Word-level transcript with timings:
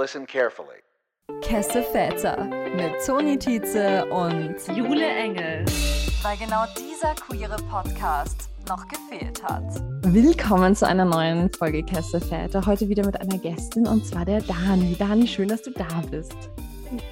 Listen 0.00 0.28
carefully. 0.28 0.80
Kesse 1.42 1.82
Väter 1.82 2.44
mit 2.76 3.04
Toni 3.04 3.36
Tietze 3.36 4.06
und 4.06 4.54
Jule 4.76 5.04
Engel. 5.04 5.64
Weil 6.22 6.36
genau 6.36 6.66
dieser 6.78 7.16
queere 7.16 7.56
Podcast 7.68 8.48
noch 8.68 8.86
gefehlt 8.86 9.42
hat. 9.42 9.64
Willkommen 10.04 10.76
zu 10.76 10.86
einer 10.86 11.04
neuen 11.04 11.52
Folge 11.52 11.82
Kesse 11.82 12.20
Väter. 12.20 12.64
Heute 12.64 12.88
wieder 12.88 13.04
mit 13.04 13.20
einer 13.20 13.38
Gästin 13.38 13.88
und 13.88 14.06
zwar 14.06 14.24
der 14.24 14.40
Dani. 14.40 14.94
Dani, 14.96 15.26
schön, 15.26 15.48
dass 15.48 15.62
du 15.62 15.72
da 15.72 16.00
bist. 16.08 16.48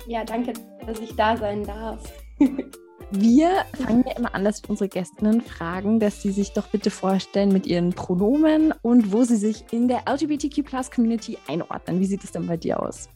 Ja, 0.06 0.22
danke, 0.22 0.52
dass 0.86 1.00
ich 1.00 1.16
da 1.16 1.36
sein 1.36 1.64
darf. 1.64 2.00
Wir 3.12 3.64
fangen 3.74 4.04
ja 4.04 4.16
immer 4.16 4.34
an, 4.34 4.44
dass 4.44 4.62
wir 4.62 4.70
unsere 4.70 4.88
Gästinnen 4.88 5.40
fragen, 5.40 6.00
dass 6.00 6.22
sie 6.22 6.32
sich 6.32 6.52
doch 6.52 6.66
bitte 6.66 6.90
vorstellen 6.90 7.50
mit 7.52 7.64
ihren 7.64 7.92
Pronomen 7.92 8.74
und 8.82 9.12
wo 9.12 9.22
sie 9.22 9.36
sich 9.36 9.64
in 9.70 9.86
der 9.86 10.02
LGBTQ-Plus-Community 10.08 11.38
einordnen. 11.46 12.00
Wie 12.00 12.06
sieht 12.06 12.24
es 12.24 12.32
denn 12.32 12.46
bei 12.46 12.56
dir 12.56 12.82
aus? 12.82 13.08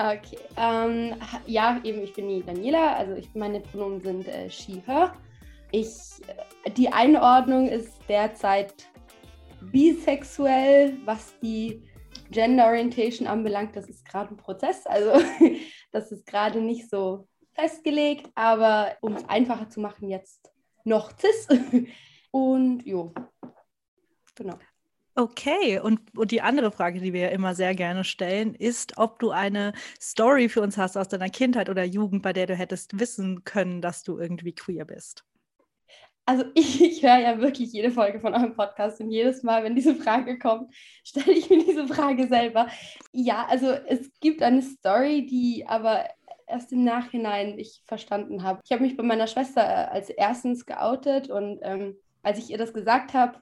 Okay, 0.00 0.38
ähm, 0.56 1.14
ja, 1.46 1.80
eben, 1.84 2.02
ich 2.02 2.14
bin 2.14 2.28
die 2.28 2.42
Daniela, 2.42 2.96
also 2.96 3.14
ich, 3.14 3.32
meine 3.34 3.60
Pronomen 3.60 4.00
sind 4.00 4.26
äh, 4.26 4.50
she, 4.50 4.82
her. 4.86 5.14
Ich, 5.70 5.88
äh, 6.64 6.70
die 6.72 6.92
Einordnung 6.92 7.68
ist 7.68 7.92
derzeit 8.08 8.74
bisexuell, 9.72 10.96
was 11.04 11.32
die 11.40 11.84
Gender 12.30 12.66
Orientation 12.66 13.28
anbelangt. 13.28 13.76
Das 13.76 13.88
ist 13.88 14.04
gerade 14.04 14.34
ein 14.34 14.36
Prozess, 14.36 14.84
also 14.86 15.12
das 15.92 16.10
ist 16.10 16.26
gerade 16.26 16.60
nicht 16.60 16.90
so 16.90 17.26
festgelegt, 17.58 18.30
aber 18.34 18.96
um 19.00 19.14
es 19.14 19.28
einfacher 19.28 19.68
zu 19.68 19.80
machen, 19.80 20.08
jetzt 20.08 20.50
noch 20.84 21.12
CIS. 21.18 21.48
Und 22.30 22.86
jo, 22.86 23.12
genau. 24.34 24.58
Okay, 25.14 25.80
und, 25.80 26.00
und 26.16 26.30
die 26.30 26.42
andere 26.42 26.70
Frage, 26.70 27.00
die 27.00 27.12
wir 27.12 27.22
ja 27.22 27.28
immer 27.30 27.56
sehr 27.56 27.74
gerne 27.74 28.04
stellen, 28.04 28.54
ist, 28.54 28.98
ob 28.98 29.18
du 29.18 29.30
eine 29.30 29.72
Story 30.00 30.48
für 30.48 30.60
uns 30.60 30.78
hast 30.78 30.96
aus 30.96 31.08
deiner 31.08 31.28
Kindheit 31.28 31.68
oder 31.68 31.82
Jugend, 31.82 32.22
bei 32.22 32.32
der 32.32 32.46
du 32.46 32.54
hättest 32.54 33.00
wissen 33.00 33.42
können, 33.42 33.80
dass 33.80 34.04
du 34.04 34.16
irgendwie 34.18 34.54
queer 34.54 34.84
bist. 34.84 35.24
Also 36.24 36.44
ich, 36.54 36.80
ich 36.80 37.02
höre 37.02 37.18
ja 37.18 37.40
wirklich 37.40 37.72
jede 37.72 37.90
Folge 37.90 38.20
von 38.20 38.32
eurem 38.32 38.54
Podcast 38.54 39.00
und 39.00 39.10
jedes 39.10 39.42
Mal, 39.42 39.64
wenn 39.64 39.74
diese 39.74 39.96
Frage 39.96 40.38
kommt, 40.38 40.72
stelle 41.02 41.32
ich 41.32 41.50
mir 41.50 41.64
diese 41.64 41.88
Frage 41.88 42.28
selber. 42.28 42.68
Ja, 43.10 43.46
also 43.48 43.72
es 43.72 44.12
gibt 44.20 44.40
eine 44.42 44.62
Story, 44.62 45.26
die 45.26 45.66
aber 45.66 46.04
erst 46.48 46.72
im 46.72 46.84
Nachhinein 46.84 47.58
ich 47.58 47.82
verstanden 47.86 48.42
habe. 48.42 48.60
Ich 48.64 48.72
habe 48.72 48.82
mich 48.82 48.96
bei 48.96 49.02
meiner 49.02 49.26
Schwester 49.26 49.62
äh, 49.62 49.86
als 49.90 50.10
erstens 50.10 50.66
geoutet 50.66 51.30
und 51.30 51.60
ähm, 51.62 51.96
als 52.22 52.38
ich 52.38 52.50
ihr 52.50 52.58
das 52.58 52.72
gesagt 52.72 53.14
habe, 53.14 53.40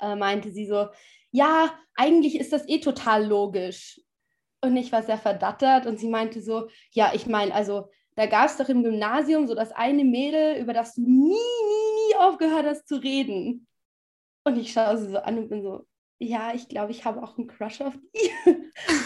äh, 0.00 0.16
meinte 0.16 0.50
sie 0.50 0.66
so, 0.66 0.88
ja, 1.30 1.72
eigentlich 1.94 2.38
ist 2.38 2.52
das 2.52 2.68
eh 2.68 2.80
total 2.80 3.26
logisch. 3.26 4.00
Und 4.60 4.76
ich 4.76 4.92
war 4.92 5.02
sehr 5.02 5.18
verdattert 5.18 5.86
und 5.86 5.98
sie 5.98 6.08
meinte 6.08 6.40
so, 6.40 6.68
ja, 6.92 7.12
ich 7.14 7.26
meine, 7.26 7.54
also 7.54 7.90
da 8.16 8.26
gab 8.26 8.46
es 8.46 8.56
doch 8.56 8.68
im 8.68 8.82
Gymnasium 8.82 9.46
so 9.46 9.54
das 9.54 9.72
eine 9.72 10.04
Mädel, 10.04 10.60
über 10.60 10.72
das 10.72 10.94
du 10.94 11.02
nie, 11.02 11.28
nie, 11.28 12.08
nie 12.08 12.14
aufgehört 12.18 12.64
hast 12.64 12.88
zu 12.88 12.96
reden. 12.96 13.66
Und 14.44 14.56
ich 14.56 14.72
schaue 14.72 14.96
sie 14.98 15.10
so 15.10 15.18
an 15.18 15.38
und 15.38 15.48
bin 15.48 15.62
so, 15.62 15.86
ja, 16.18 16.54
ich 16.54 16.68
glaube, 16.68 16.92
ich 16.92 17.04
habe 17.04 17.22
auch 17.22 17.36
einen 17.36 17.48
Crush 17.48 17.80
auf 17.80 17.94
die. 17.94 18.50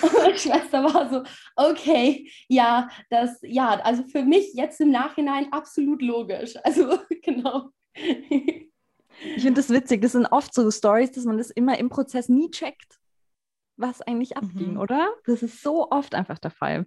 Und 0.02 0.12
meine 0.12 0.38
Schwester 0.38 0.84
war 0.84 1.10
so, 1.10 1.22
okay, 1.56 2.30
ja, 2.48 2.88
das, 3.10 3.38
ja, 3.42 3.80
also 3.80 4.04
für 4.04 4.22
mich 4.22 4.54
jetzt 4.54 4.80
im 4.80 4.90
Nachhinein 4.90 5.52
absolut 5.52 6.02
logisch. 6.02 6.54
Also, 6.64 6.98
genau. 7.22 7.70
Ich 7.94 9.42
finde 9.42 9.54
das 9.54 9.70
witzig. 9.70 10.02
Das 10.02 10.12
sind 10.12 10.26
oft 10.26 10.54
so 10.54 10.70
Stories, 10.70 11.12
dass 11.12 11.24
man 11.24 11.38
das 11.38 11.50
immer 11.50 11.78
im 11.78 11.88
Prozess 11.88 12.28
nie 12.28 12.50
checkt, 12.50 12.98
was 13.76 14.02
eigentlich 14.02 14.36
abging, 14.36 14.72
mhm. 14.72 14.80
oder? 14.80 15.08
Das 15.24 15.42
ist 15.42 15.62
so 15.62 15.90
oft 15.90 16.14
einfach 16.14 16.38
der 16.38 16.50
Fall. 16.50 16.86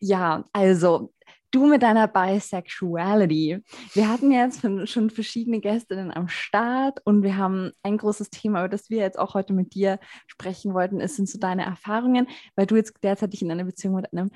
Ja, 0.00 0.44
also 0.52 1.12
du 1.50 1.66
mit 1.66 1.82
deiner 1.82 2.08
Bisexuality. 2.08 3.62
Wir 3.94 4.08
hatten 4.08 4.30
jetzt 4.30 4.62
schon 4.88 5.10
verschiedene 5.10 5.60
Gästinnen 5.60 6.12
am 6.12 6.28
Start 6.28 7.00
und 7.04 7.22
wir 7.22 7.36
haben 7.36 7.72
ein 7.82 7.96
großes 7.96 8.30
Thema, 8.30 8.60
über 8.60 8.68
das 8.68 8.90
wir 8.90 8.98
jetzt 8.98 9.18
auch 9.18 9.34
heute 9.34 9.52
mit 9.52 9.74
dir 9.74 9.98
sprechen 10.26 10.74
wollten, 10.74 11.00
ist, 11.00 11.16
sind 11.16 11.28
so 11.28 11.38
deine 11.38 11.64
Erfahrungen, 11.64 12.28
weil 12.56 12.66
du 12.66 12.76
jetzt 12.76 12.94
derzeit 13.02 13.32
dich 13.32 13.42
in 13.42 13.50
einer 13.50 13.64
Beziehung 13.64 13.94
mit 13.94 14.12
einem 14.12 14.30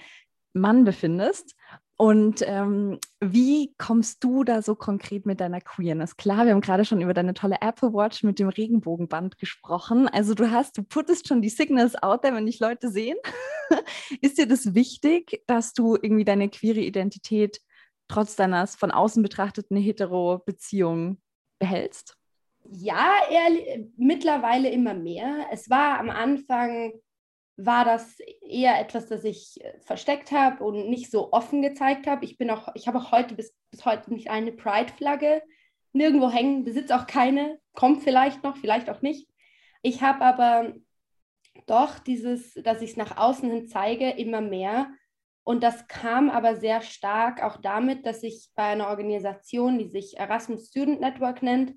Mann 0.55 0.85
befindest. 0.85 1.55
Und 1.97 2.43
ähm, 2.47 2.99
wie 3.21 3.75
kommst 3.79 4.25
du 4.25 4.45
da 4.45 4.63
so 4.63 4.75
konkret 4.75 5.27
mit 5.27 5.41
deiner 5.41 5.61
Queerness? 5.61 6.17
Klar, 6.17 6.47
wir 6.47 6.53
haben 6.53 6.61
gerade 6.61 6.85
schon 6.85 7.01
über 7.01 7.15
deine 7.15 7.35
tolle 7.35 7.59
Apple 7.61 7.93
Watch 7.93 8.23
mit 8.25 8.39
dem 8.39 8.49
Regenbogenband 8.49 9.39
gesprochen. 9.39 10.09
Also 10.09 10.35
du 10.35 10.51
hast, 10.51 10.77
du 10.79 10.83
puttest 10.83 11.29
schon 11.29 11.43
die 11.43 11.49
Signals 11.49 12.03
out 12.03 12.23
there, 12.23 12.35
wenn 12.35 12.47
dich 12.47 12.61
Leute 12.61 12.91
sehen. 12.91 13.17
Ist 14.21 14.39
dir 14.39 14.47
das 14.47 14.75
wichtig, 14.75 15.43
dass 15.47 15.75
du 15.75 15.95
irgendwie 15.95 16.25
deine 16.25 16.49
queere 16.49 16.81
Identität 16.81 17.61
trotz 18.09 18.37
deiner 18.37 18.67
von 18.67 18.91
außen 18.91 19.23
betrachteten 19.23 19.77
hetero-Beziehung 19.77 21.21
behältst? 21.59 22.17
Ja, 22.65 23.13
eher, 23.31 23.87
mittlerweile 23.97 24.71
immer 24.71 24.95
mehr. 24.95 25.47
Es 25.51 25.69
war 25.69 25.99
am 25.99 26.11
Anfang 26.11 26.93
war 27.57 27.85
das 27.85 28.17
eher 28.53 28.79
etwas, 28.79 29.07
das 29.09 29.25
ich 29.25 29.63
äh, 29.65 29.79
versteckt 29.81 30.33
habe 30.33 30.63
und 30.65 30.89
nicht 30.89 31.11
so 31.11 31.33
offen 31.33 31.63
gezeigt 31.63 32.07
habe. 32.07 32.25
Ich 32.25 32.39
bin 32.39 32.51
auch, 32.51 32.69
ich 32.75 32.87
habe 32.87 32.99
auch 32.99 33.13
heute 33.13 33.35
bis, 33.35 33.55
bis 33.71 33.85
heute 33.85 34.13
nicht 34.13 34.31
eine 34.31 34.53
Pride-Flagge 34.53 35.43
nirgendwo 35.93 36.31
hängen, 36.31 36.65
besitze 36.65 36.97
auch 36.97 37.07
keine, 37.07 37.59
kommt 37.75 38.03
vielleicht 38.03 38.43
noch, 38.43 38.57
vielleicht 38.57 38.89
auch 38.91 39.03
nicht. 39.03 39.29
Ich 39.83 40.03
habe 40.03 40.25
aber 40.25 40.75
doch 41.67 41.99
dieses, 41.99 42.55
dass 42.55 42.83
ich 42.83 42.91
es 42.93 42.97
nach 42.97 43.17
außen 43.17 43.51
hin 43.51 43.67
zeige, 43.69 44.11
immer 44.11 44.41
mehr. 44.41 44.91
Und 45.45 45.63
das 45.63 45.89
kam 45.89 46.31
aber 46.31 46.57
sehr 46.57 46.83
stark 46.83 47.43
auch 47.43 47.57
damit, 47.57 48.07
dass 48.07 48.23
ich 48.23 48.51
bei 48.55 48.65
einer 48.65 48.89
Organisation, 48.89 49.79
die 49.79 49.89
sich 49.89 50.19
Erasmus 50.19 50.69
Student 50.69 51.01
Network 51.01 51.43
nennt, 51.43 51.75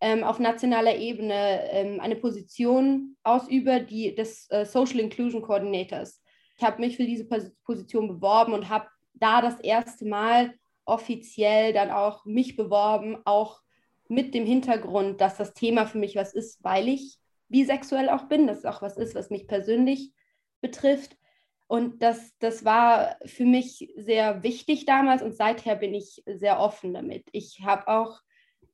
ähm, 0.00 0.24
auf 0.24 0.38
nationaler 0.38 0.96
Ebene 0.96 1.70
ähm, 1.70 2.00
eine 2.00 2.16
Position 2.16 3.16
ausübe, 3.22 3.80
die 3.82 4.14
des 4.14 4.48
äh, 4.50 4.64
Social 4.64 5.00
Inclusion 5.00 5.42
Coordinators. 5.42 6.22
Ich 6.56 6.64
habe 6.64 6.80
mich 6.80 6.96
für 6.96 7.04
diese 7.04 7.26
Position 7.64 8.08
beworben 8.08 8.52
und 8.52 8.68
habe 8.68 8.88
da 9.14 9.40
das 9.40 9.58
erste 9.60 10.06
Mal 10.06 10.54
offiziell 10.84 11.72
dann 11.72 11.90
auch 11.90 12.24
mich 12.24 12.56
beworben, 12.56 13.18
auch 13.24 13.60
mit 14.08 14.34
dem 14.34 14.46
Hintergrund, 14.46 15.20
dass 15.20 15.36
das 15.36 15.52
Thema 15.54 15.86
für 15.86 15.98
mich 15.98 16.16
was 16.16 16.32
ist, 16.32 16.62
weil 16.64 16.88
ich 16.88 17.18
bisexuell 17.48 18.08
auch 18.08 18.24
bin, 18.24 18.46
dass 18.46 18.58
es 18.58 18.64
auch 18.64 18.82
was 18.82 18.96
ist, 18.96 19.14
was 19.14 19.30
mich 19.30 19.46
persönlich 19.46 20.12
betrifft. 20.60 21.16
Und 21.66 22.02
das, 22.02 22.32
das 22.38 22.64
war 22.64 23.16
für 23.26 23.44
mich 23.44 23.92
sehr 23.96 24.42
wichtig 24.42 24.86
damals 24.86 25.22
und 25.22 25.36
seither 25.36 25.76
bin 25.76 25.94
ich 25.94 26.22
sehr 26.26 26.60
offen 26.60 26.94
damit. 26.94 27.26
Ich 27.32 27.60
habe 27.62 27.88
auch 27.88 28.20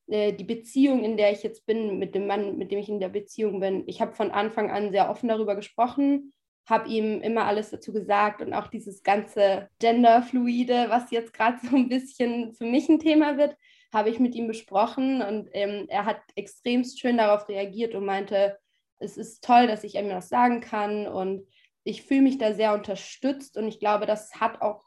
äh, 0.07 0.33
die 0.33 0.45
Beziehung, 0.45 1.05
in 1.05 1.17
der 1.17 1.33
ich 1.33 1.43
jetzt 1.43 1.67
bin, 1.67 1.99
mit 1.99 2.15
dem 2.15 2.27
Mann, 2.27 2.57
mit 2.57 2.71
dem 2.71 2.79
ich 2.79 2.89
in 2.89 3.01
der 3.01 3.09
Beziehung 3.09 3.61
bin, 3.61 3.85
ich 3.87 4.01
habe 4.01 4.15
von 4.15 4.31
Anfang 4.31 4.71
an 4.71 4.91
sehr 4.91 5.11
offen 5.11 5.29
darüber 5.29 5.57
gesprochen, 5.57 6.33
habe 6.67 6.89
ihm 6.89 7.21
immer 7.21 7.45
alles 7.45 7.71
dazu 7.71 7.93
gesagt 7.93 8.41
und 8.41 8.55
auch 8.55 8.69
dieses 8.69 9.03
ganze 9.03 9.69
Genderfluide, 9.81 10.87
was 10.89 11.11
jetzt 11.11 11.33
gerade 11.35 11.59
so 11.63 11.77
ein 11.77 11.89
bisschen 11.89 12.55
für 12.55 12.65
mich 12.65 12.89
ein 12.89 12.99
Thema 12.99 13.37
wird, 13.37 13.57
habe 13.93 14.11
ich 14.11 14.19
mit 14.19 14.35
ihm 14.35 14.49
besprochen 14.49 15.23
und 15.23 15.49
ähm, 15.53 15.87
er 15.89 16.05
hat 16.05 16.21
extremst 16.35 17.01
schön 17.01 17.19
darauf 17.19 17.49
reagiert 17.49 17.95
und 17.95 18.05
meinte, 18.05 18.59
es 18.99 19.17
ist 19.17 19.45
toll, 19.45 19.67
dass 19.67 19.85
ich 19.85 19.97
ihm 19.97 20.09
das 20.09 20.29
sagen 20.29 20.61
kann 20.61 21.07
und 21.07 21.47
ich 21.85 22.03
fühle 22.03 22.23
mich 22.23 22.39
da 22.39 22.55
sehr 22.55 22.73
unterstützt 22.75 23.57
und 23.57 23.69
ich 23.69 23.79
glaube, 23.79 24.07
das 24.07 24.41
hat 24.41 24.63
auch 24.63 24.83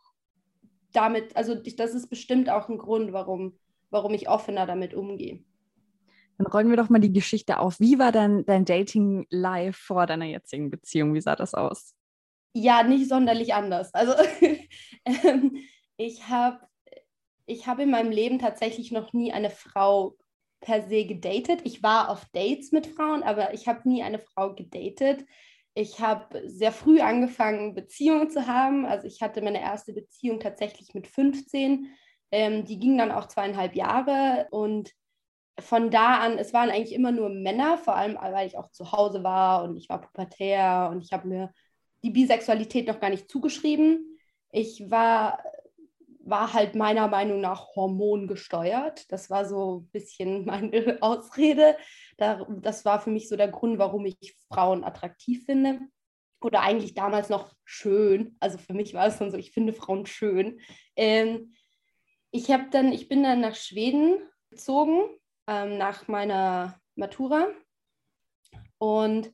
damit, 0.92 1.36
also 1.36 1.56
das 1.56 1.94
ist 1.94 2.10
bestimmt 2.10 2.50
auch 2.50 2.70
ein 2.70 2.78
Grund, 2.78 3.14
warum 3.14 3.58
warum 3.90 4.14
ich 4.14 4.30
offener 4.30 4.66
damit 4.66 4.94
umgehe. 4.94 5.44
Dann 6.38 6.48
rollen 6.48 6.70
wir 6.70 6.78
doch 6.78 6.90
mal 6.90 7.00
die 7.00 7.14
Geschichte 7.14 7.60
auf. 7.60 7.80
Wie 7.80 7.98
war 7.98 8.12
dein, 8.12 8.46
dein 8.46 8.66
Dating 8.66 9.26
live 9.30 9.76
vor 9.76 10.06
deiner 10.06 10.26
jetzigen 10.26 10.70
Beziehung? 10.70 11.14
Wie 11.14 11.22
sah 11.22 11.36
das 11.36 11.54
aus? 11.54 11.96
Ja, 12.54 12.84
nicht 12.84 13.10
sonderlich 13.10 13.54
anders. 13.54 13.94
Also 13.94 14.14
ähm, 15.06 15.58
ich 15.98 16.28
habe 16.28 16.60
ich 17.46 17.66
hab 17.66 17.80
in 17.80 17.90
meinem 17.90 18.12
Leben 18.12 18.40
tatsächlich 18.40 18.92
noch 18.92 19.14
nie 19.14 19.32
eine 19.32 19.50
Frau 19.50 20.16
per 20.60 20.88
se 20.88 21.06
gedatet. 21.06 21.62
Ich 21.64 21.82
war 21.82 22.10
auf 22.10 22.26
Dates 22.34 22.72
mit 22.72 22.88
Frauen, 22.88 23.24
aber 23.24 23.54
ich 23.54 23.68
habe 23.68 23.88
nie 23.88 24.04
eine 24.04 24.20
Frau 24.20 24.54
gedatet. 24.54 25.26
Ich 25.74 26.00
habe 26.00 26.42
sehr 26.48 26.72
früh 26.72 27.00
angefangen, 27.00 27.76
Beziehungen 27.76 28.30
zu 28.30 28.48
haben. 28.48 28.86
Also 28.86 29.08
ich 29.08 29.22
hatte 29.22 29.42
meine 29.42 29.62
erste 29.62 29.94
Beziehung 29.94 30.40
tatsächlich 30.40 30.94
mit 30.94 31.08
15 31.08 31.88
ähm, 32.32 32.66
die 32.66 32.80
ging 32.80 32.98
dann 32.98 33.12
auch 33.12 33.28
zweieinhalb 33.28 33.76
Jahre 33.76 34.48
und 34.52 34.92
von 35.60 35.90
da 35.90 36.20
an, 36.20 36.38
es 36.38 36.54
waren 36.54 36.70
eigentlich 36.70 36.94
immer 36.94 37.12
nur 37.12 37.30
Männer, 37.30 37.78
vor 37.78 37.96
allem 37.96 38.18
weil 38.22 38.48
ich 38.48 38.58
auch 38.58 38.70
zu 38.72 38.92
Hause 38.92 39.24
war 39.24 39.64
und 39.64 39.76
ich 39.76 39.90
war 39.90 40.02
pubertär 40.02 40.90
und 40.92 41.02
ich 41.02 41.12
habe 41.14 41.28
mir 41.28 41.52
die 42.04 42.12
Bisexualität 42.12 42.88
noch 42.88 43.00
gar 43.00 43.10
nicht 43.10 43.30
zugeschrieben. 43.30 44.18
Ich 44.52 44.90
war, 44.92 45.44
war 46.20 46.54
halt 46.54 46.76
meiner 46.76 47.08
Meinung 47.08 47.42
nach 47.42 47.76
hormongesteuert. 47.76 49.12
Das 49.12 49.30
war 49.30 49.46
so 49.46 49.80
ein 49.80 49.90
bisschen 49.90 50.46
meine 50.46 50.98
Ausrede. 51.02 51.76
das 52.18 52.86
war 52.86 53.00
für 53.02 53.10
mich 53.10 53.28
so 53.28 53.36
der 53.36 53.50
Grund, 53.50 53.80
warum 53.80 54.06
ich 54.06 54.36
Frauen 54.52 54.84
attraktiv 54.84 55.46
finde. 55.46 55.80
oder 56.40 56.62
eigentlich 56.62 56.94
damals 56.94 57.30
noch 57.30 57.52
schön. 57.66 58.36
Also 58.40 58.60
für 58.60 58.74
mich 58.74 58.94
war 58.94 59.08
es 59.08 59.18
dann 59.18 59.32
so, 59.32 59.38
ich 59.38 59.52
finde 59.52 59.74
Frauen 59.74 60.06
schön. 60.06 60.60
Ähm, 60.96 61.54
ich 62.38 62.52
habe 62.52 62.68
dann, 62.70 62.92
ich 62.92 63.10
bin 63.10 63.24
dann 63.24 63.42
nach 63.42 63.56
Schweden 63.56 64.20
gezogen 64.52 65.02
ähm, 65.48 65.78
nach 65.78 66.08
meiner 66.08 66.80
Matura 66.96 67.48
und 68.78 69.34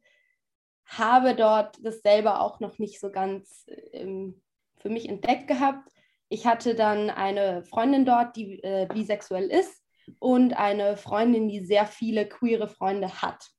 habe 0.85 1.35
dort 1.35 1.77
das 1.83 2.01
selber 2.01 2.39
auch 2.39 2.61
noch 2.61 2.79
nicht 2.79 3.01
so 3.01 3.11
ganz 3.11 3.65
ähm, 3.91 4.41
für 4.77 4.89
mich 4.89 5.09
entdeckt 5.09 5.47
gehabt. 5.47 5.89
Ich 6.29 6.47
hatte 6.47 6.75
dann 6.75 7.09
eine 7.09 7.63
Freundin 7.63 8.05
dort, 8.05 8.37
die 8.37 8.63
äh, 8.63 8.87
bisexuell 8.87 9.49
ist 9.51 9.83
und 10.19 10.53
eine 10.53 10.95
Freundin, 10.95 11.49
die 11.49 11.65
sehr 11.65 11.85
viele 11.85 12.25
queere 12.25 12.69
Freunde 12.69 13.21
hat. 13.21 13.49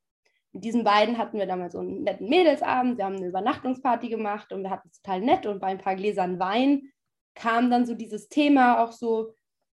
Mit 0.53 0.65
diesen 0.65 0.85
beiden 0.85 1.19
hatten 1.19 1.39
wir 1.39 1.47
damals 1.47 1.75
so 1.75 1.81
einen 1.81 2.03
netten 2.03 2.31
Mädelsabend. 2.31 2.97
Wir 2.97 3.05
haben 3.05 3.17
eine 3.17 3.27
Übernachtungsparty 3.27 4.09
gemacht 4.09 4.53
und 4.55 4.63
wir 4.63 4.71
hatten 4.71 4.89
es 4.91 5.03
total 5.03 5.21
nett. 5.21 5.45
Und 5.45 5.61
bei 5.61 5.67
ein 5.67 5.79
paar 5.79 5.97
Gläsern 5.97 6.39
Wein 6.39 6.93
kam 7.35 7.71
dann 7.71 7.87
so 7.87 7.95
dieses 7.95 8.29
Thema 8.29 8.83
auch 8.83 8.93
so, 8.93 9.35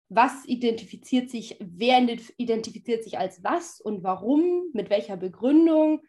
was 0.10 0.46
identifiziert 0.46 1.30
sich, 1.30 1.58
wer 1.60 2.00
identifiziert 2.38 3.04
sich 3.04 3.18
als 3.18 3.44
was 3.44 3.82
und 3.82 4.04
warum, 4.04 4.70
mit 4.74 4.90
welcher 4.90 5.18
Begründung 5.18 6.02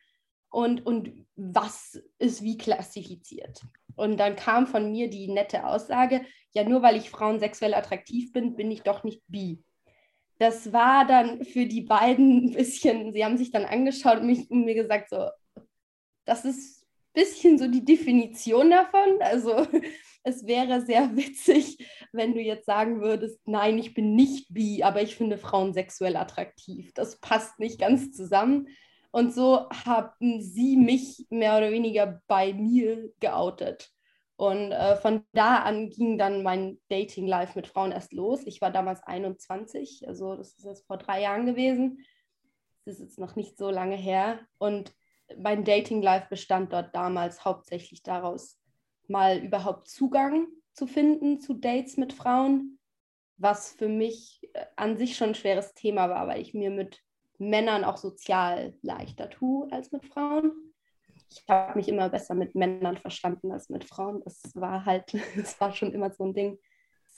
und, 0.50 0.86
und 0.86 1.26
was 1.36 2.00
ist 2.18 2.42
wie 2.42 2.56
klassifiziert. 2.56 3.62
Und 3.96 4.18
dann 4.18 4.36
kam 4.36 4.66
von 4.66 4.92
mir 4.92 5.10
die 5.10 5.28
nette 5.28 5.66
Aussage, 5.66 6.24
ja, 6.52 6.62
nur 6.64 6.82
weil 6.82 6.96
ich 6.96 7.10
Frauen 7.10 7.40
sexuell 7.40 7.74
attraktiv 7.74 8.32
bin, 8.32 8.54
bin 8.54 8.70
ich 8.70 8.82
doch 8.82 9.02
nicht 9.02 9.22
bi. 9.26 9.62
Das 10.38 10.72
war 10.72 11.04
dann 11.04 11.44
für 11.44 11.66
die 11.66 11.80
beiden 11.80 12.44
ein 12.44 12.52
bisschen, 12.52 13.12
sie 13.12 13.24
haben 13.24 13.36
sich 13.36 13.50
dann 13.50 13.64
angeschaut 13.64 14.20
und, 14.20 14.26
mich, 14.26 14.48
und 14.50 14.64
mir 14.64 14.74
gesagt, 14.74 15.10
so, 15.10 15.28
das 16.24 16.44
ist 16.44 16.84
ein 16.84 17.24
bisschen 17.24 17.58
so 17.58 17.66
die 17.66 17.84
Definition 17.84 18.70
davon. 18.70 19.18
Also 19.20 19.66
es 20.28 20.46
wäre 20.46 20.80
sehr 20.82 21.10
witzig, 21.16 21.78
wenn 22.12 22.34
du 22.34 22.40
jetzt 22.40 22.66
sagen 22.66 23.00
würdest, 23.00 23.40
nein, 23.46 23.78
ich 23.78 23.94
bin 23.94 24.14
nicht 24.14 24.52
bi, 24.52 24.82
aber 24.82 25.02
ich 25.02 25.16
finde 25.16 25.38
Frauen 25.38 25.72
sexuell 25.72 26.16
attraktiv. 26.16 26.92
Das 26.94 27.20
passt 27.20 27.58
nicht 27.58 27.80
ganz 27.80 28.12
zusammen. 28.12 28.68
Und 29.10 29.32
so 29.34 29.68
haben 29.70 30.40
sie 30.42 30.76
mich 30.76 31.26
mehr 31.30 31.56
oder 31.56 31.70
weniger 31.70 32.20
bei 32.26 32.52
mir 32.52 33.10
geoutet. 33.20 33.90
Und 34.36 34.70
äh, 34.70 34.96
von 34.96 35.24
da 35.32 35.62
an 35.62 35.90
ging 35.90 36.16
dann 36.16 36.44
mein 36.44 36.78
Dating-Life 36.90 37.54
mit 37.56 37.66
Frauen 37.66 37.90
erst 37.90 38.12
los. 38.12 38.42
Ich 38.44 38.60
war 38.60 38.70
damals 38.70 39.02
21, 39.02 40.06
also 40.06 40.36
das 40.36 40.52
ist 40.52 40.64
jetzt 40.64 40.86
vor 40.86 40.98
drei 40.98 41.22
Jahren 41.22 41.46
gewesen. 41.46 42.04
Das 42.84 42.94
ist 42.94 43.00
jetzt 43.00 43.18
noch 43.18 43.34
nicht 43.34 43.58
so 43.58 43.70
lange 43.70 43.96
her. 43.96 44.38
Und 44.58 44.94
mein 45.36 45.64
Dating-Life 45.64 46.28
bestand 46.30 46.72
dort 46.72 46.94
damals 46.94 47.44
hauptsächlich 47.44 48.02
daraus, 48.02 48.57
mal 49.08 49.38
überhaupt 49.38 49.88
Zugang 49.88 50.46
zu 50.72 50.86
finden 50.86 51.40
zu 51.40 51.54
Dates 51.54 51.96
mit 51.96 52.12
Frauen, 52.12 52.78
was 53.36 53.72
für 53.72 53.88
mich 53.88 54.40
äh, 54.52 54.64
an 54.76 54.96
sich 54.96 55.16
schon 55.16 55.30
ein 55.30 55.34
schweres 55.34 55.74
Thema 55.74 56.08
war, 56.08 56.26
weil 56.26 56.40
ich 56.40 56.54
mir 56.54 56.70
mit 56.70 57.02
Männern 57.38 57.84
auch 57.84 57.96
sozial 57.96 58.74
leichter 58.82 59.30
tue 59.30 59.70
als 59.72 59.92
mit 59.92 60.04
Frauen. 60.04 60.52
Ich 61.30 61.44
habe 61.48 61.76
mich 61.76 61.88
immer 61.88 62.08
besser 62.08 62.34
mit 62.34 62.54
Männern 62.54 62.96
verstanden 62.96 63.52
als 63.52 63.68
mit 63.68 63.84
Frauen. 63.84 64.22
Das 64.24 64.40
war 64.54 64.84
halt, 64.84 65.12
das 65.36 65.60
war 65.60 65.72
schon 65.72 65.92
immer 65.92 66.10
so 66.10 66.24
ein 66.24 66.34
Ding. 66.34 66.58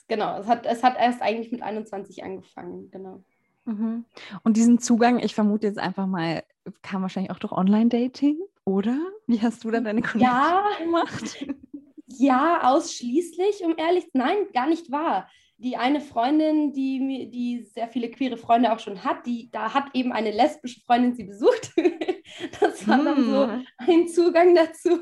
Genau, 0.07 0.39
es 0.39 0.47
hat, 0.47 0.65
es 0.65 0.83
hat 0.83 0.97
erst 0.97 1.21
eigentlich 1.21 1.51
mit 1.51 1.61
21 1.61 2.23
angefangen, 2.23 2.91
genau. 2.91 3.23
Mhm. 3.65 4.05
Und 4.43 4.57
diesen 4.57 4.79
Zugang, 4.79 5.19
ich 5.19 5.35
vermute 5.35 5.67
jetzt 5.67 5.79
einfach 5.79 6.07
mal, 6.07 6.43
kam 6.81 7.01
wahrscheinlich 7.01 7.31
auch 7.31 7.39
durch 7.39 7.53
Online-Dating, 7.53 8.39
oder? 8.65 8.97
Wie 9.27 9.41
hast 9.41 9.63
du 9.63 9.71
dann 9.71 9.83
deine 9.83 10.01
Connection 10.01 10.21
ja, 10.21 10.63
gemacht? 10.79 11.45
Ja, 12.19 12.71
ausschließlich, 12.71 13.63
um 13.63 13.75
ehrlich, 13.77 14.07
nein, 14.13 14.37
gar 14.53 14.67
nicht 14.67 14.91
wahr 14.91 15.27
die 15.61 15.77
eine 15.77 16.01
Freundin, 16.01 16.73
die, 16.73 17.29
die 17.29 17.63
sehr 17.63 17.87
viele 17.87 18.09
queere 18.09 18.35
Freunde 18.37 18.73
auch 18.73 18.79
schon 18.79 19.03
hat, 19.03 19.27
die, 19.27 19.49
da 19.51 19.73
hat 19.75 19.85
eben 19.93 20.11
eine 20.11 20.31
lesbische 20.31 20.81
Freundin 20.81 21.13
sie 21.13 21.23
besucht. 21.23 21.71
das 22.59 22.87
war 22.87 23.03
dann 23.03 23.25
so 23.25 23.47
hm. 23.47 23.67
ein 23.77 24.07
Zugang 24.07 24.55
dazu. 24.55 24.97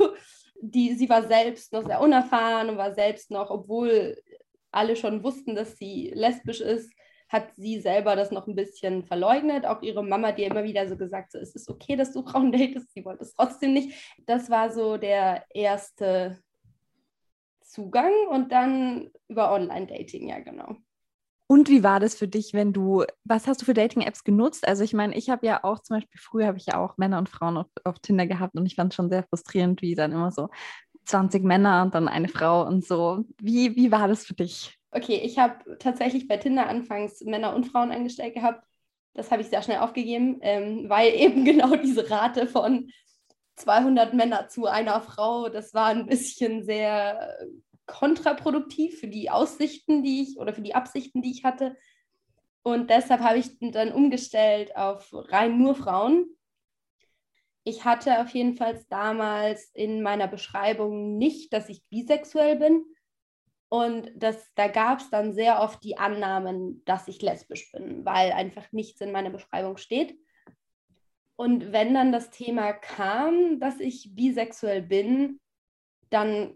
Die, 0.62 0.94
sie 0.96 1.08
war 1.08 1.26
selbst 1.26 1.72
noch 1.72 1.86
sehr 1.86 2.02
unerfahren 2.02 2.70
und 2.70 2.78
war 2.78 2.94
selbst 2.94 3.32
noch, 3.32 3.50
obwohl 3.50 4.22
alle 4.72 4.98
schon 4.98 5.24
wussten, 5.24 5.56
dass 5.56 5.78
sie 5.78 6.12
lesbisch 6.14 6.60
ist, 6.60 6.92
hat 7.30 7.56
sie 7.56 7.80
selber 7.80 8.18
das 8.18 8.32
noch 8.32 8.46
ein 8.46 8.56
bisschen 8.56 9.06
verleugnet. 9.06 9.66
Auch 9.66 9.82
ihre 9.82 10.04
Mama, 10.04 10.34
die 10.34 10.44
immer 10.44 10.66
wieder 10.66 10.90
so 10.90 10.98
gesagt 10.98 11.28
hat, 11.28 11.32
so, 11.32 11.38
es 11.38 11.56
ist 11.56 11.70
okay, 11.70 11.96
dass 11.96 12.12
du 12.12 12.22
Frauen 12.22 12.52
datest, 12.52 12.92
sie 12.92 13.06
wollte 13.06 13.24
es 13.24 13.34
trotzdem 13.34 13.72
nicht. 13.72 13.94
Das 14.26 14.50
war 14.50 14.70
so 14.70 14.98
der 14.98 15.46
erste 15.54 16.38
Zugang 17.69 18.12
und 18.30 18.51
dann 18.51 19.12
über 19.27 19.51
Online-Dating, 19.51 20.27
ja, 20.27 20.39
genau. 20.39 20.75
Und 21.48 21.69
wie 21.69 21.83
war 21.83 22.00
das 22.00 22.16
für 22.16 22.27
dich, 22.27 22.54
wenn 22.54 22.74
du, 22.74 23.06
was 23.24 23.48
hast 23.48 23.62
du 23.62 23.66
für 23.66 23.74
Dating-Apps 23.74 24.24
genutzt? 24.24 24.68
Also 24.68 24.83
ich 24.83 24.94
meine, 24.94 25.16
ich 25.16 25.30
habe 25.30 25.45
ja 25.45 25.63
auch 25.63 25.80
zum 25.80 25.98
Beispiel, 25.98 26.19
früher 26.19 26.48
habe 26.48 26.57
ich 26.57 26.68
ja 26.68 26.77
auch 26.77 26.98
Männer 26.98 27.18
und 27.19 27.30
Frauen 27.30 27.57
auf, 27.57 27.68
auf 27.83 28.00
Tinder 28.00 28.27
gehabt 28.27 28.56
und 28.56 28.66
ich 28.66 28.75
fand 28.75 28.92
es 28.92 28.95
schon 28.95 29.10
sehr 29.10 29.24
frustrierend, 29.24 29.81
wie 29.81 29.95
dann 29.95 30.12
immer 30.12 30.31
so 30.31 30.50
20 31.06 31.44
Männer 31.44 31.83
und 31.83 31.95
dann 31.95 32.07
eine 32.07 32.27
Frau 32.27 32.68
und 32.68 32.86
so. 32.86 33.25
Wie, 33.42 33.75
wie 33.75 33.92
war 33.92 34.07
das 34.07 34.25
für 34.25 34.36
dich? 34.36 34.77
Okay, 34.92 35.22
ich 35.24 35.38
habe 35.38 35.77
tatsächlich 35.77 36.27
bei 36.27 36.38
Tinder 36.38 36.68
anfangs 36.68 37.22
Männer 37.22 37.56
und 37.56 37.65
Frauen 37.65 37.92
eingestellt 37.92 38.33
gehabt. 38.33 38.63
Das 39.13 39.31
habe 39.31 39.42
ich 39.42 39.50
sehr 39.50 39.62
schnell 39.62 39.80
aufgegeben, 39.80 40.38
ähm, 40.42 40.86
weil 40.88 41.13
eben 41.15 41.45
genau 41.45 41.75
diese 41.75 42.10
Rate 42.10 42.48
von 42.48 42.89
200 43.60 44.14
Männer 44.14 44.48
zu 44.48 44.66
einer 44.66 45.02
Frau, 45.02 45.50
das 45.50 45.74
war 45.74 45.88
ein 45.88 46.06
bisschen 46.06 46.64
sehr 46.64 47.38
kontraproduktiv 47.86 49.00
für 49.00 49.08
die 49.08 49.30
Aussichten, 49.30 50.04
die 50.04 50.22
ich 50.22 50.38
oder 50.38 50.54
für 50.54 50.62
die 50.62 50.76
Absichten, 50.76 51.22
die 51.22 51.32
ich 51.32 51.44
hatte. 51.44 51.76
Und 52.62 52.90
deshalb 52.90 53.22
habe 53.22 53.40
ich 53.40 53.58
dann 53.60 53.92
umgestellt 53.92 54.76
auf 54.76 55.10
rein 55.12 55.58
nur 55.58 55.76
Frauen. 55.76 56.26
Ich 57.64 57.86
hatte 57.86 58.22
auf 58.22 58.30
jeden 58.30 58.56
Fall 58.56 58.84
damals 58.90 59.72
in 59.74 60.02
meiner 60.02 60.28
Beschreibung 60.28 61.18
nicht, 61.18 61.52
dass 61.54 61.70
ich 61.70 61.84
bisexuell 61.90 62.58
bin. 62.58 62.86
Und 63.70 64.12
das, 64.16 64.52
da 64.56 64.68
gab 64.68 65.00
es 65.00 65.10
dann 65.10 65.34
sehr 65.34 65.62
oft 65.62 65.84
die 65.84 65.98
Annahmen, 65.98 66.84
dass 66.86 67.08
ich 67.08 67.22
lesbisch 67.22 67.72
bin, 67.72 68.04
weil 68.04 68.32
einfach 68.32 68.72
nichts 68.72 69.02
in 69.02 69.12
meiner 69.12 69.30
Beschreibung 69.30 69.78
steht. 69.78 70.20
Und 71.39 71.71
wenn 71.71 71.94
dann 71.94 72.12
das 72.12 72.31
Thema 72.31 72.74
kam, 72.74 73.62
dass 73.62 73.80
ich 73.80 74.13
bisexuell 74.13 74.81
bin, 74.81 75.39
dann 76.09 76.53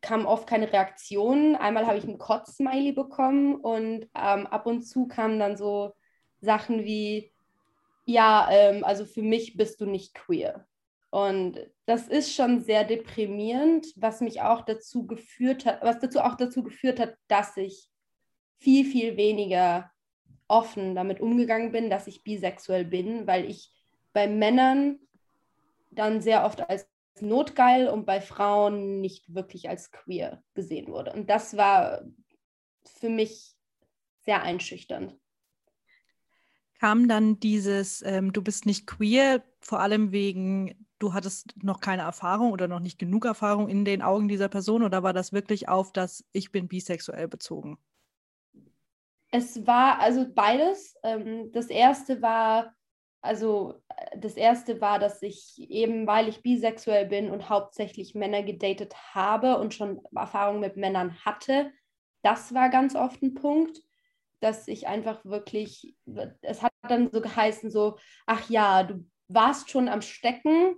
kam 0.00 0.24
oft 0.24 0.46
keine 0.46 0.72
Reaktion. 0.72 1.54
Einmal 1.54 1.86
habe 1.86 1.98
ich 1.98 2.04
ein 2.04 2.16
Kotz-Smiley 2.16 2.92
bekommen 2.92 3.56
und 3.56 4.08
ähm, 4.14 4.46
ab 4.46 4.64
und 4.64 4.84
zu 4.84 5.06
kamen 5.06 5.38
dann 5.38 5.58
so 5.58 5.92
Sachen 6.40 6.86
wie, 6.86 7.30
ja, 8.06 8.48
ähm, 8.50 8.84
also 8.84 9.04
für 9.04 9.20
mich 9.20 9.58
bist 9.58 9.82
du 9.82 9.84
nicht 9.84 10.14
queer. 10.14 10.66
Und 11.10 11.60
das 11.84 12.08
ist 12.08 12.34
schon 12.34 12.62
sehr 12.62 12.84
deprimierend, 12.84 13.86
was 13.96 14.22
mich 14.22 14.40
auch 14.40 14.62
dazu 14.62 15.06
geführt 15.06 15.66
hat, 15.66 15.82
was 15.82 15.98
dazu 15.98 16.20
auch 16.20 16.36
dazu 16.36 16.62
geführt 16.62 17.00
hat, 17.00 17.18
dass 17.28 17.58
ich 17.58 17.90
viel, 18.60 18.86
viel 18.86 19.18
weniger 19.18 19.90
offen 20.48 20.94
damit 20.94 21.20
umgegangen 21.20 21.70
bin, 21.70 21.90
dass 21.90 22.06
ich 22.06 22.24
bisexuell 22.24 22.86
bin, 22.86 23.26
weil 23.26 23.44
ich 23.44 23.70
bei 24.12 24.28
Männern 24.28 24.98
dann 25.90 26.20
sehr 26.20 26.44
oft 26.44 26.68
als 26.68 26.88
notgeil 27.20 27.88
und 27.88 28.06
bei 28.06 28.20
Frauen 28.20 29.00
nicht 29.00 29.34
wirklich 29.34 29.68
als 29.68 29.92
queer 29.92 30.42
gesehen 30.54 30.88
wurde. 30.88 31.12
Und 31.12 31.28
das 31.28 31.56
war 31.56 32.02
für 32.84 33.08
mich 33.08 33.54
sehr 34.20 34.42
einschüchternd. 34.42 35.16
Kam 36.80 37.06
dann 37.06 37.38
dieses, 37.38 38.02
ähm, 38.02 38.32
du 38.32 38.42
bist 38.42 38.66
nicht 38.66 38.86
queer, 38.86 39.44
vor 39.60 39.80
allem 39.80 40.10
wegen, 40.10 40.86
du 40.98 41.12
hattest 41.12 41.54
noch 41.62 41.80
keine 41.80 42.02
Erfahrung 42.02 42.50
oder 42.50 42.66
noch 42.66 42.80
nicht 42.80 42.98
genug 42.98 43.24
Erfahrung 43.24 43.68
in 43.68 43.84
den 43.84 44.02
Augen 44.02 44.28
dieser 44.28 44.48
Person 44.48 44.82
oder 44.82 45.02
war 45.02 45.12
das 45.12 45.32
wirklich 45.32 45.68
auf 45.68 45.92
das 45.92 46.24
Ich 46.32 46.50
bin 46.50 46.66
bisexuell 46.66 47.28
bezogen? 47.28 47.78
Es 49.30 49.66
war 49.66 50.00
also 50.00 50.26
beides. 50.28 50.96
Ähm, 51.02 51.52
das 51.52 51.68
erste 51.68 52.20
war, 52.20 52.74
also 53.22 53.80
äh, 53.88 54.18
das 54.18 54.34
erste 54.34 54.80
war, 54.80 54.98
dass 54.98 55.22
ich 55.22 55.54
eben, 55.70 56.06
weil 56.06 56.28
ich 56.28 56.42
bisexuell 56.42 57.06
bin 57.06 57.30
und 57.30 57.48
hauptsächlich 57.48 58.14
Männer 58.14 58.42
gedatet 58.42 58.94
habe 59.14 59.58
und 59.58 59.72
schon 59.72 60.02
Erfahrung 60.14 60.60
mit 60.60 60.76
Männern 60.76 61.16
hatte, 61.24 61.72
das 62.22 62.52
war 62.52 62.68
ganz 62.68 62.94
oft 62.94 63.22
ein 63.22 63.34
Punkt, 63.34 63.80
dass 64.40 64.66
ich 64.68 64.88
einfach 64.88 65.24
wirklich, 65.24 65.96
es 66.42 66.62
hat 66.62 66.72
dann 66.88 67.10
so 67.12 67.20
geheißen, 67.20 67.70
so, 67.70 67.96
ach 68.26 68.50
ja, 68.50 68.82
du 68.82 69.06
warst 69.28 69.70
schon 69.70 69.88
am 69.88 70.02
Stecken 70.02 70.76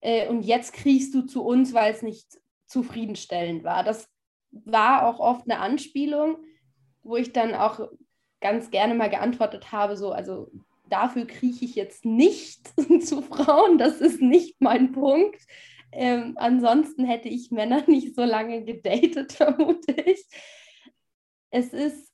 äh, 0.00 0.28
und 0.28 0.42
jetzt 0.42 0.74
kriegst 0.74 1.14
du 1.14 1.22
zu 1.22 1.42
uns, 1.44 1.72
weil 1.72 1.92
es 1.92 2.02
nicht 2.02 2.38
zufriedenstellend 2.66 3.64
war. 3.64 3.82
Das 3.82 4.08
war 4.50 5.06
auch 5.06 5.20
oft 5.20 5.50
eine 5.50 5.58
Anspielung, 5.58 6.36
wo 7.02 7.16
ich 7.16 7.32
dann 7.32 7.54
auch 7.54 7.88
ganz 8.40 8.70
gerne 8.70 8.94
mal 8.94 9.08
geantwortet 9.08 9.72
habe, 9.72 9.96
so, 9.96 10.12
also 10.12 10.50
dafür 10.92 11.26
krieche 11.26 11.64
ich 11.64 11.74
jetzt 11.74 12.04
nicht 12.04 12.68
zu 13.06 13.22
Frauen, 13.22 13.78
das 13.78 14.00
ist 14.00 14.20
nicht 14.20 14.60
mein 14.60 14.92
Punkt. 14.92 15.40
Ähm, 15.90 16.34
ansonsten 16.36 17.04
hätte 17.04 17.28
ich 17.28 17.50
Männer 17.50 17.82
nicht 17.86 18.14
so 18.14 18.24
lange 18.24 18.64
gedatet, 18.64 19.32
vermute 19.34 19.92
ich. 19.92 20.24
Es 21.50 21.72
ist, 21.72 22.12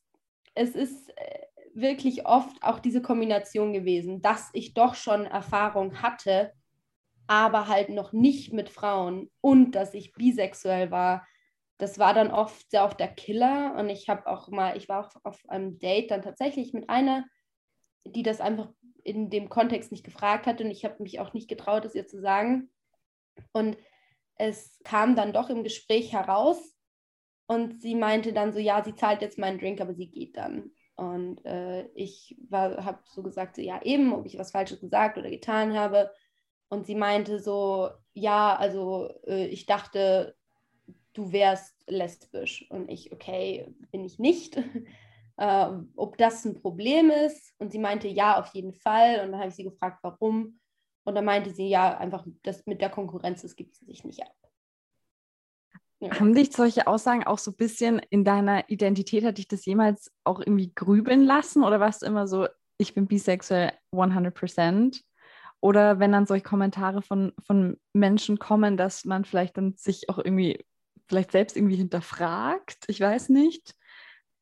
es 0.54 0.74
ist 0.74 1.10
äh, 1.16 1.40
wirklich 1.74 2.26
oft 2.26 2.62
auch 2.62 2.80
diese 2.80 3.02
Kombination 3.02 3.72
gewesen, 3.72 4.20
dass 4.20 4.50
ich 4.52 4.74
doch 4.74 4.94
schon 4.94 5.26
Erfahrung 5.26 6.02
hatte, 6.02 6.52
aber 7.28 7.68
halt 7.68 7.90
noch 7.90 8.12
nicht 8.12 8.52
mit 8.52 8.68
Frauen 8.68 9.30
und 9.40 9.72
dass 9.72 9.94
ich 9.94 10.12
bisexuell 10.12 10.90
war. 10.90 11.26
Das 11.76 12.00
war 12.00 12.14
dann 12.14 12.32
oft 12.32 12.68
sehr 12.70 12.88
der 12.88 13.08
Killer 13.08 13.76
und 13.78 13.88
ich 13.90 14.08
habe 14.08 14.26
auch 14.26 14.48
mal, 14.48 14.76
ich 14.76 14.88
war 14.88 15.06
auch 15.06 15.24
auf 15.24 15.48
einem 15.48 15.78
Date 15.78 16.10
dann 16.10 16.22
tatsächlich 16.22 16.72
mit 16.72 16.90
einer, 16.90 17.24
die 18.14 18.22
das 18.22 18.40
einfach 18.40 18.68
in 19.04 19.30
dem 19.30 19.48
Kontext 19.48 19.90
nicht 19.92 20.04
gefragt 20.04 20.46
hat 20.46 20.60
und 20.60 20.70
ich 20.70 20.84
habe 20.84 21.02
mich 21.02 21.20
auch 21.20 21.32
nicht 21.32 21.48
getraut, 21.48 21.84
es 21.84 21.94
ihr 21.94 22.06
zu 22.06 22.20
sagen. 22.20 22.70
Und 23.52 23.76
es 24.36 24.78
kam 24.84 25.16
dann 25.16 25.32
doch 25.32 25.50
im 25.50 25.64
Gespräch 25.64 26.12
heraus 26.12 26.76
und 27.46 27.80
sie 27.80 27.94
meinte 27.94 28.32
dann 28.32 28.52
so, 28.52 28.58
ja, 28.58 28.84
sie 28.84 28.94
zahlt 28.94 29.22
jetzt 29.22 29.38
meinen 29.38 29.58
Drink, 29.58 29.80
aber 29.80 29.94
sie 29.94 30.08
geht 30.10 30.36
dann. 30.36 30.70
Und 30.96 31.44
äh, 31.46 31.86
ich 31.94 32.36
habe 32.52 32.98
so 33.04 33.22
gesagt, 33.22 33.56
so, 33.56 33.62
ja 33.62 33.80
eben, 33.82 34.12
ob 34.12 34.26
ich 34.26 34.36
was 34.36 34.50
Falsches 34.50 34.80
gesagt 34.80 35.16
oder 35.16 35.30
getan 35.30 35.74
habe. 35.74 36.10
Und 36.68 36.86
sie 36.86 36.94
meinte 36.94 37.38
so, 37.40 37.88
ja, 38.12 38.54
also 38.54 39.08
äh, 39.26 39.46
ich 39.46 39.64
dachte, 39.64 40.36
du 41.14 41.32
wärst 41.32 41.74
lesbisch. 41.86 42.66
Und 42.70 42.90
ich, 42.90 43.12
okay, 43.12 43.74
bin 43.90 44.04
ich 44.04 44.18
nicht. 44.18 44.60
äh, 45.38 45.68
ob 45.96 46.18
das 46.18 46.44
ein 46.44 46.60
Problem 46.60 47.10
ist. 47.10 47.54
Und 47.58 47.72
sie 47.72 47.78
meinte, 47.78 48.08
ja, 48.08 48.38
auf 48.38 48.48
jeden 48.54 48.74
Fall. 48.74 49.20
Und 49.24 49.32
dann 49.32 49.40
habe 49.40 49.48
ich 49.48 49.54
sie 49.54 49.64
gefragt, 49.64 50.00
warum. 50.02 50.60
Und 51.04 51.14
dann 51.14 51.24
meinte 51.24 51.50
sie, 51.50 51.68
ja, 51.68 51.96
einfach, 51.96 52.26
das 52.42 52.66
mit 52.66 52.80
der 52.80 52.90
Konkurrenz, 52.90 53.42
das 53.42 53.56
gibt 53.56 53.74
sie 53.74 53.86
sich 53.86 54.04
nicht 54.04 54.22
ab. 54.22 54.34
Ja. 56.00 56.20
Haben 56.20 56.34
dich 56.34 56.52
solche 56.52 56.86
Aussagen 56.86 57.24
auch 57.24 57.38
so 57.38 57.50
ein 57.50 57.56
bisschen 57.56 58.00
in 58.10 58.24
deiner 58.24 58.68
Identität, 58.68 59.24
hat 59.24 59.38
dich 59.38 59.48
das 59.48 59.64
jemals 59.64 60.12
auch 60.22 60.38
irgendwie 60.38 60.72
grübeln 60.72 61.24
lassen 61.24 61.64
oder 61.64 61.80
warst 61.80 62.02
du 62.02 62.06
immer 62.06 62.28
so, 62.28 62.46
ich 62.76 62.94
bin 62.94 63.08
bisexuell 63.08 63.72
100%? 63.92 65.02
Oder 65.60 65.98
wenn 65.98 66.12
dann 66.12 66.26
solche 66.26 66.44
Kommentare 66.44 67.02
von, 67.02 67.32
von 67.44 67.80
Menschen 67.92 68.38
kommen, 68.38 68.76
dass 68.76 69.04
man 69.04 69.24
vielleicht 69.24 69.56
dann 69.56 69.74
sich 69.76 70.08
auch 70.08 70.18
irgendwie, 70.18 70.64
vielleicht 71.08 71.32
selbst 71.32 71.56
irgendwie 71.56 71.76
hinterfragt, 71.76 72.84
ich 72.86 73.00
weiß 73.00 73.30
nicht. 73.30 73.74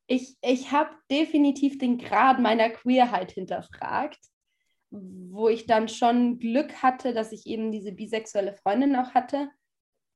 Ich, 0.07 0.37
ich 0.41 0.71
habe 0.71 0.95
definitiv 1.11 1.77
den 1.77 1.97
Grad 1.97 2.39
meiner 2.39 2.69
Queerheit 2.69 3.31
hinterfragt, 3.31 4.19
wo 4.89 5.49
ich 5.49 5.65
dann 5.65 5.89
schon 5.89 6.39
Glück 6.39 6.81
hatte, 6.81 7.13
dass 7.13 7.31
ich 7.31 7.45
eben 7.45 7.71
diese 7.71 7.91
bisexuelle 7.91 8.53
Freundin 8.53 8.95
auch 8.95 9.13
hatte 9.13 9.49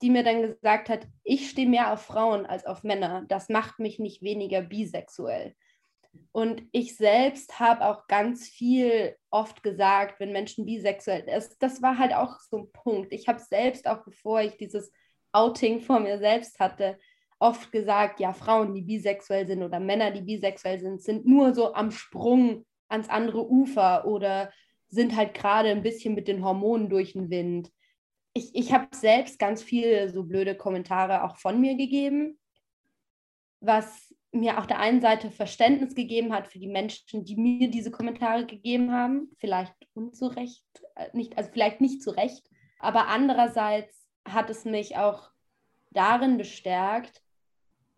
die 0.02 0.10
mir 0.10 0.24
dann 0.24 0.42
gesagt 0.42 0.90
hat, 0.90 1.08
ich 1.24 1.50
stehe 1.50 1.70
mehr 1.70 1.94
auf 1.94 2.02
Frauen 2.02 2.46
als 2.46 2.66
auf 2.66 2.84
Männer. 2.84 3.24
Das 3.28 3.50
macht 3.50 3.80
mich 3.80 4.00
nicht 4.00 4.22
weniger 4.22 4.62
bisexuell. 4.62 5.56
Und 6.32 6.64
ich 6.72 6.98
selbst 6.98 7.60
habe 7.60 7.86
auch 7.86 8.08
ganz 8.08 8.48
viel 8.48 9.16
oft 9.30 9.64
gesagt, 9.64 10.20
wenn 10.20 10.32
Menschen 10.32 10.66
bisexuell 10.66 11.24
sind. 11.26 11.56
Das 11.60 11.82
war 11.82 11.98
halt 11.98 12.14
auch 12.14 12.40
so 12.40 12.58
ein 12.58 12.72
Punkt. 12.72 13.14
Ich 13.14 13.28
habe 13.28 13.40
selbst 13.40 13.88
auch, 13.88 14.04
bevor 14.04 14.42
ich 14.42 14.58
dieses 14.58 14.92
Outing 15.32 15.80
vor 15.80 16.00
mir 16.00 16.18
selbst 16.18 16.60
hatte, 16.60 16.98
oft 17.42 17.72
gesagt, 17.72 18.20
ja, 18.20 18.34
Frauen, 18.34 18.74
die 18.74 18.84
bisexuell 18.84 19.48
sind 19.48 19.64
oder 19.64 19.80
Männer, 19.80 20.12
die 20.12 20.22
bisexuell 20.22 20.80
sind, 20.80 21.02
sind 21.02 21.26
nur 21.26 21.54
so 21.56 21.74
am 21.74 21.92
Sprung 21.92 22.66
ans 22.88 23.10
andere 23.10 23.50
Ufer 23.50 24.06
oder 24.06 24.52
sind 24.90 25.16
halt 25.16 25.34
gerade 25.34 25.70
ein 25.70 25.82
bisschen 25.82 26.14
mit 26.14 26.28
den 26.28 26.44
Hormonen 26.44 26.90
durch 26.90 27.14
den 27.14 27.30
Wind. 27.30 27.72
Ich, 28.34 28.54
ich 28.54 28.74
habe 28.74 28.88
selbst 28.96 29.40
ganz 29.40 29.64
viele 29.64 30.10
so 30.10 30.24
blöde 30.24 30.56
Kommentare 30.56 31.24
auch 31.24 31.38
von 31.38 31.60
mir 31.60 31.76
gegeben, 31.76 32.38
was 33.60 34.14
mir 34.32 34.60
auf 34.60 34.68
der 34.68 34.80
einen 34.80 35.02
Seite 35.02 35.32
Verständnis 35.32 35.96
gegeben 35.96 36.34
hat 36.34 36.48
für 36.48 36.60
die 36.60 36.68
Menschen, 36.68 37.26
die 37.26 37.36
mir 37.36 37.70
diese 37.70 37.92
Kommentare 37.92 38.46
gegeben 38.46 38.92
haben, 38.92 39.32
vielleicht 39.40 39.76
unzurecht, 39.94 40.64
äh, 40.96 41.08
nicht, 41.14 41.38
also 41.38 41.50
vielleicht 41.52 41.82
nicht 41.82 42.04
zu 42.04 42.12
Recht, 42.12 42.48
aber 42.80 43.08
andererseits 43.08 44.08
hat 44.26 44.50
es 44.50 44.64
mich 44.64 44.98
auch 44.98 45.32
darin 45.90 46.38
bestärkt, 46.38 47.21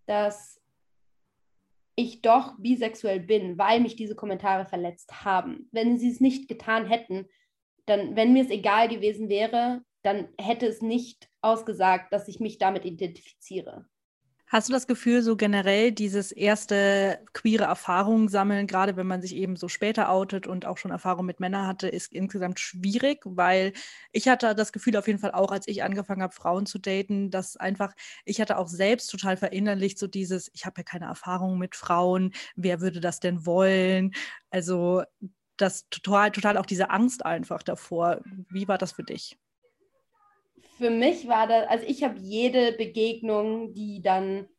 dass 0.05 0.61
ich 1.95 2.21
doch 2.21 2.55
bisexuell 2.57 3.19
bin, 3.19 3.57
weil 3.57 3.79
mich 3.79 3.95
diese 3.95 4.15
Kommentare 4.15 4.65
verletzt 4.65 5.25
haben. 5.25 5.69
Wenn 5.71 5.99
sie 5.99 6.09
es 6.09 6.19
nicht 6.19 6.47
getan 6.47 6.87
hätten, 6.87 7.27
dann, 7.85 8.15
wenn 8.15 8.33
mir 8.33 8.43
es 8.43 8.49
egal 8.49 8.87
gewesen 8.89 9.29
wäre, 9.29 9.83
dann 10.01 10.29
hätte 10.39 10.67
es 10.67 10.81
nicht 10.81 11.29
ausgesagt, 11.41 12.11
dass 12.11 12.27
ich 12.27 12.39
mich 12.39 12.57
damit 12.57 12.85
identifiziere. 12.85 13.87
Hast 14.53 14.69
du 14.69 14.73
das 14.73 14.85
Gefühl, 14.85 15.23
so 15.23 15.35
generell 15.35 15.91
dieses 15.91 16.31
erste 16.31 17.19
queere 17.33 17.63
Erfahrung 17.63 18.29
sammeln, 18.29 18.67
gerade 18.67 18.95
wenn 18.95 19.07
man 19.07 19.19
sich 19.19 19.35
eben 19.35 19.55
so 19.55 19.67
später 19.67 20.11
outet 20.11 20.45
und 20.45 20.67
auch 20.67 20.77
schon 20.77 20.91
Erfahrung 20.91 21.25
mit 21.25 21.39
Männern 21.39 21.65
hatte, 21.65 21.87
ist 21.87 22.13
insgesamt 22.13 22.59
schwierig, 22.59 23.21
weil 23.25 23.73
ich 24.11 24.27
hatte 24.27 24.53
das 24.53 24.71
Gefühl 24.71 24.95
auf 24.97 25.07
jeden 25.07 25.17
Fall 25.17 25.31
auch, 25.31 25.51
als 25.51 25.67
ich 25.67 25.81
angefangen 25.81 26.21
habe, 26.21 26.33
Frauen 26.35 26.67
zu 26.67 26.77
daten, 26.77 27.31
dass 27.31 27.57
einfach, 27.57 27.93
ich 28.25 28.39
hatte 28.39 28.59
auch 28.59 28.67
selbst 28.67 29.07
total 29.09 29.37
verinnerlicht 29.37 29.97
so 29.97 30.05
dieses, 30.05 30.51
ich 30.53 30.67
habe 30.67 30.81
ja 30.81 30.83
keine 30.83 31.05
Erfahrung 31.05 31.57
mit 31.57 31.75
Frauen, 31.75 32.31
wer 32.55 32.79
würde 32.79 32.99
das 32.99 33.19
denn 33.19 33.47
wollen? 33.47 34.13
Also 34.51 35.01
das 35.57 35.89
total, 35.89 36.31
total 36.31 36.57
auch 36.57 36.65
diese 36.67 36.91
Angst 36.91 37.25
einfach 37.25 37.63
davor. 37.63 38.21
Wie 38.49 38.67
war 38.67 38.77
das 38.77 38.91
für 38.91 39.03
dich? 39.03 39.35
Für 40.83 40.89
mich 40.89 41.29
war 41.29 41.47
das, 41.47 41.65
also 41.69 41.85
ich 41.87 42.03
habe 42.03 42.19
jede 42.19 42.73
Begegnung, 42.73 43.73
die 43.73 44.01
dann 44.01 44.49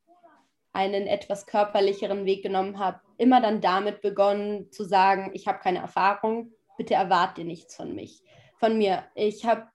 einen 0.73 1.07
etwas 1.07 1.45
körperlicheren 1.45 2.25
Weg 2.25 2.43
genommen 2.43 2.79
hat, 2.79 2.99
immer 3.19 3.43
dann 3.43 3.61
damit 3.61 4.01
begonnen 4.01 4.73
zu 4.73 4.85
sagen, 4.85 5.33
ich 5.35 5.47
habe 5.47 5.59
keine 5.59 5.81
Erfahrung, 5.81 6.51
bitte 6.79 6.95
erwarte 6.95 7.45
nichts 7.45 7.77
von 7.77 7.95
mich, 7.95 8.23
von 8.57 8.79
mir. 8.79 9.05
Ich 9.15 9.45
habe 9.45 9.69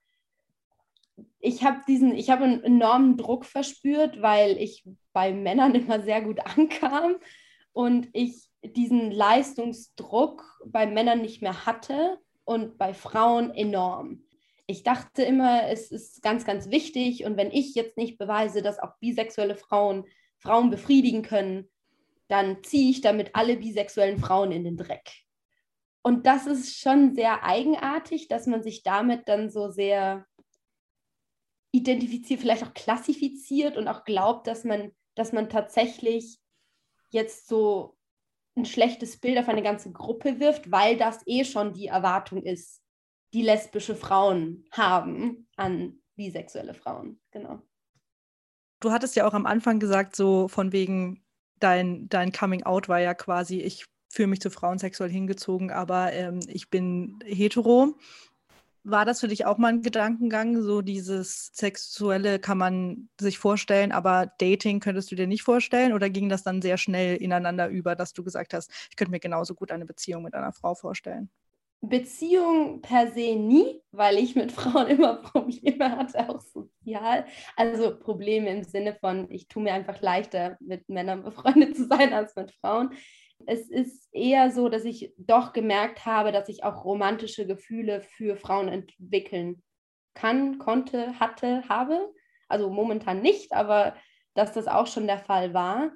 ich 1.39 1.63
habe 1.63 1.81
diesen, 1.87 2.15
ich 2.15 2.31
habe 2.31 2.45
einen 2.45 2.63
enormen 2.63 3.15
Druck 3.15 3.45
verspürt, 3.45 4.19
weil 4.23 4.57
ich 4.57 4.83
bei 5.13 5.31
Männern 5.31 5.75
immer 5.75 6.01
sehr 6.01 6.23
gut 6.23 6.39
ankam 6.57 7.17
und 7.73 8.09
ich 8.13 8.49
diesen 8.63 9.11
Leistungsdruck 9.11 10.43
bei 10.65 10.87
Männern 10.87 11.21
nicht 11.21 11.43
mehr 11.43 11.67
hatte 11.67 12.17
und 12.43 12.79
bei 12.79 12.95
Frauen 12.95 13.53
enorm 13.53 14.23
ich 14.69 14.83
dachte 14.83 15.23
immer, 15.23 15.67
es 15.67 15.91
ist 15.91 16.21
ganz, 16.21 16.45
ganz 16.45 16.69
wichtig 16.69 17.25
und 17.25 17.37
wenn 17.37 17.49
ich 17.49 17.73
jetzt 17.73 17.97
nicht 17.97 18.19
beweise, 18.19 18.61
dass 18.61 18.77
auch 18.77 18.97
bisexuelle 18.99 19.55
Frauen 19.55 20.05
Frauen 20.37 20.69
befriedigen 20.69 21.23
können, 21.23 21.69
dann 22.27 22.63
ziehe 22.63 22.91
ich 22.91 23.01
damit 23.01 23.35
alle 23.35 23.57
bisexuellen 23.57 24.19
Frauen 24.19 24.51
in 24.51 24.63
den 24.63 24.77
Dreck. 24.77 25.11
Und 26.03 26.27
das 26.27 26.45
ist 26.45 26.77
schon 26.79 27.15
sehr 27.15 27.43
eigenartig, 27.43 28.27
dass 28.27 28.45
man 28.45 28.61
sich 28.61 28.83
damit 28.83 29.27
dann 29.27 29.49
so 29.49 29.69
sehr 29.69 30.27
identifiziert, 31.71 32.39
vielleicht 32.39 32.63
auch 32.63 32.73
klassifiziert 32.75 33.75
und 33.75 33.87
auch 33.87 34.05
glaubt, 34.05 34.45
dass 34.45 34.63
man, 34.63 34.91
dass 35.15 35.33
man 35.33 35.49
tatsächlich 35.49 36.39
jetzt 37.09 37.47
so 37.47 37.97
ein 38.55 38.65
schlechtes 38.65 39.19
Bild 39.19 39.39
auf 39.39 39.49
eine 39.49 39.63
ganze 39.63 39.91
Gruppe 39.91 40.39
wirft, 40.39 40.71
weil 40.71 40.95
das 40.95 41.21
eh 41.25 41.43
schon 41.43 41.73
die 41.73 41.87
Erwartung 41.87 42.43
ist 42.43 42.83
die 43.33 43.41
lesbische 43.41 43.95
Frauen 43.95 44.65
haben 44.71 45.47
an 45.55 46.01
bisexuelle 46.15 46.73
Frauen. 46.73 47.19
Genau. 47.31 47.61
Du 48.79 48.91
hattest 48.91 49.15
ja 49.15 49.27
auch 49.27 49.33
am 49.33 49.45
Anfang 49.45 49.79
gesagt, 49.79 50.15
so 50.15 50.47
von 50.47 50.71
wegen 50.71 51.23
dein, 51.59 52.07
dein 52.09 52.31
Coming 52.31 52.63
Out 52.63 52.89
war 52.89 52.99
ja 52.99 53.13
quasi, 53.13 53.59
ich 53.59 53.85
fühle 54.09 54.27
mich 54.27 54.41
zu 54.41 54.49
Frauen 54.49 54.79
sexuell 54.79 55.09
hingezogen, 55.09 55.71
aber 55.71 56.13
ähm, 56.13 56.39
ich 56.47 56.69
bin 56.69 57.19
hetero. 57.25 57.97
War 58.83 59.05
das 59.05 59.19
für 59.19 59.27
dich 59.27 59.45
auch 59.45 59.57
mal 59.57 59.67
ein 59.67 59.81
Gedankengang, 59.81 60.61
so 60.61 60.81
dieses 60.81 61.51
Sexuelle 61.53 62.39
kann 62.39 62.57
man 62.57 63.09
sich 63.19 63.37
vorstellen, 63.37 63.91
aber 63.91 64.31
Dating 64.39 64.79
könntest 64.79 65.11
du 65.11 65.15
dir 65.15 65.27
nicht 65.27 65.43
vorstellen? 65.43 65.93
Oder 65.93 66.09
ging 66.09 66.29
das 66.29 66.43
dann 66.43 66.61
sehr 66.61 66.77
schnell 66.77 67.17
ineinander 67.17 67.67
über, 67.67 67.95
dass 67.95 68.13
du 68.13 68.23
gesagt 68.23 68.53
hast, 68.53 68.71
ich 68.89 68.95
könnte 68.95 69.11
mir 69.11 69.19
genauso 69.19 69.53
gut 69.53 69.71
eine 69.71 69.85
Beziehung 69.85 70.23
mit 70.23 70.33
einer 70.33 70.53
Frau 70.53 70.75
vorstellen? 70.75 71.29
Beziehung 71.81 72.81
per 72.81 73.11
se 73.11 73.35
nie, 73.35 73.81
weil 73.91 74.17
ich 74.17 74.35
mit 74.35 74.51
Frauen 74.51 74.87
immer 74.89 75.15
Probleme 75.15 75.91
hatte, 75.95 76.29
auch 76.29 76.41
sozial. 76.41 77.25
Also 77.55 77.97
Probleme 77.97 78.49
im 78.49 78.63
Sinne 78.63 78.95
von, 78.95 79.31
ich 79.31 79.47
tue 79.47 79.63
mir 79.63 79.73
einfach 79.73 80.01
leichter, 80.01 80.57
mit 80.59 80.89
Männern 80.89 81.23
befreundet 81.23 81.75
zu 81.75 81.87
sein 81.87 82.13
als 82.13 82.35
mit 82.35 82.51
Frauen. 82.51 82.93
Es 83.45 83.69
ist 83.69 84.09
eher 84.11 84.51
so, 84.51 84.67
dass 84.67 84.83
ich 84.83 85.13
doch 85.17 85.53
gemerkt 85.53 86.05
habe, 86.05 86.33
dass 86.33 86.49
ich 86.49 86.65
auch 86.65 86.83
romantische 86.83 87.47
Gefühle 87.47 88.01
für 88.01 88.35
Frauen 88.35 88.67
entwickeln 88.67 89.63
kann, 90.13 90.57
konnte, 90.57 91.17
hatte, 91.21 91.63
habe. 91.69 92.13
Also 92.49 92.69
momentan 92.69 93.21
nicht, 93.21 93.53
aber 93.53 93.95
dass 94.33 94.51
das 94.51 94.67
auch 94.67 94.87
schon 94.87 95.07
der 95.07 95.19
Fall 95.19 95.53
war. 95.53 95.91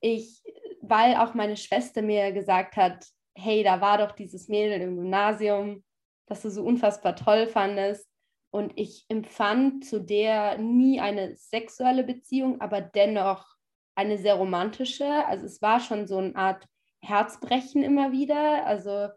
Ich, 0.00 0.42
weil 0.80 1.16
auch 1.16 1.34
meine 1.34 1.56
Schwester 1.56 2.02
mir 2.02 2.30
gesagt 2.30 2.76
hat, 2.76 3.04
hey, 3.40 3.62
da 3.62 3.80
war 3.80 3.98
doch 3.98 4.12
dieses 4.12 4.48
Mädel 4.48 4.80
im 4.80 4.96
Gymnasium, 4.96 5.82
das 6.26 6.42
du 6.42 6.50
so 6.50 6.62
unfassbar 6.62 7.16
toll 7.16 7.46
fandest. 7.46 8.08
Und 8.52 8.72
ich 8.76 9.06
empfand 9.08 9.84
zu 9.84 10.00
der 10.00 10.58
nie 10.58 11.00
eine 11.00 11.36
sexuelle 11.36 12.04
Beziehung, 12.04 12.60
aber 12.60 12.80
dennoch 12.80 13.46
eine 13.94 14.18
sehr 14.18 14.34
romantische. 14.34 15.06
Also 15.26 15.46
es 15.46 15.62
war 15.62 15.80
schon 15.80 16.06
so 16.06 16.18
eine 16.18 16.34
Art 16.34 16.66
Herzbrechen 17.00 17.82
immer 17.82 18.12
wieder. 18.12 18.66
Also 18.66 19.08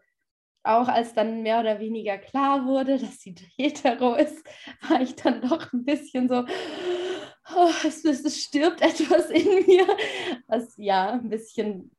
auch 0.62 0.88
als 0.88 1.14
dann 1.14 1.42
mehr 1.42 1.60
oder 1.60 1.78
weniger 1.80 2.18
klar 2.18 2.66
wurde, 2.66 2.98
dass 2.98 3.20
sie 3.20 3.34
hetero 3.56 4.14
ist, 4.14 4.44
war 4.88 5.00
ich 5.00 5.14
dann 5.16 5.42
doch 5.42 5.72
ein 5.72 5.84
bisschen 5.84 6.28
so, 6.28 6.44
oh, 7.54 7.70
es, 7.84 8.04
es 8.04 8.42
stirbt 8.42 8.80
etwas 8.80 9.30
in 9.30 9.66
mir, 9.66 9.86
was 10.46 10.74
ja 10.76 11.10
ein 11.10 11.28
bisschen 11.28 11.90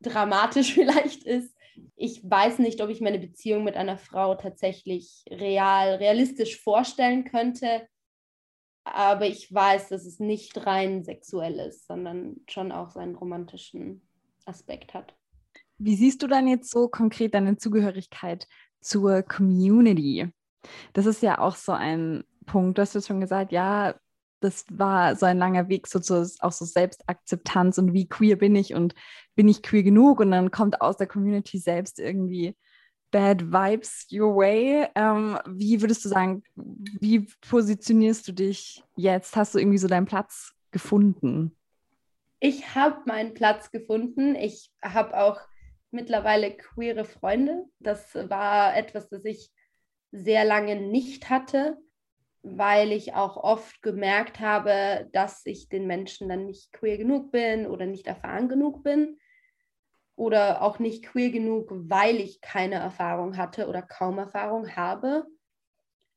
dramatisch 0.00 0.74
vielleicht 0.74 1.24
ist. 1.24 1.53
Ich 1.96 2.28
weiß 2.28 2.58
nicht, 2.58 2.80
ob 2.80 2.90
ich 2.90 3.00
meine 3.00 3.18
Beziehung 3.18 3.64
mit 3.64 3.76
einer 3.76 3.98
Frau 3.98 4.34
tatsächlich 4.34 5.24
real, 5.30 5.94
realistisch 5.94 6.60
vorstellen 6.60 7.24
könnte, 7.24 7.86
aber 8.84 9.26
ich 9.26 9.52
weiß, 9.52 9.88
dass 9.88 10.04
es 10.04 10.20
nicht 10.20 10.66
rein 10.66 11.04
sexuell 11.04 11.58
ist, 11.58 11.86
sondern 11.86 12.36
schon 12.48 12.70
auch 12.70 12.90
seinen 12.90 13.14
romantischen 13.14 14.06
Aspekt 14.44 14.94
hat. 14.94 15.16
Wie 15.78 15.96
siehst 15.96 16.22
du 16.22 16.26
dann 16.26 16.46
jetzt 16.46 16.70
so 16.70 16.88
konkret 16.88 17.34
deine 17.34 17.56
Zugehörigkeit 17.56 18.46
zur 18.80 19.22
Community? 19.22 20.28
Das 20.92 21.06
ist 21.06 21.22
ja 21.22 21.38
auch 21.38 21.56
so 21.56 21.72
ein 21.72 22.24
Punkt. 22.46 22.78
Du 22.78 22.82
hast 22.82 22.94
jetzt 22.94 23.08
schon 23.08 23.20
gesagt, 23.20 23.52
ja, 23.52 23.94
das 24.44 24.64
war 24.70 25.16
so 25.16 25.26
ein 25.26 25.38
langer 25.38 25.68
Weg, 25.68 25.86
so 25.86 25.98
zu, 25.98 26.30
auch 26.40 26.52
so 26.52 26.64
Selbstakzeptanz 26.64 27.78
und 27.78 27.92
wie 27.92 28.08
queer 28.08 28.36
bin 28.36 28.54
ich 28.54 28.74
und 28.74 28.94
bin 29.34 29.48
ich 29.48 29.62
queer 29.62 29.82
genug? 29.82 30.20
Und 30.20 30.30
dann 30.30 30.50
kommt 30.50 30.80
aus 30.80 30.96
der 30.96 31.06
Community 31.06 31.58
selbst 31.58 31.98
irgendwie 31.98 32.56
Bad 33.10 33.52
Vibes 33.52 34.06
Your 34.12 34.36
Way. 34.36 34.88
Ähm, 34.94 35.38
wie 35.46 35.80
würdest 35.80 36.04
du 36.04 36.08
sagen, 36.08 36.42
wie 36.54 37.26
positionierst 37.48 38.28
du 38.28 38.32
dich 38.32 38.82
jetzt? 38.96 39.34
Hast 39.34 39.54
du 39.54 39.58
irgendwie 39.58 39.78
so 39.78 39.88
deinen 39.88 40.06
Platz 40.06 40.52
gefunden? 40.70 41.56
Ich 42.40 42.74
habe 42.74 43.00
meinen 43.06 43.32
Platz 43.32 43.70
gefunden. 43.70 44.34
Ich 44.34 44.70
habe 44.82 45.16
auch 45.16 45.40
mittlerweile 45.90 46.54
queere 46.54 47.04
Freunde. 47.04 47.64
Das 47.78 48.14
war 48.14 48.76
etwas, 48.76 49.08
das 49.08 49.24
ich 49.24 49.50
sehr 50.12 50.44
lange 50.44 50.76
nicht 50.76 51.30
hatte, 51.30 51.78
weil 52.44 52.92
ich 52.92 53.14
auch 53.14 53.36
oft 53.36 53.80
gemerkt 53.82 54.38
habe, 54.38 55.08
dass 55.12 55.44
ich 55.46 55.68
den 55.68 55.86
Menschen 55.86 56.28
dann 56.28 56.44
nicht 56.46 56.72
queer 56.72 56.98
genug 56.98 57.32
bin 57.32 57.66
oder 57.66 57.86
nicht 57.86 58.06
erfahren 58.06 58.48
genug 58.48 58.84
bin 58.84 59.18
oder 60.14 60.62
auch 60.62 60.78
nicht 60.78 61.04
queer 61.04 61.30
genug, 61.30 61.70
weil 61.72 62.16
ich 62.16 62.40
keine 62.42 62.76
Erfahrung 62.76 63.36
hatte 63.38 63.66
oder 63.66 63.82
kaum 63.82 64.18
Erfahrung 64.18 64.76
habe. 64.76 65.24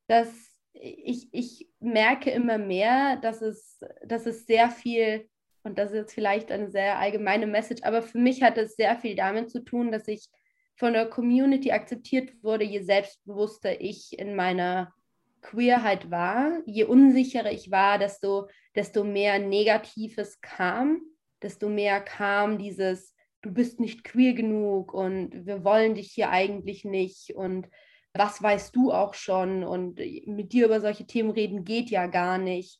Dass 0.08 0.30
ich, 0.74 1.30
ich 1.32 1.70
merke 1.80 2.30
immer 2.30 2.58
mehr, 2.58 3.16
dass 3.16 3.42
es, 3.42 3.80
dass 4.06 4.26
es 4.26 4.46
sehr 4.46 4.70
viel 4.70 5.28
und 5.64 5.78
das 5.78 5.92
ist 5.92 5.98
jetzt 5.98 6.14
vielleicht 6.14 6.52
eine 6.52 6.70
sehr 6.70 6.98
allgemeine 6.98 7.46
Message, 7.46 7.84
aber 7.84 8.02
für 8.02 8.20
mich 8.20 8.42
hat 8.42 8.58
es 8.58 8.76
sehr 8.76 8.96
viel 8.96 9.16
damit 9.16 9.50
zu 9.52 9.64
tun, 9.64 9.92
dass 9.92 10.08
ich 10.08 10.30
von 10.78 10.94
der 10.94 11.10
Community 11.10 11.72
akzeptiert 11.72 12.42
wurde, 12.42 12.64
je 12.64 12.82
selbstbewusster 12.82 13.82
ich 13.82 14.18
in 14.18 14.36
meiner 14.36 14.94
Queerheit 15.42 16.12
war. 16.12 16.62
Je 16.66 16.84
unsicherer 16.84 17.52
ich 17.52 17.72
war, 17.72 17.98
desto, 18.00 18.48
desto 18.76 19.04
mehr 19.04 19.40
Negatives 19.40 20.42
kam, 20.42 21.02
desto 21.42 21.70
mehr 21.70 22.02
kam 22.02 22.58
dieses, 22.58 23.16
du 23.42 23.52
bist 23.52 23.80
nicht 23.80 24.04
queer 24.04 24.34
genug 24.34 24.94
und 24.94 25.46
wir 25.46 25.64
wollen 25.64 25.96
dich 25.96 26.12
hier 26.12 26.30
eigentlich 26.30 26.86
nicht 26.86 27.36
und 27.36 27.70
was 28.14 28.42
weißt 28.42 28.76
du 28.76 28.92
auch 28.92 29.14
schon 29.14 29.64
und 29.64 30.00
mit 30.26 30.54
dir 30.54 30.66
über 30.66 30.82
solche 30.82 31.06
Themen 31.06 31.32
reden 31.32 31.64
geht 31.64 31.90
ja 31.90 32.08
gar 32.08 32.38
nicht. 32.38 32.80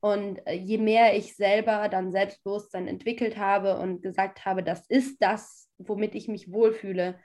Und 0.00 0.44
äh, 0.46 0.54
je 0.54 0.78
mehr 0.78 1.16
ich 1.16 1.36
selber 1.36 1.88
dann 1.88 2.10
Selbstbewusstsein 2.10 2.88
entwickelt 2.88 3.36
habe 3.36 3.78
und 3.78 4.02
gesagt 4.02 4.44
habe, 4.44 4.62
das 4.62 4.86
ist 4.88 5.22
das, 5.22 5.70
womit 5.78 6.14
ich 6.14 6.28
mich 6.28 6.52
wohlfühle, 6.52 7.18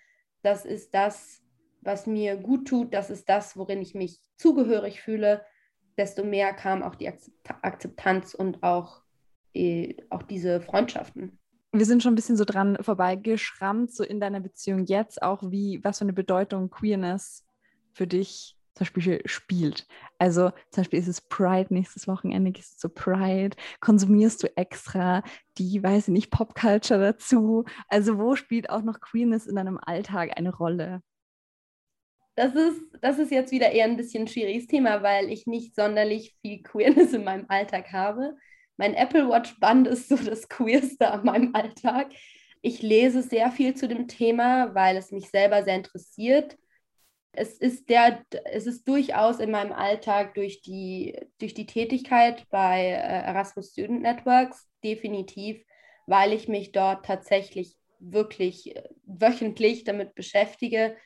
das 0.43 0.63
ist 0.63 0.93
das, 0.93 1.41
was 1.81 2.07
mir 2.07 2.37
gut 2.37 2.67
tut, 2.67 2.93
das 2.93 3.09
ist 3.09 3.29
das, 3.29 3.57
worin 3.57 3.81
ich 3.81 3.95
mich 3.95 4.19
zugehörig 4.35 5.01
fühle, 5.01 5.41
desto 5.97 6.23
mehr 6.23 6.53
kam 6.53 6.83
auch 6.83 6.95
die 6.95 7.11
Akzeptanz 7.61 8.33
und 8.33 8.63
auch, 8.63 9.01
äh, 9.53 9.95
auch 10.09 10.23
diese 10.23 10.61
Freundschaften. 10.61 11.39
Wir 11.73 11.85
sind 11.85 12.01
schon 12.01 12.13
ein 12.13 12.15
bisschen 12.15 12.37
so 12.37 12.45
dran 12.45 12.77
vorbeigeschrammt, 12.81 13.93
so 13.93 14.03
in 14.03 14.19
deiner 14.19 14.39
Beziehung 14.39 14.85
jetzt 14.85 15.21
auch, 15.21 15.43
wie, 15.51 15.83
was 15.83 15.99
für 15.99 16.05
eine 16.05 16.13
Bedeutung 16.13 16.69
Queerness 16.69 17.45
für 17.93 18.07
dich 18.07 18.57
zum 18.77 18.85
Beispiel 18.85 19.21
spielt. 19.25 19.87
Also 20.19 20.51
zum 20.69 20.81
Beispiel 20.81 20.99
ist 20.99 21.07
es 21.07 21.21
Pride 21.21 21.73
nächstes 21.73 22.07
Wochenende, 22.07 22.51
gehst 22.51 22.75
du 22.75 22.77
zu 22.77 22.89
Pride, 22.89 23.57
konsumierst 23.79 24.43
du 24.43 24.55
extra 24.55 25.23
die, 25.57 25.81
weiß 25.81 26.07
ich 26.07 26.13
nicht, 26.13 26.31
Popculture 26.31 26.99
dazu. 26.99 27.65
Also 27.89 28.17
wo 28.19 28.35
spielt 28.35 28.69
auch 28.69 28.83
noch 28.83 28.99
Queerness 28.99 29.47
in 29.47 29.55
deinem 29.55 29.79
Alltag 29.81 30.37
eine 30.37 30.55
Rolle? 30.55 31.01
Das 32.37 32.55
ist, 32.55 32.79
das 33.01 33.19
ist 33.19 33.31
jetzt 33.31 33.51
wieder 33.51 33.71
eher 33.71 33.85
ein 33.85 33.97
bisschen 33.97 34.27
schwieriges 34.27 34.67
Thema, 34.67 35.03
weil 35.03 35.29
ich 35.29 35.47
nicht 35.47 35.75
sonderlich 35.75 36.37
viel 36.41 36.63
Queerness 36.63 37.11
in 37.13 37.25
meinem 37.25 37.45
Alltag 37.49 37.91
habe. 37.91 38.37
Mein 38.77 38.93
Apple 38.93 39.27
Watch 39.27 39.59
Band 39.59 39.87
ist 39.87 40.07
so 40.07 40.15
das 40.15 40.47
Queerste 40.49 41.11
an 41.11 41.25
meinem 41.25 41.53
Alltag. 41.53 42.11
Ich 42.61 42.81
lese 42.81 43.21
sehr 43.21 43.51
viel 43.51 43.75
zu 43.75 43.89
dem 43.89 44.07
Thema, 44.07 44.73
weil 44.73 44.95
es 44.95 45.11
mich 45.11 45.29
selber 45.29 45.63
sehr 45.63 45.75
interessiert 45.75 46.57
es 47.37 47.53
ist 47.53 47.89
der, 47.89 48.25
es 48.45 48.65
ist 48.65 48.87
durchaus 48.87 49.39
in 49.39 49.51
meinem 49.51 49.71
Alltag 49.71 50.33
durch 50.33 50.61
die, 50.61 51.15
durch 51.39 51.53
die 51.53 51.67
Tätigkeit 51.67 52.49
bei 52.49 52.81
äh, 52.81 53.25
Erasmus 53.25 53.71
Student 53.71 54.01
Networks 54.01 54.67
definitiv, 54.83 55.63
weil 56.07 56.33
ich 56.33 56.47
mich 56.47 56.71
dort 56.71 57.05
tatsächlich 57.05 57.77
wirklich 57.99 58.75
äh, 58.75 58.83
wöchentlich 59.03 59.83
damit 59.83 60.15
beschäftige, 60.15 60.97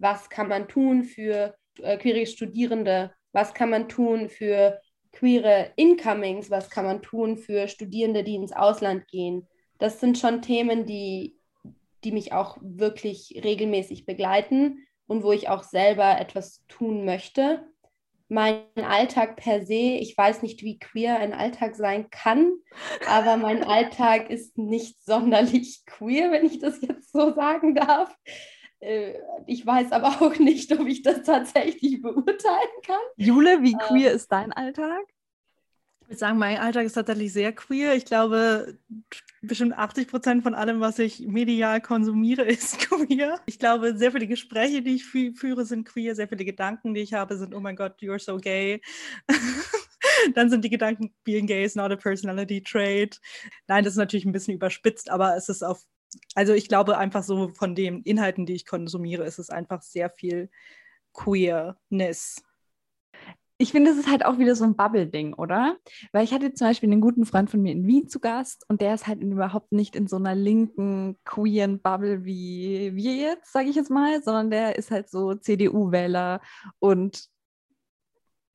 was 0.00 0.30
kann 0.30 0.48
man 0.48 0.66
tun 0.66 1.04
für 1.04 1.54
äh, 1.78 1.96
queere 1.98 2.26
Studierende, 2.26 3.12
was 3.32 3.54
kann 3.54 3.70
man 3.70 3.88
tun 3.88 4.28
für 4.28 4.80
queere 5.12 5.72
Incomings, 5.76 6.50
was 6.50 6.70
kann 6.70 6.86
man 6.86 7.02
tun 7.02 7.36
für 7.36 7.68
Studierende, 7.68 8.24
die 8.24 8.34
ins 8.34 8.52
Ausland 8.52 9.06
gehen. 9.08 9.46
Das 9.78 10.00
sind 10.00 10.18
schon 10.18 10.42
Themen, 10.42 10.86
die, 10.86 11.36
die 12.04 12.12
mich 12.12 12.32
auch 12.32 12.58
wirklich 12.60 13.40
regelmäßig 13.44 14.06
begleiten 14.06 14.86
und 15.06 15.22
wo 15.22 15.32
ich 15.32 15.48
auch 15.48 15.62
selber 15.62 16.18
etwas 16.18 16.64
tun 16.68 17.04
möchte. 17.04 17.66
Mein 18.28 18.62
Alltag 18.76 19.36
per 19.36 19.66
se, 19.66 19.74
ich 19.74 20.16
weiß 20.16 20.42
nicht, 20.42 20.62
wie 20.62 20.78
queer 20.78 21.18
ein 21.18 21.34
Alltag 21.34 21.74
sein 21.74 22.08
kann, 22.10 22.52
aber 23.08 23.36
mein 23.36 23.64
Alltag 23.68 24.30
ist 24.30 24.56
nicht 24.56 25.04
sonderlich 25.04 25.82
queer, 25.84 26.30
wenn 26.30 26.46
ich 26.46 26.60
das 26.60 26.80
jetzt 26.80 27.12
so 27.12 27.34
sagen 27.34 27.74
darf. 27.74 28.16
Äh, 28.80 29.14
ich 29.46 29.64
weiß 29.64 29.92
aber 29.92 30.08
auch 30.22 30.38
nicht, 30.38 30.72
ob 30.78 30.86
ich 30.86 31.02
das 31.02 31.22
tatsächlich 31.22 32.00
beurteilen 32.02 32.82
kann. 32.84 33.00
Jule, 33.16 33.62
wie 33.62 33.74
queer 33.74 34.10
ähm, 34.10 34.16
ist 34.16 34.32
dein 34.32 34.52
Alltag? 34.52 35.04
Ich 36.02 36.08
würde 36.08 36.18
sagen, 36.18 36.38
mein 36.38 36.58
Alltag 36.58 36.86
ist 36.86 36.94
tatsächlich 36.94 37.32
sehr 37.32 37.52
queer. 37.52 37.94
Ich 37.94 38.04
glaube, 38.04 38.76
bestimmt 39.42 39.78
80 39.78 40.08
Prozent 40.08 40.42
von 40.42 40.56
allem, 40.56 40.80
was 40.80 40.98
ich 40.98 41.20
medial 41.20 41.80
konsumiere, 41.80 42.42
ist 42.46 42.80
queer. 42.80 43.38
Ich 43.46 43.60
glaube, 43.60 43.96
sehr 43.96 44.10
viele 44.10 44.26
Gespräche, 44.26 44.82
die 44.82 44.96
ich 44.96 45.04
führe, 45.04 45.64
sind 45.64 45.84
queer. 45.86 46.16
Sehr 46.16 46.26
viele 46.26 46.44
Gedanken, 46.44 46.94
die 46.94 47.00
ich 47.02 47.14
habe, 47.14 47.36
sind, 47.36 47.54
oh 47.54 47.60
mein 47.60 47.76
Gott, 47.76 48.00
you're 48.00 48.18
so 48.18 48.38
gay. 48.38 48.80
Dann 50.34 50.50
sind 50.50 50.64
die 50.64 50.70
Gedanken, 50.70 51.14
being 51.22 51.46
gay 51.46 51.64
is 51.64 51.76
not 51.76 51.92
a 51.92 51.96
personality 51.96 52.60
trait. 52.60 53.20
Nein, 53.68 53.84
das 53.84 53.94
ist 53.94 53.98
natürlich 53.98 54.24
ein 54.24 54.32
bisschen 54.32 54.54
überspitzt, 54.54 55.10
aber 55.10 55.36
es 55.36 55.48
ist 55.48 55.62
auf, 55.62 55.84
also 56.34 56.52
ich 56.52 56.68
glaube 56.68 56.98
einfach 56.98 57.22
so 57.22 57.48
von 57.48 57.74
den 57.74 58.02
Inhalten, 58.02 58.46
die 58.46 58.54
ich 58.54 58.66
konsumiere, 58.66 59.24
ist 59.24 59.38
es 59.38 59.50
einfach 59.50 59.82
sehr 59.82 60.10
viel 60.10 60.50
Queerness 61.12 62.42
ich 63.60 63.72
finde, 63.72 63.90
das 63.90 63.98
ist 63.98 64.08
halt 64.08 64.24
auch 64.24 64.38
wieder 64.38 64.56
so 64.56 64.64
ein 64.64 64.74
Bubble-Ding, 64.74 65.34
oder? 65.34 65.76
Weil 66.12 66.24
ich 66.24 66.32
hatte 66.32 66.54
zum 66.54 66.68
Beispiel 66.68 66.90
einen 66.90 67.02
guten 67.02 67.26
Freund 67.26 67.50
von 67.50 67.60
mir 67.60 67.72
in 67.72 67.86
Wien 67.86 68.08
zu 68.08 68.18
Gast 68.18 68.64
und 68.68 68.80
der 68.80 68.94
ist 68.94 69.06
halt 69.06 69.20
überhaupt 69.20 69.70
nicht 69.70 69.94
in 69.94 70.06
so 70.06 70.16
einer 70.16 70.34
linken, 70.34 71.18
queeren 71.26 71.78
Bubble 71.78 72.24
wie 72.24 72.92
wir 72.94 73.16
jetzt, 73.16 73.52
sage 73.52 73.68
ich 73.68 73.76
jetzt 73.76 73.90
mal, 73.90 74.22
sondern 74.22 74.50
der 74.50 74.76
ist 74.78 74.90
halt 74.90 75.10
so 75.10 75.34
CDU-Wähler 75.34 76.40
und 76.78 77.28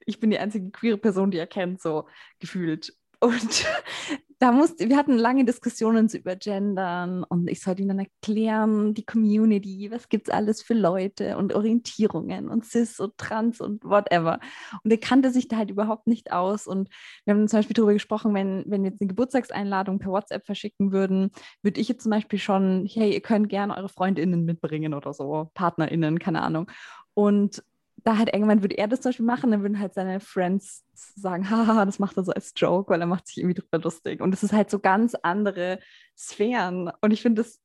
ich 0.08 0.20
bin 0.20 0.32
die 0.32 0.40
einzige 0.40 0.72
queere 0.72 0.98
Person, 0.98 1.30
die 1.30 1.38
er 1.38 1.48
kennt, 1.48 1.82
so 1.82 2.08
gefühlt. 2.40 2.92
Und 3.20 3.66
da 4.40 4.52
musste, 4.52 4.90
wir 4.90 4.98
hatten 4.98 5.18
lange 5.18 5.46
Diskussionen 5.46 6.10
über 6.10 6.36
Gendern 6.36 7.24
und 7.24 7.50
ich 7.50 7.62
sollte 7.62 7.82
ihnen 7.82 7.98
dann 7.98 8.08
erklären, 8.08 8.94
die 8.94 9.06
Community, 9.06 9.90
was 9.92 10.10
gibt 10.10 10.28
es 10.28 10.34
alles 10.34 10.62
für 10.62 10.74
Leute 10.74 11.38
und 11.38 11.54
Orientierungen 11.54 12.50
und 12.50 12.66
Cis 12.66 13.00
und 13.00 13.18
Trans 13.18 13.62
und 13.62 13.84
whatever. 13.84 14.40
Und 14.84 14.92
er 14.92 14.98
kannte 14.98 15.32
sich 15.32 15.48
da 15.48 15.58
halt 15.58 15.72
überhaupt 15.72 16.08
nicht 16.08 16.32
aus. 16.32 16.68
Und 16.68 16.90
wir 17.24 17.34
haben 17.34 17.48
zum 17.48 17.60
Beispiel 17.60 17.74
darüber 17.74 17.94
gesprochen, 17.94 18.34
wenn, 18.34 18.64
wenn 18.68 18.84
wir 18.84 18.92
jetzt 18.92 19.02
eine 19.02 19.08
Geburtstagseinladung 19.08 20.00
per 20.00 20.12
WhatsApp 20.12 20.46
verschicken 20.46 20.92
würden, 20.92 21.32
würde 21.62 21.80
ich 21.80 21.88
jetzt 21.88 22.04
zum 22.04 22.12
Beispiel 22.12 22.40
schon, 22.40 22.88
hey, 22.92 23.14
ihr 23.14 23.22
könnt 23.22 23.50
gerne 23.50 23.76
eure 23.78 23.90
FreundInnen 23.90 24.44
mitbringen 24.44 24.94
oder 24.94 25.14
so, 25.14 25.50
PartnerInnen, 25.54 26.20
keine 26.20 26.42
Ahnung. 26.42 26.70
Und 27.14 27.64
da 28.06 28.18
halt 28.20 28.32
irgendwann 28.32 28.62
würde 28.62 28.78
er 28.78 28.88
das 28.88 29.02
zum 29.02 29.10
Beispiel 29.10 29.26
machen, 29.26 29.50
dann 29.52 29.64
würden 29.64 29.80
halt 29.80 29.96
seine 29.96 30.20
Friends 30.20 30.86
sagen, 30.94 31.50
haha, 31.50 31.86
das 31.86 31.98
macht 31.98 32.16
er 32.18 32.24
so 32.24 32.32
als 32.32 32.54
Joke, 32.56 32.92
weil 32.92 33.02
er 33.02 33.08
macht 33.08 33.28
sich 33.28 33.38
irgendwie 33.38 33.56
drüber 33.56 33.80
lustig. 33.80 34.22
Und 34.22 34.32
es 34.32 34.44
ist 34.44 34.54
halt 34.54 34.70
so 34.70 34.80
ganz 34.80 35.16
andere 35.16 35.80
Sphären. 36.16 36.92
Und 37.02 37.12
ich 37.12 37.24
finde, 37.24 37.42
das, 37.42 37.60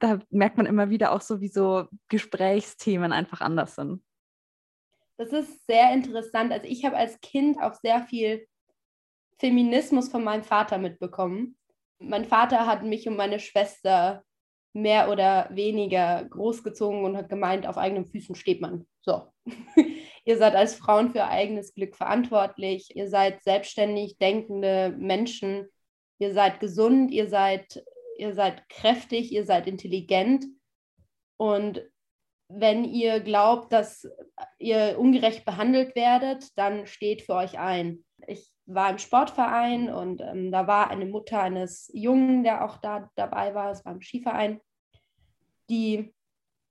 da 0.00 0.18
merkt 0.30 0.56
man 0.56 0.66
immer 0.66 0.90
wieder 0.90 1.12
auch 1.12 1.20
so, 1.20 1.40
wie 1.40 1.48
so 1.48 1.86
Gesprächsthemen 2.08 3.12
einfach 3.12 3.40
anders 3.40 3.76
sind. 3.76 4.02
Das 5.18 5.32
ist 5.32 5.64
sehr 5.66 5.94
interessant. 5.94 6.52
Also 6.52 6.66
ich 6.66 6.84
habe 6.84 6.96
als 6.96 7.20
Kind 7.20 7.62
auch 7.62 7.74
sehr 7.74 8.02
viel 8.02 8.48
Feminismus 9.38 10.08
von 10.08 10.24
meinem 10.24 10.42
Vater 10.42 10.78
mitbekommen. 10.78 11.56
Mein 12.00 12.24
Vater 12.24 12.66
hat 12.66 12.82
mich 12.82 13.06
und 13.06 13.16
meine 13.16 13.38
Schwester 13.38 14.24
mehr 14.72 15.10
oder 15.10 15.48
weniger 15.52 16.24
großgezogen 16.24 17.04
und 17.04 17.16
hat 17.16 17.28
gemeint, 17.28 17.66
auf 17.66 17.76
eigenen 17.76 18.06
Füßen 18.06 18.34
steht 18.34 18.60
man. 18.60 18.86
So. 19.00 19.22
ihr 20.24 20.38
seid 20.38 20.54
als 20.54 20.74
Frauen 20.74 21.10
für 21.10 21.24
eigenes 21.26 21.74
Glück 21.74 21.96
verantwortlich. 21.96 22.94
Ihr 22.94 23.08
seid 23.08 23.42
selbstständig 23.42 24.18
denkende 24.18 24.94
Menschen. 24.96 25.68
Ihr 26.18 26.32
seid 26.32 26.60
gesund, 26.60 27.10
ihr 27.10 27.28
seid, 27.28 27.82
ihr 28.18 28.34
seid 28.34 28.68
kräftig, 28.68 29.32
ihr 29.32 29.44
seid 29.44 29.66
intelligent. 29.66 30.44
Und 31.36 31.82
wenn 32.48 32.84
ihr 32.84 33.20
glaubt, 33.20 33.72
dass 33.72 34.08
ihr 34.58 34.96
ungerecht 34.98 35.44
behandelt 35.44 35.94
werdet, 35.94 36.46
dann 36.58 36.86
steht 36.86 37.22
für 37.22 37.34
euch 37.34 37.58
ein. 37.58 38.04
Ich 38.26 38.50
war 38.74 38.90
im 38.90 38.98
Sportverein 38.98 39.92
und 39.92 40.20
ähm, 40.20 40.50
da 40.50 40.66
war 40.66 40.90
eine 40.90 41.06
Mutter 41.06 41.40
eines 41.40 41.90
Jungen, 41.92 42.42
der 42.42 42.64
auch 42.64 42.76
da 42.78 43.10
dabei 43.16 43.54
war, 43.54 43.70
es 43.70 43.84
war 43.84 43.92
im 43.92 44.00
Skiverein, 44.00 44.60
die 45.68 46.12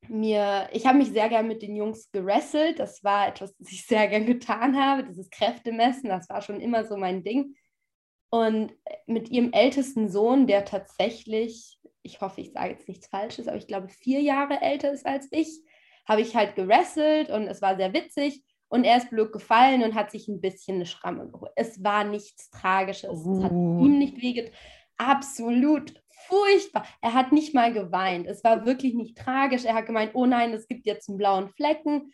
mir, 0.07 0.69
ich 0.71 0.85
habe 0.85 0.97
mich 0.97 1.09
sehr 1.09 1.29
gern 1.29 1.47
mit 1.47 1.61
den 1.61 1.75
Jungs 1.75 2.11
gerasselt, 2.11 2.79
das 2.79 3.03
war 3.03 3.27
etwas, 3.27 3.55
das 3.57 3.71
ich 3.71 3.85
sehr 3.85 4.07
gern 4.07 4.25
getan 4.25 4.77
habe, 4.77 5.03
dieses 5.03 5.29
Kräftemessen, 5.29 6.09
das 6.09 6.29
war 6.29 6.41
schon 6.41 6.61
immer 6.61 6.85
so 6.85 6.97
mein 6.97 7.23
Ding. 7.23 7.55
Und 8.31 8.73
mit 9.07 9.29
ihrem 9.29 9.51
ältesten 9.53 10.07
Sohn, 10.07 10.45
der 10.45 10.63
tatsächlich, 10.63 11.79
ich 12.03 12.21
hoffe, 12.21 12.41
ich 12.41 12.51
sage 12.51 12.71
jetzt 12.71 12.87
nichts 12.87 13.07
Falsches, 13.07 13.47
aber 13.47 13.57
ich 13.57 13.67
glaube 13.67 13.89
vier 13.89 14.21
Jahre 14.21 14.61
älter 14.61 14.91
ist 14.91 15.05
als 15.05 15.27
ich, 15.31 15.49
habe 16.07 16.21
ich 16.21 16.35
halt 16.35 16.55
gerasselt 16.55 17.29
und 17.29 17.47
es 17.47 17.61
war 17.61 17.75
sehr 17.75 17.93
witzig. 17.93 18.43
Und 18.69 18.83
er 18.83 18.97
ist 18.97 19.09
blöd 19.09 19.31
gefallen 19.33 19.83
und 19.83 19.95
hat 19.95 20.11
sich 20.11 20.27
ein 20.27 20.41
bisschen 20.41 20.75
eine 20.75 20.85
Schramme 20.85 21.27
geholt. 21.29 21.51
Es 21.55 21.83
war 21.83 22.03
nichts 22.03 22.51
Tragisches. 22.51 23.25
Oh. 23.25 23.37
Es 23.37 23.43
hat 23.43 23.51
ihm 23.51 23.97
nicht 23.97 24.21
wehget. 24.21 24.53
Absolut 24.97 25.93
furchtbar. 26.27 26.85
Er 27.01 27.13
hat 27.13 27.31
nicht 27.31 27.55
mal 27.55 27.73
geweint. 27.73 28.27
Es 28.27 28.43
war 28.43 28.65
wirklich 28.65 28.93
nicht 28.93 29.17
tragisch. 29.17 29.65
Er 29.65 29.73
hat 29.73 29.87
gemeint, 29.87 30.11
oh 30.13 30.25
nein, 30.25 30.53
es 30.53 30.67
gibt 30.67 30.85
jetzt 30.85 31.09
einen 31.09 31.17
blauen 31.17 31.49
Flecken. 31.49 32.13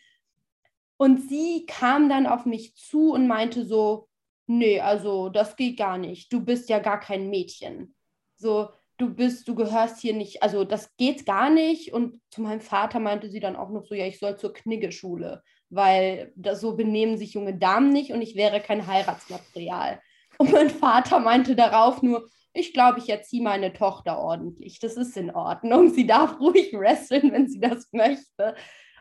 Und 0.96 1.28
sie 1.28 1.66
kam 1.66 2.08
dann 2.08 2.26
auf 2.26 2.46
mich 2.46 2.74
zu 2.74 3.12
und 3.12 3.26
meinte 3.26 3.66
so, 3.66 4.08
nee, 4.46 4.80
also 4.80 5.28
das 5.28 5.56
geht 5.56 5.76
gar 5.76 5.98
nicht. 5.98 6.32
Du 6.32 6.42
bist 6.42 6.70
ja 6.70 6.78
gar 6.78 7.00
kein 7.00 7.28
Mädchen. 7.28 7.94
So, 8.36 8.70
du 8.96 9.14
bist, 9.14 9.46
du 9.48 9.54
gehörst 9.54 10.00
hier 10.00 10.14
nicht, 10.14 10.42
also 10.42 10.64
das 10.64 10.96
geht 10.96 11.26
gar 11.26 11.50
nicht. 11.50 11.92
Und 11.92 12.20
zu 12.30 12.40
meinem 12.40 12.60
Vater 12.62 12.98
meinte 12.98 13.28
sie 13.28 13.40
dann 13.40 13.56
auch 13.56 13.68
noch 13.68 13.84
so, 13.84 13.94
ja, 13.94 14.06
ich 14.06 14.18
soll 14.18 14.38
zur 14.38 14.54
Kniggeschule 14.54 15.42
weil 15.70 16.32
so 16.54 16.76
benehmen 16.76 17.18
sich 17.18 17.34
junge 17.34 17.54
Damen 17.54 17.90
nicht 17.90 18.12
und 18.12 18.22
ich 18.22 18.36
wäre 18.36 18.60
kein 18.60 18.86
Heiratsmaterial. 18.86 20.00
Und 20.38 20.52
mein 20.52 20.68
Vater 20.68 21.18
meinte 21.18 21.56
darauf 21.56 22.02
nur, 22.02 22.28
ich 22.52 22.74
glaube, 22.74 22.98
ich 22.98 23.08
erziehe 23.08 23.42
meine 23.42 23.72
Tochter 23.72 24.18
ordentlich. 24.18 24.80
Das 24.80 24.98
ist 24.98 25.16
in 25.16 25.30
Ordnung. 25.30 25.88
Sie 25.88 26.06
darf 26.06 26.38
ruhig 26.40 26.74
wresteln, 26.74 27.32
wenn 27.32 27.48
sie 27.48 27.58
das 27.60 27.88
möchte. 27.92 28.54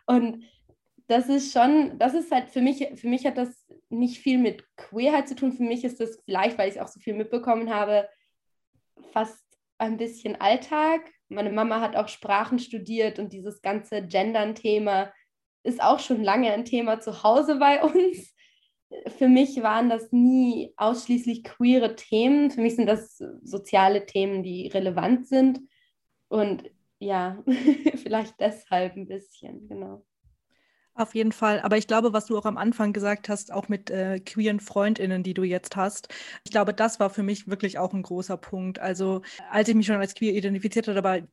Und 0.06 0.46
das 1.08 1.30
ist 1.30 1.52
schon, 1.52 1.98
das 2.00 2.14
ist 2.14 2.32
halt 2.32 2.50
für 2.50 2.62
mich, 2.62 2.88
für 2.96 3.08
mich 3.08 3.26
hat 3.26 3.38
das 3.38 3.66
nicht 3.90 4.20
viel 4.20 4.38
mit 4.38 4.64
Queerheit 4.78 5.28
zu 5.28 5.36
tun. 5.36 5.52
Für 5.52 5.64
mich 5.64 5.84
ist 5.84 6.00
das 6.00 6.22
vielleicht, 6.26 6.58
weil 6.58 6.70
ich 6.70 6.82
auch 6.82 6.88
so 6.88 7.00
viel 7.00 7.14
mitbekommen 7.14 7.74
habe, 7.74 8.08
fast 9.12 9.44
ein 9.78 9.98
bisschen 9.98 10.40
Alltag. 10.40 11.02
Meine 11.30 11.52
Mama 11.52 11.82
hat 11.82 11.96
auch 11.96 12.08
Sprachen 12.08 12.60
studiert 12.60 13.20
und 13.20 13.34
dieses 13.34 13.62
ganze 13.62 14.02
Gendern-Thema 14.02 15.12
ist 15.66 15.82
auch 15.82 16.00
schon 16.00 16.24
lange 16.24 16.52
ein 16.52 16.66
Thema 16.66 17.00
zu 17.00 17.24
Hause 17.24 17.56
bei 17.56 17.84
uns. 17.84 18.34
Für 19.18 19.28
mich 19.28 19.62
waren 19.62 19.90
das 19.90 20.12
nie 20.12 20.74
ausschließlich 20.78 21.44
queere 21.44 21.96
Themen. 21.96 22.52
Für 22.52 22.62
mich 22.62 22.76
sind 22.76 22.86
das 22.86 23.18
soziale 23.44 24.06
Themen, 24.06 24.44
die 24.44 24.68
relevant 24.68 25.28
sind. 25.28 25.60
Und 26.28 26.70
ja, 27.00 27.44
vielleicht 27.96 28.40
deshalb 28.40 28.96
ein 28.96 29.08
bisschen, 29.08 29.68
genau. 29.68 30.06
Auf 30.98 31.14
jeden 31.14 31.34
Fall. 31.34 31.60
Aber 31.60 31.78
ich 31.78 31.88
glaube, 31.88 32.14
was 32.14 32.26
du 32.26 32.38
auch 32.38 32.46
am 32.46 32.58
Anfang 32.58 32.94
gesagt 32.94 33.28
hast, 33.28 33.52
auch 33.52 33.68
mit 33.68 33.90
äh, 33.90 34.20
queeren 34.20 34.62
Freundinnen, 34.62 35.24
die 35.24 35.34
du 35.34 35.44
jetzt 35.44 35.76
hast, 35.76 36.08
ich 36.46 36.52
glaube, 36.52 36.74
das 36.74 37.02
war 37.02 37.10
für 37.10 37.24
mich 37.24 37.50
wirklich 37.50 37.78
auch 37.78 37.94
ein 37.94 38.02
großer 38.04 38.38
Punkt. 38.38 38.80
Also, 38.80 39.22
als 39.52 39.68
ich 39.68 39.76
mich 39.76 39.88
schon 39.88 39.98
als 39.98 40.16
queer 40.16 40.34
identifiziert 40.34 40.88
habe, 40.88 41.00
aber 41.00 41.28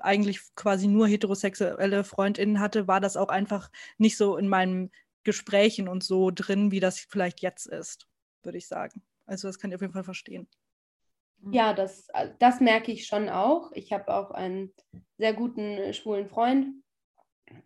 eigentlich 0.00 0.40
quasi 0.54 0.86
nur 0.86 1.06
heterosexuelle 1.06 2.04
Freundinnen 2.04 2.60
hatte, 2.60 2.88
war 2.88 3.00
das 3.00 3.16
auch 3.16 3.28
einfach 3.28 3.70
nicht 3.96 4.16
so 4.16 4.36
in 4.36 4.48
meinen 4.48 4.90
Gesprächen 5.24 5.88
und 5.88 6.02
so 6.02 6.30
drin, 6.30 6.70
wie 6.70 6.80
das 6.80 7.00
vielleicht 7.00 7.40
jetzt 7.40 7.66
ist, 7.66 8.06
würde 8.42 8.58
ich 8.58 8.66
sagen. 8.66 9.02
Also 9.26 9.48
das 9.48 9.58
kann 9.58 9.70
ich 9.70 9.74
auf 9.74 9.82
jeden 9.82 9.92
Fall 9.92 10.04
verstehen. 10.04 10.48
Mhm. 11.40 11.52
Ja, 11.52 11.72
das, 11.72 12.08
äh, 12.14 12.30
das 12.38 12.60
merke 12.60 12.92
ich 12.92 13.06
schon 13.06 13.28
auch. 13.28 13.72
Ich 13.72 13.92
habe 13.92 14.12
auch 14.14 14.30
einen 14.30 14.72
sehr 15.18 15.34
guten 15.34 15.60
äh, 15.60 15.92
schwulen 15.92 16.28
Freund, 16.28 16.82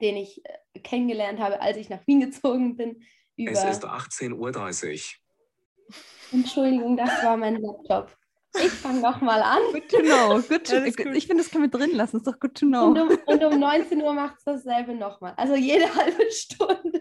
den 0.00 0.16
ich 0.16 0.44
äh, 0.44 0.80
kennengelernt 0.80 1.40
habe, 1.40 1.60
als 1.60 1.76
ich 1.76 1.88
nach 1.88 2.06
Wien 2.06 2.20
gezogen 2.20 2.76
bin. 2.76 3.02
es 3.36 3.62
ist 3.64 3.84
18.30 3.84 4.32
Uhr. 4.34 5.98
Entschuldigung, 6.32 6.96
das 6.96 7.22
war 7.22 7.36
mein 7.36 7.56
Laptop. 7.60 8.16
Ich 8.54 8.70
fange 8.70 9.00
nochmal 9.00 9.42
an. 9.42 9.60
Good 9.72 9.88
to 9.88 9.98
know. 10.00 10.42
Good 10.42 10.66
to, 10.66 10.84
ich 10.84 10.94
finde, 11.26 11.42
das 11.42 11.50
können 11.50 11.64
wir 11.64 11.70
drin 11.70 11.92
lassen. 11.92 12.18
Das 12.18 12.26
ist 12.26 12.26
doch 12.26 12.38
good 12.38 12.54
to 12.54 12.66
know. 12.66 12.86
Und 12.86 12.98
um, 12.98 13.18
und 13.26 13.44
um 13.44 13.58
19 13.58 14.02
Uhr 14.02 14.12
macht 14.12 14.38
es 14.38 14.44
dasselbe 14.44 14.94
nochmal. 14.94 15.32
Also 15.36 15.54
jede 15.54 15.84
halbe 15.94 16.30
Stunde. 16.30 17.00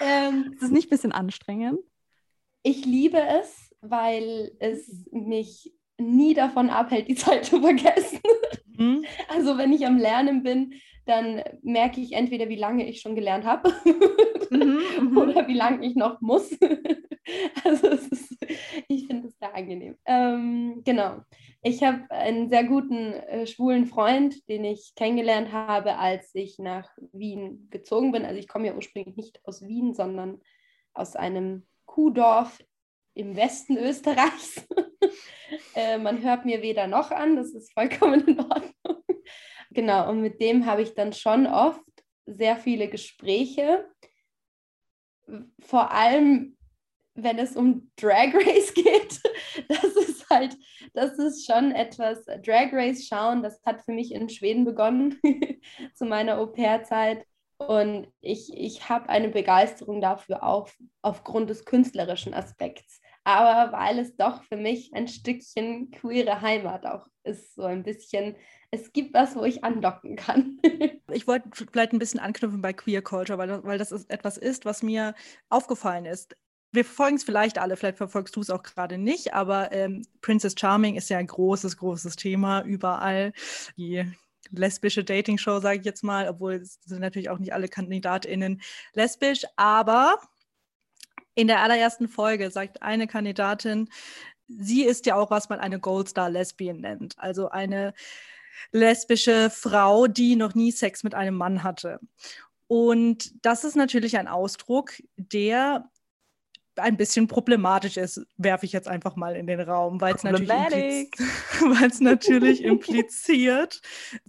Ähm, 0.00 0.52
ist 0.54 0.62
es 0.62 0.70
nicht 0.70 0.86
ein 0.86 0.90
bisschen 0.90 1.12
anstrengend? 1.12 1.80
Ich 2.62 2.84
liebe 2.84 3.20
es, 3.20 3.74
weil 3.80 4.52
es 4.60 4.88
mich 5.10 5.74
nie 5.98 6.34
davon 6.34 6.70
abhält, 6.70 7.08
die 7.08 7.16
Zeit 7.16 7.44
zu 7.44 7.60
vergessen. 7.60 8.20
Mhm. 8.76 9.04
Also 9.28 9.58
wenn 9.58 9.72
ich 9.72 9.86
am 9.86 9.98
Lernen 9.98 10.42
bin, 10.42 10.74
dann 11.04 11.42
merke 11.62 12.00
ich 12.00 12.12
entweder, 12.12 12.48
wie 12.48 12.56
lange 12.56 12.88
ich 12.88 13.00
schon 13.00 13.14
gelernt 13.14 13.44
habe 13.44 13.72
mhm, 14.50 14.82
mhm, 15.10 15.16
oder 15.16 15.48
wie 15.48 15.54
lange 15.54 15.84
ich 15.84 15.96
noch 15.96 16.20
muss. 16.20 16.56
also 17.64 17.88
ist, 17.88 18.36
ich 18.88 19.06
finde 19.06 19.28
es 19.28 19.38
sehr 19.38 19.54
angenehm. 19.54 19.96
Ähm, 20.04 20.82
genau. 20.84 21.20
Ich 21.62 21.82
habe 21.82 22.10
einen 22.10 22.48
sehr 22.48 22.64
guten 22.64 23.12
äh, 23.12 23.46
schwulen 23.46 23.86
Freund, 23.86 24.48
den 24.48 24.64
ich 24.64 24.94
kennengelernt 24.96 25.52
habe, 25.52 25.98
als 25.98 26.30
ich 26.34 26.58
nach 26.58 26.90
Wien 27.12 27.68
gezogen 27.70 28.12
bin. 28.12 28.24
Also 28.24 28.38
ich 28.38 28.48
komme 28.48 28.66
ja 28.66 28.74
ursprünglich 28.74 29.16
nicht 29.16 29.40
aus 29.44 29.62
Wien, 29.62 29.94
sondern 29.94 30.40
aus 30.94 31.16
einem 31.16 31.66
Kuhdorf 31.86 32.58
im 33.14 33.36
Westen 33.36 33.76
Österreichs. 33.76 34.66
äh, 35.74 35.98
man 35.98 36.22
hört 36.22 36.44
mir 36.44 36.62
weder 36.62 36.86
noch 36.86 37.10
an, 37.10 37.36
das 37.36 37.50
ist 37.50 37.72
vollkommen 37.72 38.26
in 38.26 38.40
Ordnung. 38.40 38.74
Genau, 39.74 40.10
und 40.10 40.20
mit 40.20 40.38
dem 40.42 40.66
habe 40.66 40.82
ich 40.82 40.92
dann 40.92 41.14
schon 41.14 41.46
oft 41.46 41.80
sehr 42.26 42.58
viele 42.58 42.88
Gespräche. 42.88 43.88
Vor 45.60 45.90
allem, 45.92 46.58
wenn 47.14 47.38
es 47.38 47.56
um 47.56 47.90
Drag 47.96 48.34
Race 48.34 48.74
geht. 48.74 49.20
Das 49.68 49.84
ist 49.84 50.28
halt, 50.28 50.56
das 50.94 51.18
ist 51.18 51.46
schon 51.46 51.72
etwas, 51.72 52.24
Drag 52.44 52.72
Race 52.72 53.06
schauen, 53.06 53.42
das 53.42 53.62
hat 53.64 53.82
für 53.82 53.92
mich 53.92 54.12
in 54.12 54.28
Schweden 54.28 54.64
begonnen, 54.64 55.18
zu 55.94 56.04
meiner 56.04 56.38
Au-pair-Zeit. 56.38 57.24
Und 57.68 58.08
ich, 58.20 58.56
ich 58.56 58.88
habe 58.88 59.08
eine 59.08 59.28
Begeisterung 59.28 60.00
dafür 60.00 60.42
auf, 60.42 60.76
aufgrund 61.02 61.50
des 61.50 61.64
künstlerischen 61.64 62.34
Aspekts. 62.34 63.00
Aber 63.24 63.76
weil 63.76 63.98
es 63.98 64.16
doch 64.16 64.42
für 64.42 64.56
mich 64.56 64.92
ein 64.94 65.06
Stückchen 65.06 65.90
queere 65.90 66.40
Heimat 66.40 66.84
auch 66.86 67.06
ist, 67.24 67.54
so 67.54 67.62
ein 67.62 67.84
bisschen 67.84 68.36
es 68.72 68.92
gibt 68.92 69.12
was, 69.12 69.36
wo 69.36 69.44
ich 69.44 69.62
andocken 69.64 70.16
kann. 70.16 70.58
ich 71.12 71.26
wollte 71.26 71.50
vielleicht 71.52 71.92
ein 71.92 71.98
bisschen 71.98 72.20
anknüpfen 72.20 72.62
bei 72.62 72.72
Queer 72.72 73.02
Culture, 73.02 73.38
weil, 73.38 73.62
weil 73.64 73.78
das 73.78 73.92
ist 73.92 74.10
etwas 74.10 74.38
ist, 74.38 74.64
was 74.64 74.82
mir 74.82 75.14
aufgefallen 75.50 76.06
ist. 76.06 76.34
Wir 76.72 76.86
verfolgen 76.86 77.16
es 77.16 77.24
vielleicht 77.24 77.58
alle, 77.58 77.76
vielleicht 77.76 77.98
verfolgst 77.98 78.34
du 78.34 78.40
es 78.40 78.48
auch 78.48 78.62
gerade 78.62 78.96
nicht, 78.96 79.34
aber 79.34 79.72
ähm, 79.72 80.06
Princess 80.22 80.54
Charming 80.58 80.96
ist 80.96 81.10
ja 81.10 81.18
ein 81.18 81.26
großes, 81.26 81.76
großes 81.76 82.16
Thema 82.16 82.62
überall. 82.62 83.34
Die 83.76 84.10
lesbische 84.52 85.04
Dating-Show, 85.04 85.60
sage 85.60 85.80
ich 85.80 85.84
jetzt 85.84 86.04
mal, 86.04 86.28
obwohl 86.28 86.54
es 86.54 86.78
sind 86.84 87.00
natürlich 87.00 87.30
auch 87.30 87.38
nicht 87.38 87.52
alle 87.52 87.68
KandidatInnen 87.68 88.60
lesbisch, 88.94 89.44
aber 89.56 90.18
in 91.34 91.46
der 91.46 91.60
allerersten 91.60 92.08
Folge 92.08 92.50
sagt 92.50 92.82
eine 92.82 93.06
Kandidatin, 93.06 93.88
sie 94.48 94.84
ist 94.84 95.06
ja 95.06 95.16
auch, 95.16 95.30
was 95.30 95.48
man 95.48 95.60
eine 95.60 95.80
Goldstar 95.80 96.30
Lesbian 96.30 96.80
nennt. 96.80 97.18
Also 97.18 97.48
eine 97.48 97.94
lesbische 98.70 99.50
Frau, 99.50 100.06
die 100.06 100.36
noch 100.36 100.54
nie 100.54 100.72
Sex 100.72 101.04
mit 101.04 101.14
einem 101.14 101.36
Mann 101.36 101.62
hatte. 101.62 102.00
Und 102.66 103.44
das 103.44 103.64
ist 103.64 103.76
natürlich 103.76 104.18
ein 104.18 104.28
Ausdruck, 104.28 104.92
der 105.16 105.90
ein 106.82 106.96
bisschen 106.96 107.28
problematisch 107.28 107.96
ist, 107.96 108.26
werfe 108.36 108.66
ich 108.66 108.72
jetzt 108.72 108.88
einfach 108.88 109.16
mal 109.16 109.36
in 109.36 109.46
den 109.46 109.60
Raum, 109.60 110.00
weil 110.00 110.14
es 110.14 110.22
natürlich, 110.22 111.10
impliz 111.60 112.00
natürlich 112.00 112.62
impliziert, 112.62 113.80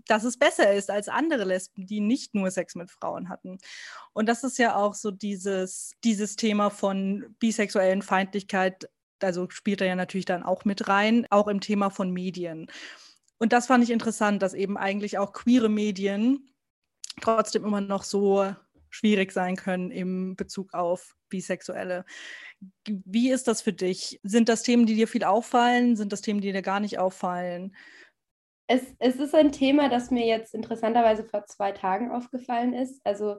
dass 0.08 0.24
es 0.24 0.38
besser 0.38 0.74
ist 0.74 0.90
als 0.90 1.10
andere 1.10 1.44
Lesben, 1.44 1.86
die 1.86 2.00
nicht 2.00 2.36
nur 2.36 2.52
Sex 2.52 2.76
mit 2.76 2.92
Frauen 2.92 3.30
hatten. 3.30 3.58
Und 4.14 4.30
das 4.30 4.44
ist 4.44 4.58
ja 4.58 4.76
auch 4.76 4.94
so 4.94 5.12
dieses, 5.12 5.94
dieses 6.04 6.36
Thema 6.36 6.70
von 6.70 7.36
bisexuellen 7.40 8.02
Feindlichkeit, 8.02 8.90
also 9.22 9.50
spielt 9.50 9.82
er 9.82 9.88
ja 9.88 9.96
natürlich 9.96 10.26
dann 10.26 10.44
auch 10.44 10.66
mit 10.66 10.88
rein, 10.88 11.28
auch 11.30 11.48
im 11.48 11.60
Thema 11.60 11.90
von 11.90 12.12
Medien. 12.12 12.68
Und 13.40 13.52
das 13.52 13.68
fand 13.68 13.84
ich 13.84 13.90
interessant, 13.90 14.42
dass 14.42 14.54
eben 14.54 14.78
eigentlich 14.78 15.18
auch 15.18 15.34
queere 15.34 15.70
Medien 15.70 16.50
trotzdem 17.22 17.66
immer 17.66 17.82
noch 17.82 18.04
so 18.04 18.54
schwierig 18.94 19.32
sein 19.32 19.56
können 19.56 19.92
im 19.92 20.36
Bezug 20.36 20.74
auf 20.74 21.16
Bisexuelle. 21.30 22.06
Wie 22.88 23.32
ist 23.32 23.48
das 23.48 23.62
für 23.62 23.74
dich? 23.74 24.20
Sind 24.24 24.50
das 24.50 24.64
Themen, 24.64 24.86
die 24.86 24.96
dir 24.96 25.08
viel 25.08 25.24
auffallen? 25.24 25.96
Sind 25.96 26.14
das 26.14 26.22
Themen, 26.22 26.42
die 26.42 26.52
dir 26.52 26.62
gar 26.62 26.80
nicht 26.80 27.00
auffallen? 27.00 27.76
Es, 28.68 28.82
es 29.00 29.16
ist 29.16 29.36
ein 29.36 29.52
Thema, 29.52 29.90
das 29.90 30.12
mir 30.12 30.26
jetzt 30.26 30.54
interessanterweise 30.54 31.26
vor 31.26 31.46
zwei 31.46 31.72
Tagen 31.72 32.12
aufgefallen 32.12 32.74
ist. 32.74 33.02
Also 33.04 33.38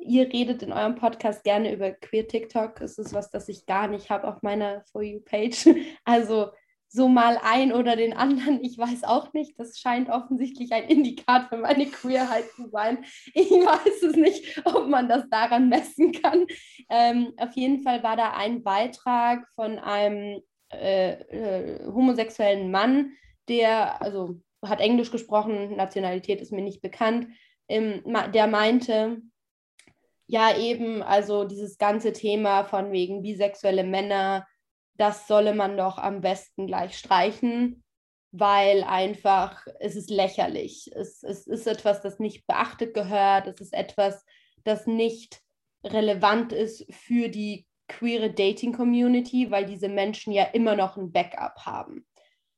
ihr 0.00 0.32
redet 0.32 0.62
in 0.62 0.72
eurem 0.72 0.96
Podcast 0.96 1.44
gerne 1.44 1.72
über 1.72 1.92
Queer 1.92 2.26
TikTok. 2.26 2.80
Es 2.80 2.98
ist 2.98 3.14
was, 3.14 3.30
das 3.30 3.48
ich 3.48 3.64
gar 3.66 3.88
nicht 3.88 4.10
habe 4.10 4.26
auf 4.26 4.42
meiner 4.42 4.82
For 4.90 5.02
You-Page. 5.02 5.68
Also 6.04 6.50
so 6.90 7.08
mal 7.08 7.38
ein 7.42 7.72
oder 7.72 7.96
den 7.96 8.14
anderen, 8.14 8.64
ich 8.64 8.78
weiß 8.78 9.04
auch 9.04 9.32
nicht. 9.34 9.58
Das 9.58 9.78
scheint 9.78 10.08
offensichtlich 10.08 10.72
ein 10.72 10.84
Indikat 10.84 11.48
für 11.48 11.58
meine 11.58 11.86
Queerheit 11.86 12.44
zu 12.56 12.68
sein. 12.70 13.04
Ich 13.34 13.50
weiß 13.50 14.02
es 14.02 14.16
nicht, 14.16 14.62
ob 14.64 14.88
man 14.88 15.08
das 15.08 15.28
daran 15.28 15.68
messen 15.68 16.12
kann. 16.12 16.46
Ähm, 16.88 17.34
auf 17.36 17.52
jeden 17.54 17.82
Fall 17.82 18.02
war 18.02 18.16
da 18.16 18.32
ein 18.32 18.62
Beitrag 18.62 19.46
von 19.54 19.78
einem 19.78 20.40
äh, 20.72 21.12
äh, 21.12 21.86
homosexuellen 21.86 22.70
Mann, 22.70 23.12
der, 23.48 24.02
also 24.02 24.40
hat 24.64 24.80
Englisch 24.80 25.10
gesprochen, 25.10 25.76
Nationalität 25.76 26.40
ist 26.40 26.52
mir 26.52 26.62
nicht 26.62 26.82
bekannt, 26.82 27.28
ähm, 27.68 28.02
der 28.34 28.46
meinte, 28.46 29.22
ja 30.26 30.56
eben, 30.56 31.02
also 31.02 31.44
dieses 31.44 31.78
ganze 31.78 32.12
Thema 32.12 32.64
von 32.64 32.92
wegen 32.92 33.22
bisexuelle 33.22 33.84
Männer, 33.84 34.46
das 34.98 35.26
solle 35.26 35.54
man 35.54 35.76
doch 35.76 35.96
am 35.96 36.20
besten 36.20 36.66
gleich 36.66 36.98
streichen, 36.98 37.82
weil 38.32 38.84
einfach 38.84 39.66
es 39.80 39.96
ist 39.96 40.10
lächerlich. 40.10 40.90
Es, 40.94 41.22
es 41.22 41.46
ist 41.46 41.66
etwas, 41.66 42.02
das 42.02 42.18
nicht 42.18 42.46
beachtet 42.46 42.94
gehört. 42.94 43.46
Es 43.46 43.60
ist 43.60 43.72
etwas, 43.72 44.24
das 44.64 44.86
nicht 44.86 45.40
relevant 45.84 46.52
ist 46.52 46.84
für 46.92 47.28
die 47.28 47.66
queere 47.86 48.30
Dating-Community, 48.30 49.50
weil 49.50 49.64
diese 49.64 49.88
Menschen 49.88 50.32
ja 50.32 50.44
immer 50.44 50.76
noch 50.76 50.96
ein 50.96 51.10
Backup 51.12 51.64
haben. 51.64 52.06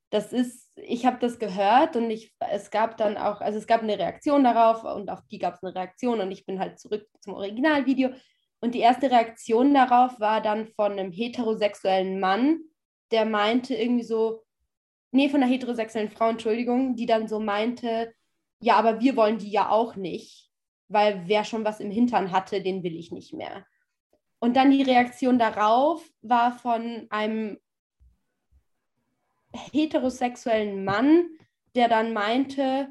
Das 0.09 0.33
ist, 0.33 0.76
ich 0.76 1.07
habe 1.07 1.18
das 1.20 1.38
gehört 1.38 1.94
und 1.94 2.11
ich, 2.11 2.35
es 2.50 2.72
gab 2.72 2.96
dann 2.96 3.16
auch, 3.16 3.40
also 3.40 3.59
es 3.59 3.68
gab 3.68 3.83
eine 3.83 3.96
Reaktion 3.96 4.42
darauf 4.42 4.83
und 4.83 5.09
auf 5.09 5.20
die 5.31 5.38
gab 5.38 5.55
es 5.55 5.62
eine 5.62 5.74
Reaktion 5.74 6.20
und 6.20 6.33
ich 6.33 6.44
bin 6.46 6.59
halt 6.59 6.81
zurück 6.81 7.07
zum 7.20 7.35
Originalvideo 7.35 8.11
und 8.61 8.75
die 8.75 8.81
erste 8.81 9.11
Reaktion 9.11 9.73
darauf 9.75 10.20
war 10.20 10.40
dann 10.40 10.66
von 10.66 10.92
einem 10.92 11.12
heterosexuellen 11.12 12.20
Mann, 12.20 12.61
der 13.11 13.25
meinte 13.25 13.75
irgendwie 13.75 14.05
so, 14.05 14.44
nee, 15.12 15.29
von 15.29 15.42
einer 15.42 15.51
heterosexuellen 15.51 16.11
Frau, 16.11 16.29
Entschuldigung, 16.29 16.94
die 16.94 17.07
dann 17.07 17.27
so 17.27 17.40
meinte, 17.40 18.14
ja, 18.61 18.77
aber 18.77 19.01
wir 19.01 19.16
wollen 19.16 19.38
die 19.38 19.51
ja 19.51 19.70
auch 19.70 19.96
nicht, 19.96 20.51
weil 20.88 21.23
wer 21.27 21.44
schon 21.44 21.64
was 21.64 21.81
im 21.81 21.90
Hintern 21.90 22.33
hatte, 22.33 22.62
den 22.62 22.83
will 22.83 22.96
ich 22.96 23.11
nicht 23.11 23.33
mehr. 23.33 23.64
Und 24.38 24.57
dann 24.57 24.70
die 24.70 24.83
Reaktion 24.83 25.38
darauf 25.38 26.07
war 26.23 26.53
von 26.53 27.07
einem 27.11 27.59
heterosexuellen 29.53 30.85
Mann, 30.85 31.29
der 31.75 31.88
dann 31.88 32.12
meinte, 32.12 32.88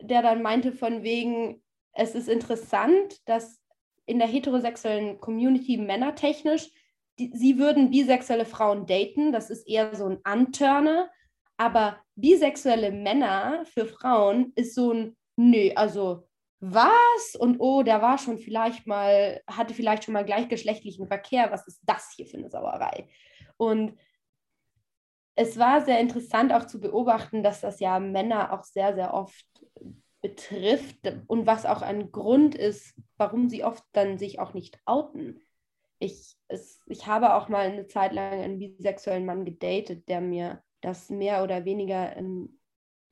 der 0.00 0.22
dann 0.22 0.42
meinte 0.42 0.72
von 0.72 1.02
wegen, 1.02 1.62
es 1.92 2.14
ist 2.14 2.28
interessant, 2.28 3.26
dass 3.28 3.60
in 4.08 4.18
der 4.18 4.26
heterosexuellen 4.26 5.20
Community 5.20 5.76
männertechnisch, 5.76 6.70
die, 7.18 7.30
sie 7.34 7.58
würden 7.58 7.90
bisexuelle 7.90 8.46
Frauen 8.46 8.86
daten, 8.86 9.32
das 9.32 9.50
ist 9.50 9.68
eher 9.68 9.94
so 9.94 10.06
ein 10.06 10.18
Anturner, 10.24 11.10
aber 11.58 11.98
bisexuelle 12.14 12.90
Männer 12.90 13.64
für 13.66 13.84
Frauen 13.84 14.52
ist 14.54 14.74
so 14.74 14.92
ein, 14.92 15.16
nö, 15.36 15.70
also 15.74 16.26
was? 16.60 17.36
Und 17.38 17.58
oh, 17.60 17.82
der 17.82 18.00
war 18.00 18.16
schon 18.18 18.38
vielleicht 18.38 18.86
mal, 18.86 19.42
hatte 19.46 19.74
vielleicht 19.74 20.04
schon 20.04 20.14
mal 20.14 20.24
gleichgeschlechtlichen 20.24 21.06
Verkehr, 21.06 21.50
was 21.50 21.66
ist 21.68 21.80
das 21.84 22.12
hier 22.16 22.26
für 22.26 22.38
eine 22.38 22.50
Sauerei? 22.50 23.08
Und 23.58 23.94
es 25.34 25.58
war 25.58 25.84
sehr 25.84 26.00
interessant 26.00 26.52
auch 26.52 26.66
zu 26.66 26.80
beobachten, 26.80 27.42
dass 27.42 27.60
das 27.60 27.78
ja 27.78 28.00
Männer 28.00 28.52
auch 28.52 28.64
sehr, 28.64 28.94
sehr 28.94 29.12
oft 29.12 29.46
betrifft 30.20 31.12
und 31.26 31.46
was 31.46 31.64
auch 31.64 31.82
ein 31.82 32.10
Grund 32.10 32.54
ist, 32.54 32.94
warum 33.16 33.48
sie 33.48 33.64
oft 33.64 33.84
dann 33.92 34.18
sich 34.18 34.40
auch 34.40 34.52
nicht 34.52 34.80
outen. 34.84 35.40
Ich, 36.00 36.36
es, 36.48 36.80
ich 36.86 37.06
habe 37.06 37.34
auch 37.34 37.48
mal 37.48 37.66
eine 37.66 37.86
Zeit 37.86 38.12
lang 38.12 38.32
einen 38.32 38.58
bisexuellen 38.58 39.26
Mann 39.26 39.44
gedatet, 39.44 40.08
der 40.08 40.20
mir 40.20 40.62
das 40.80 41.10
mehr 41.10 41.42
oder 41.42 41.64
weniger 41.64 42.16
im 42.16 42.60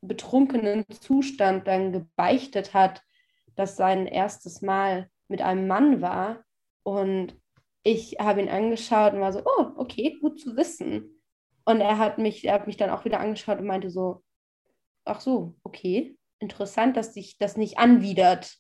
betrunkenen 0.03 0.85
Zustand 1.01 1.67
dann 1.67 1.93
gebeichtet 1.93 2.75
hat, 2.75 3.03
dass 3.55 3.77
sein 3.77 4.07
erstes 4.07 4.63
Mal 4.63 5.11
mit 5.29 5.43
einem 5.43 5.67
Mann 5.67 6.01
war. 6.01 6.45
Und 6.85 7.41
ich 7.83 8.19
habe 8.21 8.41
ihn 8.41 8.49
angeschaut 8.49 9.15
und 9.15 9.21
war 9.21 9.33
so, 9.33 9.43
oh, 9.45 9.73
okay, 9.77 10.19
gut 10.21 10.41
zu 10.41 10.57
wissen. 10.57 11.23
Und 11.65 11.81
er 11.81 11.99
hat 11.99 12.19
mich, 12.19 12.45
er 12.45 12.55
hat 12.55 12.67
mich 12.67 12.77
dann 12.77 12.91
auch 12.91 13.05
wieder 13.05 13.19
angeschaut 13.19 13.59
und 13.59 13.67
meinte 13.67 13.91
so, 13.91 14.23
ach 15.05 15.21
so, 15.21 15.57
okay 15.65 16.17
interessant, 16.39 16.97
dass 16.97 17.15
sich 17.15 17.39
das 17.39 17.57
nicht 17.57 17.79
anwidert. 17.79 18.57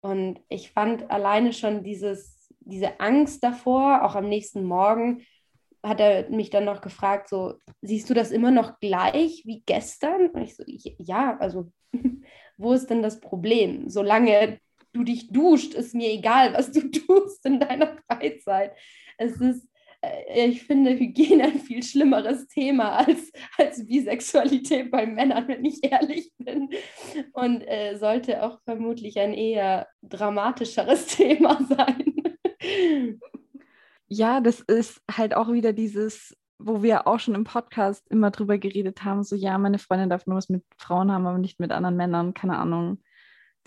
Und 0.00 0.40
ich 0.48 0.70
fand 0.70 1.10
alleine 1.10 1.52
schon 1.52 1.82
dieses, 1.82 2.52
diese 2.60 3.00
Angst 3.00 3.42
davor, 3.42 4.04
auch 4.04 4.14
am 4.14 4.28
nächsten 4.28 4.64
Morgen, 4.64 5.22
hat 5.82 6.00
er 6.00 6.28
mich 6.30 6.50
dann 6.50 6.64
noch 6.64 6.80
gefragt, 6.80 7.28
so, 7.28 7.54
siehst 7.80 8.10
du 8.10 8.14
das 8.14 8.30
immer 8.30 8.50
noch 8.50 8.80
gleich 8.80 9.42
wie 9.46 9.62
gestern? 9.66 10.30
Und 10.30 10.42
ich 10.42 10.56
so, 10.56 10.64
ja, 10.66 11.36
also, 11.38 11.70
wo 12.56 12.72
ist 12.72 12.88
denn 12.88 13.02
das 13.02 13.20
Problem? 13.20 13.88
Solange 13.88 14.58
du 14.92 15.04
dich 15.04 15.28
duscht, 15.28 15.74
ist 15.74 15.94
mir 15.94 16.10
egal, 16.10 16.54
was 16.54 16.72
du 16.72 16.80
tust 16.90 17.44
in 17.46 17.60
deiner 17.60 17.96
Freizeit. 18.08 18.76
Es 19.18 19.40
ist, 19.40 19.68
ich 20.34 20.64
finde 20.64 20.98
Hygiene 20.98 21.44
ein 21.44 21.60
viel 21.60 21.82
schlimmeres 21.82 22.46
Thema 22.48 22.96
als, 22.96 23.32
als 23.58 23.86
Bisexualität 23.86 24.90
bei 24.90 25.06
Männern, 25.06 25.48
wenn 25.48 25.64
ich 25.64 25.82
ehrlich 25.84 26.32
bin. 26.38 26.70
Und 27.32 27.62
äh, 27.62 27.96
sollte 27.96 28.42
auch 28.42 28.60
vermutlich 28.64 29.18
ein 29.18 29.34
eher 29.34 29.86
dramatischeres 30.02 31.06
Thema 31.16 31.58
sein. 31.68 32.14
Ja, 34.08 34.40
das 34.40 34.60
ist 34.60 35.02
halt 35.10 35.34
auch 35.34 35.52
wieder 35.52 35.72
dieses, 35.72 36.36
wo 36.58 36.82
wir 36.82 37.06
auch 37.06 37.18
schon 37.18 37.34
im 37.34 37.44
Podcast 37.44 38.06
immer 38.10 38.30
drüber 38.30 38.58
geredet 38.58 39.04
haben, 39.04 39.24
so 39.24 39.36
ja, 39.36 39.58
meine 39.58 39.78
Freundin 39.78 40.10
darf 40.10 40.26
nur 40.26 40.36
was 40.36 40.48
mit 40.48 40.64
Frauen 40.78 41.10
haben, 41.10 41.26
aber 41.26 41.38
nicht 41.38 41.60
mit 41.60 41.72
anderen 41.72 41.96
Männern, 41.96 42.34
keine 42.34 42.58
Ahnung. 42.58 43.02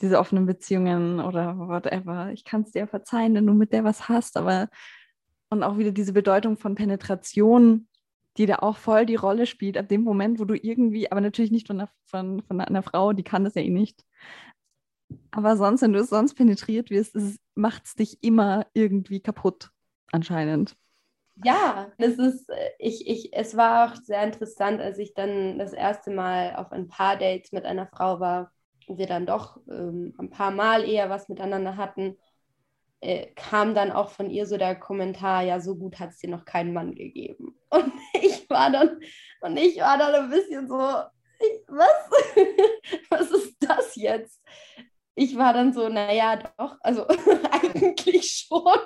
Diese 0.02 0.18
offenen 0.18 0.46
Beziehungen 0.46 1.20
oder 1.20 1.58
whatever. 1.58 2.32
Ich 2.32 2.46
kann 2.46 2.62
es 2.62 2.72
dir 2.72 2.88
verzeihen, 2.88 3.36
wenn 3.36 3.46
du 3.46 3.54
mit 3.54 3.74
der 3.74 3.84
was 3.84 4.08
hast, 4.08 4.38
aber 4.38 4.70
und 5.50 5.64
auch 5.64 5.78
wieder 5.78 5.92
diese 5.92 6.14
Bedeutung 6.14 6.58
von 6.58 6.76
Penetration, 6.76 7.88
die 8.38 8.46
da 8.46 8.58
auch 8.58 8.78
voll 8.78 9.06
die 9.06 9.16
Rolle 9.16 9.46
spielt, 9.46 9.78
ab 9.78 9.90
dem 9.90 10.04
Moment, 10.04 10.40
wo 10.40 10.46
du 10.46 10.56
irgendwie, 10.56 11.12
aber 11.12 11.22
natürlich 11.22 11.52
nicht 11.52 11.68
von 11.68 11.80
einer, 11.80 11.90
von, 12.06 12.42
von 12.44 12.62
einer 12.62 12.84
Frau, 12.84 13.14
die 13.14 13.24
kann 13.24 13.44
das 13.44 13.56
ja 13.56 13.62
eh 13.62 13.70
nicht. 13.70 14.06
Aber 15.32 15.58
sonst, 15.58 15.82
wenn 15.82 15.94
du 15.94 16.00
es 16.00 16.10
sonst 16.10 16.36
penetriert 16.36 16.90
wirst, 16.90 17.18
macht 17.56 17.86
es 17.86 17.96
dich 17.96 18.24
immer 18.24 18.68
irgendwie 18.74 19.20
kaputt, 19.20 19.72
anscheinend. 20.12 20.76
Ja, 21.44 21.92
das 21.98 22.14
ist, 22.18 22.50
äh, 22.50 22.70
ich, 22.78 23.08
ich, 23.08 23.34
es 23.34 23.56
war 23.56 23.92
auch 23.92 23.96
sehr 23.96 24.24
interessant, 24.24 24.82
als 24.82 24.98
ich 24.98 25.14
dann 25.14 25.58
das 25.58 25.74
erste 25.74 26.12
Mal 26.12 26.56
auf 26.56 26.72
ein 26.72 26.88
paar 26.88 27.18
Dates 27.18 27.52
mit 27.52 27.66
einer 27.66 27.88
Frau 27.88 28.20
war 28.20 28.52
und 28.88 28.98
wir 28.98 29.08
dann 29.08 29.26
doch 29.26 29.58
ähm, 29.70 30.14
ein 30.18 30.30
paar 30.30 30.52
Mal 30.52 30.84
eher 30.84 31.10
was 31.10 31.30
miteinander 31.30 31.78
hatten 31.78 32.18
äh, 33.02 33.28
kam 33.36 33.74
dann 33.74 33.92
auch 33.92 34.10
von 34.10 34.30
ihr 34.30 34.46
so 34.46 34.58
der 34.58 34.76
Kommentar, 34.76 35.44
ja, 35.44 35.60
so 35.60 35.76
gut 35.76 36.00
hat 36.00 36.10
es 36.10 36.18
dir 36.18 36.30
noch 36.30 36.46
keinen 36.46 36.74
Mann 36.74 36.96
gegeben. 36.96 37.58
Und 37.70 37.94
ich 38.14 38.50
war 38.50 38.72
dann, 38.72 39.00
und 39.42 39.58
ich 39.58 39.78
war 39.78 39.98
dann 39.98 40.16
ein 40.16 40.30
bisschen 40.30 40.68
so, 40.68 40.76
was? 40.76 42.10
was 43.10 43.32
ist 43.32 43.56
das 43.60 43.96
jetzt? 43.96 44.42
Ich 45.20 45.36
war 45.36 45.54
dann 45.54 45.74
so, 45.74 45.90
naja, 45.90 46.38
doch, 46.58 46.78
also 46.80 47.06
eigentlich 47.52 48.48
schon, 48.48 48.80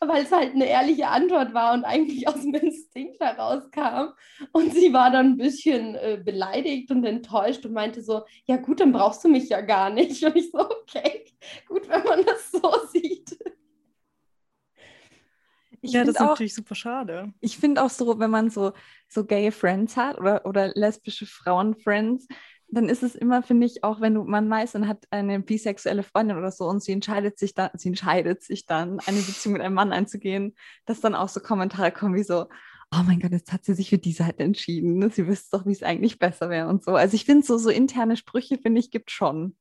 weil 0.00 0.24
es 0.24 0.32
halt 0.32 0.54
eine 0.54 0.66
ehrliche 0.66 1.06
Antwort 1.06 1.54
war 1.54 1.72
und 1.74 1.84
eigentlich 1.84 2.26
aus 2.26 2.42
dem 2.42 2.54
Instinkt 2.54 3.20
herauskam. 3.20 4.12
Und 4.50 4.74
sie 4.74 4.92
war 4.92 5.12
dann 5.12 5.32
ein 5.32 5.36
bisschen 5.36 5.94
äh, 5.94 6.20
beleidigt 6.22 6.90
und 6.90 7.04
enttäuscht 7.04 7.64
und 7.64 7.74
meinte 7.74 8.02
so, 8.02 8.22
ja 8.46 8.56
gut, 8.56 8.80
dann 8.80 8.92
brauchst 8.92 9.22
du 9.22 9.28
mich 9.28 9.48
ja 9.48 9.60
gar 9.60 9.90
nicht. 9.90 10.24
Und 10.24 10.34
ich 10.34 10.50
so, 10.50 10.58
okay, 10.58 11.24
gut, 11.68 11.88
wenn 11.88 12.02
man 12.02 12.24
das 12.24 12.50
so 12.50 12.72
sieht. 12.92 13.38
Ich 15.80 15.92
ja, 15.92 16.04
das 16.04 16.14
ist 16.14 16.20
auch, 16.20 16.30
natürlich 16.30 16.54
super 16.54 16.74
schade. 16.74 17.32
Ich 17.40 17.58
finde 17.58 17.82
auch 17.82 17.90
so, 17.90 18.18
wenn 18.18 18.30
man 18.30 18.50
so, 18.50 18.72
so 19.08 19.24
gay 19.24 19.50
Friends 19.50 19.96
hat 19.96 20.18
oder, 20.18 20.44
oder 20.46 20.72
lesbische 20.74 21.26
Frauen-Friends, 21.26 22.28
dann 22.72 22.88
ist 22.88 23.02
es 23.02 23.14
immer, 23.14 23.42
finde 23.42 23.66
ich, 23.66 23.84
auch 23.84 24.00
wenn 24.00 24.14
du, 24.14 24.24
man 24.24 24.48
weiß, 24.48 24.74
man 24.74 24.88
hat 24.88 25.04
eine 25.10 25.40
bisexuelle 25.40 26.02
Freundin 26.02 26.38
oder 26.38 26.50
so 26.50 26.64
und 26.64 26.82
sie 26.82 26.92
entscheidet 26.92 27.38
sich 27.38 27.54
dann, 27.54 27.70
sie 27.74 27.88
entscheidet 27.88 28.42
sich 28.42 28.64
dann, 28.64 28.98
eine 29.00 29.18
Beziehung 29.18 29.52
mit 29.52 29.62
einem 29.62 29.74
Mann 29.74 29.92
einzugehen, 29.92 30.54
dass 30.86 31.00
dann 31.00 31.14
auch 31.14 31.28
so 31.28 31.40
Kommentare 31.40 31.92
kommen 31.92 32.14
wie 32.14 32.22
so, 32.22 32.46
oh 32.94 33.02
mein 33.06 33.20
Gott, 33.20 33.32
jetzt 33.32 33.52
hat 33.52 33.64
sie 33.64 33.74
sich 33.74 33.90
für 33.90 33.98
die 33.98 34.12
Seite 34.12 34.42
entschieden. 34.42 35.10
Sie 35.10 35.26
wüsste 35.26 35.58
doch, 35.58 35.66
wie 35.66 35.72
es 35.72 35.82
eigentlich 35.82 36.18
besser 36.18 36.48
wäre 36.48 36.68
und 36.68 36.82
so. 36.82 36.92
Also 36.92 37.14
ich 37.14 37.26
finde 37.26 37.46
so, 37.46 37.58
so 37.58 37.68
interne 37.68 38.16
Sprüche, 38.16 38.58
finde 38.58 38.80
ich, 38.80 38.90
gibt 38.90 39.10
schon. 39.10 39.56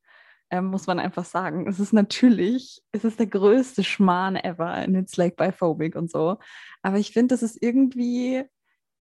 Ähm, 0.50 0.65
muss 0.65 0.88
man 0.88 1.00
einfach 1.00 1.26
sagen. 1.26 1.67
Es 1.67 1.80
ist 1.80 1.93
natürlich, 1.93 2.82
es 2.91 3.04
ist 3.06 3.19
der 3.19 3.28
größte 3.28 3.84
Schmarrn 3.84 4.36
ever 4.36 4.67
and 4.67 4.97
it's 4.97 5.15
like 5.17 5.38
biphobic 5.38 5.95
und 5.95 6.12
so. 6.12 6.38
Aber 6.82 6.97
ich 6.97 7.12
finde, 7.12 7.34
das 7.34 7.43
ist 7.43 7.62
irgendwie, 7.62 8.43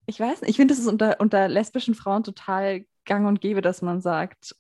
ich 0.07 0.19
weiß 0.19 0.41
nicht, 0.41 0.51
ich 0.51 0.57
finde, 0.57 0.75
das 0.75 0.81
ist 0.81 0.89
unter, 0.89 1.21
unter 1.21 1.49
lesbischen 1.49 1.95
Frauen 1.95 2.25
total 2.25 2.85
gang 3.09 3.27
und 3.27 3.41
gäbe, 3.41 3.61
dass 3.61 3.83
man 3.83 4.01
sagt, 4.01 4.55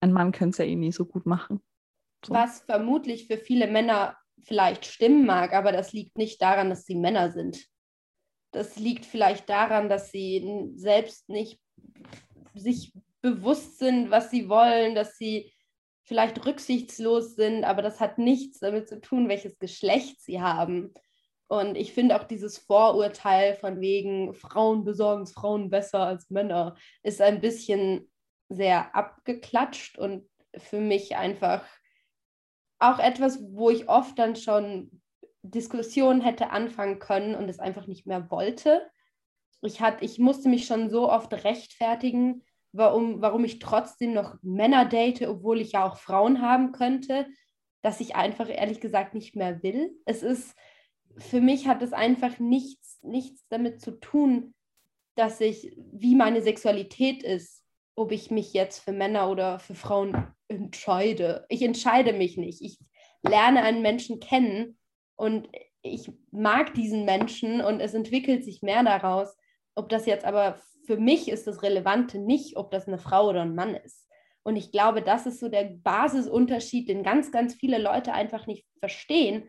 ein 0.00 0.12
Mann 0.12 0.30
könnte 0.30 0.50
es 0.50 0.58
ja 0.58 0.64
eh 0.64 0.76
nie 0.76 0.92
so 0.92 1.04
gut 1.04 1.26
machen. 1.26 1.60
So. 2.24 2.32
Was 2.32 2.60
vermutlich 2.60 3.26
für 3.26 3.38
viele 3.38 3.66
Männer 3.66 4.16
vielleicht 4.44 4.86
stimmen 4.86 5.26
mag, 5.26 5.52
aber 5.52 5.72
das 5.72 5.92
liegt 5.92 6.16
nicht 6.16 6.40
daran, 6.40 6.70
dass 6.70 6.84
sie 6.84 6.94
Männer 6.94 7.32
sind. 7.32 7.66
Das 8.52 8.76
liegt 8.76 9.04
vielleicht 9.04 9.48
daran, 9.48 9.88
dass 9.88 10.10
sie 10.12 10.70
selbst 10.76 11.28
nicht 11.28 11.58
sich 12.54 12.92
bewusst 13.20 13.78
sind, 13.78 14.10
was 14.10 14.30
sie 14.30 14.48
wollen, 14.48 14.94
dass 14.94 15.16
sie 15.16 15.52
vielleicht 16.04 16.44
rücksichtslos 16.44 17.34
sind, 17.34 17.64
aber 17.64 17.82
das 17.82 17.98
hat 17.98 18.18
nichts 18.18 18.60
damit 18.60 18.88
zu 18.88 19.00
tun, 19.00 19.28
welches 19.28 19.58
Geschlecht 19.58 20.20
sie 20.20 20.40
haben. 20.40 20.92
Und 21.54 21.76
ich 21.76 21.92
finde 21.92 22.16
auch 22.16 22.24
dieses 22.24 22.58
Vorurteil 22.58 23.54
von 23.54 23.80
wegen 23.80 24.34
Frauen 24.34 24.82
besorgen 24.84 25.22
es 25.22 25.32
Frauen 25.32 25.70
besser 25.70 26.00
als 26.00 26.28
Männer 26.28 26.74
ist 27.04 27.20
ein 27.20 27.40
bisschen 27.40 28.10
sehr 28.48 28.94
abgeklatscht 28.96 29.96
und 29.96 30.28
für 30.56 30.80
mich 30.80 31.16
einfach 31.16 31.64
auch 32.80 32.98
etwas, 32.98 33.40
wo 33.40 33.70
ich 33.70 33.88
oft 33.88 34.18
dann 34.18 34.34
schon 34.34 35.00
Diskussionen 35.42 36.22
hätte 36.22 36.50
anfangen 36.50 36.98
können 36.98 37.36
und 37.36 37.48
es 37.48 37.60
einfach 37.60 37.86
nicht 37.86 38.04
mehr 38.04 38.32
wollte. 38.32 38.82
Ich, 39.62 39.80
hat, 39.80 40.02
ich 40.02 40.18
musste 40.18 40.48
mich 40.48 40.66
schon 40.66 40.90
so 40.90 41.08
oft 41.08 41.32
rechtfertigen, 41.44 42.42
warum, 42.72 43.22
warum 43.22 43.44
ich 43.44 43.60
trotzdem 43.60 44.12
noch 44.12 44.38
Männer 44.42 44.86
date, 44.86 45.22
obwohl 45.22 45.60
ich 45.60 45.72
ja 45.72 45.86
auch 45.86 45.98
Frauen 45.98 46.42
haben 46.42 46.72
könnte, 46.72 47.28
dass 47.80 48.00
ich 48.00 48.16
einfach 48.16 48.48
ehrlich 48.48 48.80
gesagt 48.80 49.14
nicht 49.14 49.36
mehr 49.36 49.62
will. 49.62 49.92
Es 50.04 50.24
ist, 50.24 50.56
für 51.18 51.40
mich 51.40 51.66
hat 51.66 51.82
es 51.82 51.92
einfach 51.92 52.38
nichts, 52.38 52.98
nichts 53.02 53.46
damit 53.48 53.80
zu 53.80 53.92
tun, 53.92 54.54
dass 55.14 55.40
ich, 55.40 55.76
wie 55.92 56.14
meine 56.14 56.42
Sexualität 56.42 57.22
ist, 57.22 57.62
ob 57.94 58.10
ich 58.10 58.30
mich 58.30 58.52
jetzt 58.52 58.80
für 58.80 58.92
Männer 58.92 59.30
oder 59.30 59.58
für 59.58 59.74
Frauen 59.74 60.26
entscheide. 60.48 61.46
Ich 61.48 61.62
entscheide 61.62 62.12
mich 62.12 62.36
nicht. 62.36 62.60
Ich 62.60 62.78
lerne 63.22 63.62
einen 63.62 63.82
Menschen 63.82 64.18
kennen 64.18 64.76
und 65.16 65.48
ich 65.82 66.10
mag 66.30 66.74
diesen 66.74 67.04
Menschen 67.04 67.60
und 67.60 67.80
es 67.80 67.94
entwickelt 67.94 68.44
sich 68.44 68.62
mehr 68.62 68.82
daraus. 68.82 69.36
Ob 69.74 69.88
das 69.88 70.06
jetzt 70.06 70.24
aber 70.24 70.58
für 70.86 70.96
mich 70.96 71.28
ist 71.28 71.46
das 71.46 71.62
Relevante 71.62 72.18
nicht, 72.18 72.56
ob 72.56 72.70
das 72.70 72.88
eine 72.88 72.98
Frau 72.98 73.28
oder 73.28 73.42
ein 73.42 73.54
Mann 73.54 73.74
ist. 73.74 74.08
Und 74.42 74.56
ich 74.56 74.72
glaube, 74.72 75.00
das 75.00 75.26
ist 75.26 75.40
so 75.40 75.48
der 75.48 75.64
Basisunterschied, 75.64 76.88
den 76.88 77.02
ganz, 77.02 77.32
ganz 77.32 77.54
viele 77.54 77.78
Leute 77.78 78.12
einfach 78.12 78.46
nicht 78.46 78.66
verstehen. 78.78 79.44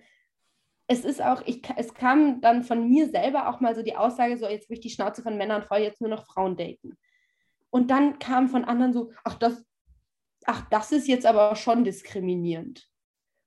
Es 0.88 1.04
ist 1.04 1.21
auch, 1.21 1.41
ich, 1.45 1.62
es 1.78 1.93
kam 1.93 2.41
dann 2.41 2.63
von 2.63 2.88
mir 2.88 3.10
selber 3.10 3.50
auch 3.50 3.60
mal 3.60 3.76
so 3.76 3.82
die 3.82 3.95
Aussage, 3.95 4.38
so 4.38 4.48
jetzt 4.48 4.69
will 4.69 4.78
ich 4.78 4.84
die 4.84 4.89
Schnauze 4.89 5.24
von 5.24 5.38
Männern 5.38 5.63
voll, 5.63 5.80
jetzt 5.80 6.02
nur 6.02 6.10
noch 6.10 6.26
Frauen 6.26 6.56
daten. 6.56 6.98
Und 7.71 7.89
dann 7.89 8.19
kam 8.19 8.48
von 8.48 8.65
anderen 8.65 8.93
so, 8.93 9.12
ach 9.24 9.36
das, 9.36 9.65
ach, 10.45 10.69
das 10.69 10.91
ist 10.91 11.08
jetzt 11.08 11.26
aber 11.26 11.56
schon 11.56 11.84
diskriminierend. 11.84 12.88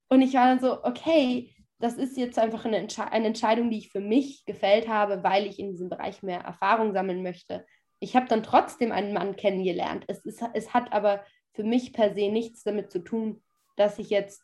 Und 0.08 0.22
ich 0.22 0.34
war 0.34 0.46
dann 0.46 0.60
so, 0.60 0.84
okay, 0.84 1.54
das 1.78 1.94
ist 1.94 2.16
jetzt 2.16 2.38
einfach 2.38 2.64
eine, 2.64 2.78
Entsche 2.78 3.10
eine 3.10 3.26
Entscheidung, 3.26 3.70
die 3.70 3.78
ich 3.78 3.90
für 3.90 4.00
mich 4.00 4.44
gefällt 4.44 4.88
habe, 4.88 5.22
weil 5.22 5.46
ich 5.46 5.58
in 5.58 5.70
diesem 5.70 5.88
Bereich 5.88 6.22
mehr 6.22 6.40
Erfahrung 6.40 6.92
sammeln 6.92 7.22
möchte. 7.22 7.64
Ich 8.00 8.16
habe 8.16 8.26
dann 8.26 8.42
trotzdem 8.42 8.90
einen 8.90 9.12
Mann 9.12 9.36
kennengelernt. 9.36 10.04
Es, 10.08 10.24
ist, 10.24 10.42
es 10.54 10.74
hat 10.74 10.92
aber 10.92 11.24
für 11.52 11.64
mich 11.64 11.92
per 11.92 12.14
se 12.14 12.30
nichts 12.30 12.64
damit 12.64 12.90
zu 12.90 13.00
tun, 13.00 13.42
dass 13.76 13.98
ich 13.98 14.10
jetzt 14.10 14.42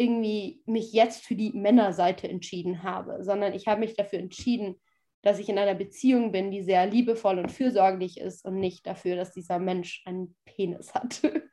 irgendwie 0.00 0.62
mich 0.64 0.94
jetzt 0.94 1.26
für 1.26 1.34
die 1.36 1.52
Männerseite 1.52 2.26
entschieden 2.26 2.82
habe, 2.82 3.22
sondern 3.22 3.52
ich 3.52 3.66
habe 3.66 3.80
mich 3.80 3.94
dafür 3.94 4.18
entschieden, 4.18 4.80
dass 5.20 5.38
ich 5.38 5.50
in 5.50 5.58
einer 5.58 5.74
Beziehung 5.74 6.32
bin, 6.32 6.50
die 6.50 6.62
sehr 6.62 6.86
liebevoll 6.86 7.38
und 7.38 7.52
fürsorglich 7.52 8.18
ist 8.18 8.46
und 8.46 8.58
nicht 8.58 8.86
dafür, 8.86 9.16
dass 9.16 9.32
dieser 9.32 9.58
Mensch 9.58 10.02
einen 10.06 10.34
Penis 10.46 10.94
hat. 10.94 11.20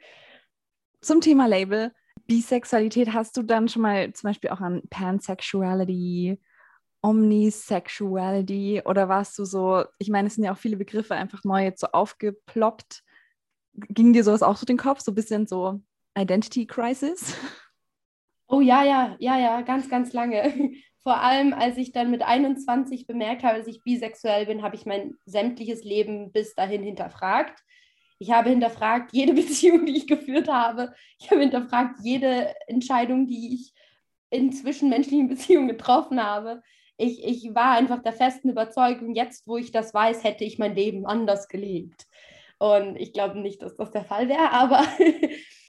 Zum 1.01 1.19
Thema 1.19 1.45
Label. 1.47 1.91
Bisexualität 2.25 3.11
hast 3.11 3.35
du 3.35 3.43
dann 3.43 3.67
schon 3.67 3.81
mal 3.81 4.13
zum 4.13 4.29
Beispiel 4.29 4.49
auch 4.49 4.61
an 4.61 4.81
Pansexuality, 4.89 6.39
Omnisexuality 7.01 8.81
oder 8.85 9.09
warst 9.09 9.37
du 9.37 9.43
so, 9.43 9.83
ich 9.99 10.09
meine, 10.09 10.29
es 10.29 10.35
sind 10.35 10.45
ja 10.45 10.53
auch 10.53 10.57
viele 10.57 10.77
Begriffe 10.77 11.15
einfach 11.15 11.43
neu 11.43 11.63
jetzt 11.63 11.81
so 11.81 11.87
aufgeploppt. 11.87 13.03
Ging 13.73 14.13
dir 14.13 14.23
sowas 14.23 14.41
auch 14.41 14.55
so 14.55 14.65
den 14.65 14.77
Kopf, 14.77 15.01
so 15.01 15.11
ein 15.11 15.15
bisschen 15.15 15.47
so 15.47 15.81
Identity 16.17 16.65
Crisis? 16.65 17.35
Oh 18.47 18.61
ja, 18.61 18.83
ja, 18.83 19.15
ja, 19.19 19.37
ja, 19.37 19.61
ganz, 19.61 19.89
ganz 19.89 20.13
lange. 20.13 20.71
Vor 21.03 21.21
allem, 21.21 21.53
als 21.53 21.77
ich 21.77 21.91
dann 21.91 22.11
mit 22.11 22.21
21 22.21 23.07
bemerkt 23.07 23.43
habe, 23.43 23.59
dass 23.59 23.67
ich 23.67 23.83
bisexuell 23.83 24.45
bin, 24.45 24.61
habe 24.61 24.75
ich 24.75 24.85
mein 24.85 25.15
sämtliches 25.25 25.83
Leben 25.83 26.31
bis 26.31 26.53
dahin 26.53 26.83
hinterfragt 26.83 27.63
ich 28.19 28.31
habe 28.31 28.49
hinterfragt 28.49 29.13
jede 29.13 29.33
Beziehung, 29.41 29.85
die 29.85 29.97
ich 29.97 30.07
geführt 30.07 30.47
habe. 30.47 30.93
Ich 31.19 31.29
habe 31.29 31.41
hinterfragt 31.41 31.99
jede 32.03 32.53
Entscheidung, 32.67 33.27
die 33.27 33.53
ich 33.53 33.73
in 34.29 34.51
zwischenmenschlichen 34.51 35.27
Beziehungen 35.29 35.67
getroffen 35.67 36.21
habe. 36.21 36.61
Ich, 36.97 37.23
ich 37.23 37.53
war 37.53 37.77
einfach 37.77 38.01
der 38.01 38.13
festen 38.13 38.49
Überzeugung, 38.49 39.13
jetzt, 39.13 39.47
wo 39.47 39.57
ich 39.57 39.71
das 39.71 39.93
weiß, 39.93 40.23
hätte 40.23 40.43
ich 40.43 40.57
mein 40.57 40.75
Leben 40.75 41.05
anders 41.05 41.47
gelebt. 41.47 42.07
Und 42.57 42.95
ich 42.95 43.13
glaube 43.13 43.39
nicht, 43.39 43.61
dass 43.61 43.75
das 43.75 43.91
der 43.91 44.03
Fall 44.03 44.27
wäre, 44.29 44.51
aber 44.51 44.83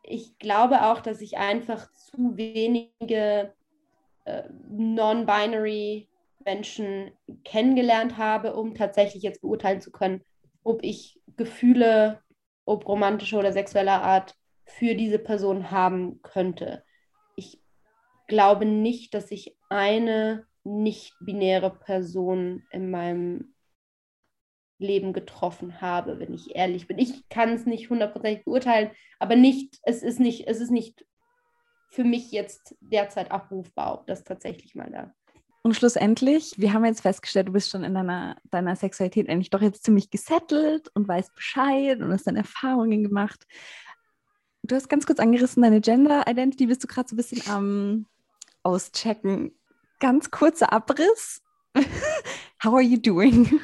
ich 0.09 0.39
glaube 0.39 0.83
auch, 0.83 1.01
dass 1.01 1.21
ich 1.21 1.39
einfach 1.39 1.93
zu 1.93 2.37
wenige 2.37 3.53
äh, 4.25 4.43
non-binary 4.69 6.09
Menschen 6.45 7.13
kennengelernt 7.45 8.17
habe, 8.17 8.55
um 8.55 8.75
tatsächlich 8.75 9.23
jetzt 9.23 9.43
beurteilen 9.43 9.81
zu 9.81 9.91
können, 9.91 10.23
ob 10.65 10.83
ich 10.83 11.21
Gefühle 11.37 12.21
ob 12.69 12.87
romantischer 12.87 13.39
oder 13.39 13.53
sexueller 13.53 14.03
Art, 14.03 14.35
für 14.67 14.95
diese 14.95 15.19
Person 15.19 15.71
haben 15.71 16.21
könnte. 16.23 16.85
Ich 17.35 17.63
glaube 18.27 18.67
nicht, 18.67 19.15
dass 19.15 19.31
ich 19.31 19.57
eine 19.71 20.47
nicht-binäre 20.65 21.71
Person 21.71 22.65
in 22.71 22.91
meinem 22.91 23.55
Leben 24.79 25.13
getroffen 25.13 25.81
habe, 25.81 26.19
wenn 26.21 26.33
ich 26.33 26.55
ehrlich 26.55 26.87
bin. 26.87 26.99
Ich 26.99 27.29
kann 27.29 27.51
es 27.51 27.67
nicht 27.67 27.91
hundertprozentig 27.91 28.45
beurteilen, 28.45 28.91
aber 29.19 29.37
nicht, 29.37 29.79
es 29.83 30.03
ist 30.03 30.21
nicht, 30.21 30.47
es 30.47 30.61
ist 30.61 30.71
nicht 30.71 31.05
für 31.91 32.05
mich 32.05 32.31
jetzt 32.31 32.77
derzeit 32.81 33.31
abrufbar, 33.31 33.95
ob 33.95 34.07
das 34.07 34.25
tatsächlich 34.25 34.75
mal 34.75 34.91
da 34.91 35.13
und 35.69 35.75
schlussendlich, 35.75 36.55
wir 36.57 36.73
haben 36.73 36.85
jetzt 36.85 37.03
festgestellt, 37.03 37.49
du 37.49 37.53
bist 37.53 37.71
schon 37.71 37.85
in 37.85 37.95
deiner, 37.95 38.37
deiner 38.51 38.75
Sexualität 38.75 39.29
eigentlich 39.29 39.51
doch 39.51 39.61
jetzt 39.61 39.85
ziemlich 39.85 40.11
gesettelt 40.11 40.91
und 40.95 41.07
weißt 41.07 41.35
Bescheid 41.35 42.01
und 42.01 42.13
hast 42.13 42.27
deine 42.27 42.39
Erfahrungen 42.39 43.03
gemacht. 43.03 43.47
Du 44.63 44.75
hast 44.75 44.89
ganz 44.89 45.07
kurz 45.07 45.19
angerissen, 45.19 45.63
deine 45.63 45.81
Gender 45.81 46.25
Identity 46.27 46.67
bist 46.67 46.83
du 46.85 46.87
gerade 46.87 47.09
so 47.09 47.15
ein 47.15 47.19
bisschen 47.19 47.43
am 47.51 48.07
Auschecken. 48.63 49.53
Ganz 50.01 50.31
kurzer 50.31 50.73
Abriss. 50.73 51.43
How 52.63 52.75
are 52.75 52.83
you 52.83 52.99
doing? 52.99 53.61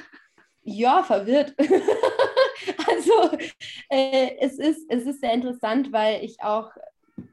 Ja, 0.65 1.03
verwirrt. 1.03 1.55
also 2.89 3.37
äh, 3.91 4.37
es, 4.41 4.59
ist, 4.59 4.91
es 4.91 5.05
ist 5.05 5.21
sehr 5.21 5.33
interessant, 5.33 5.93
weil 5.93 6.25
ich 6.25 6.43
auch 6.43 6.71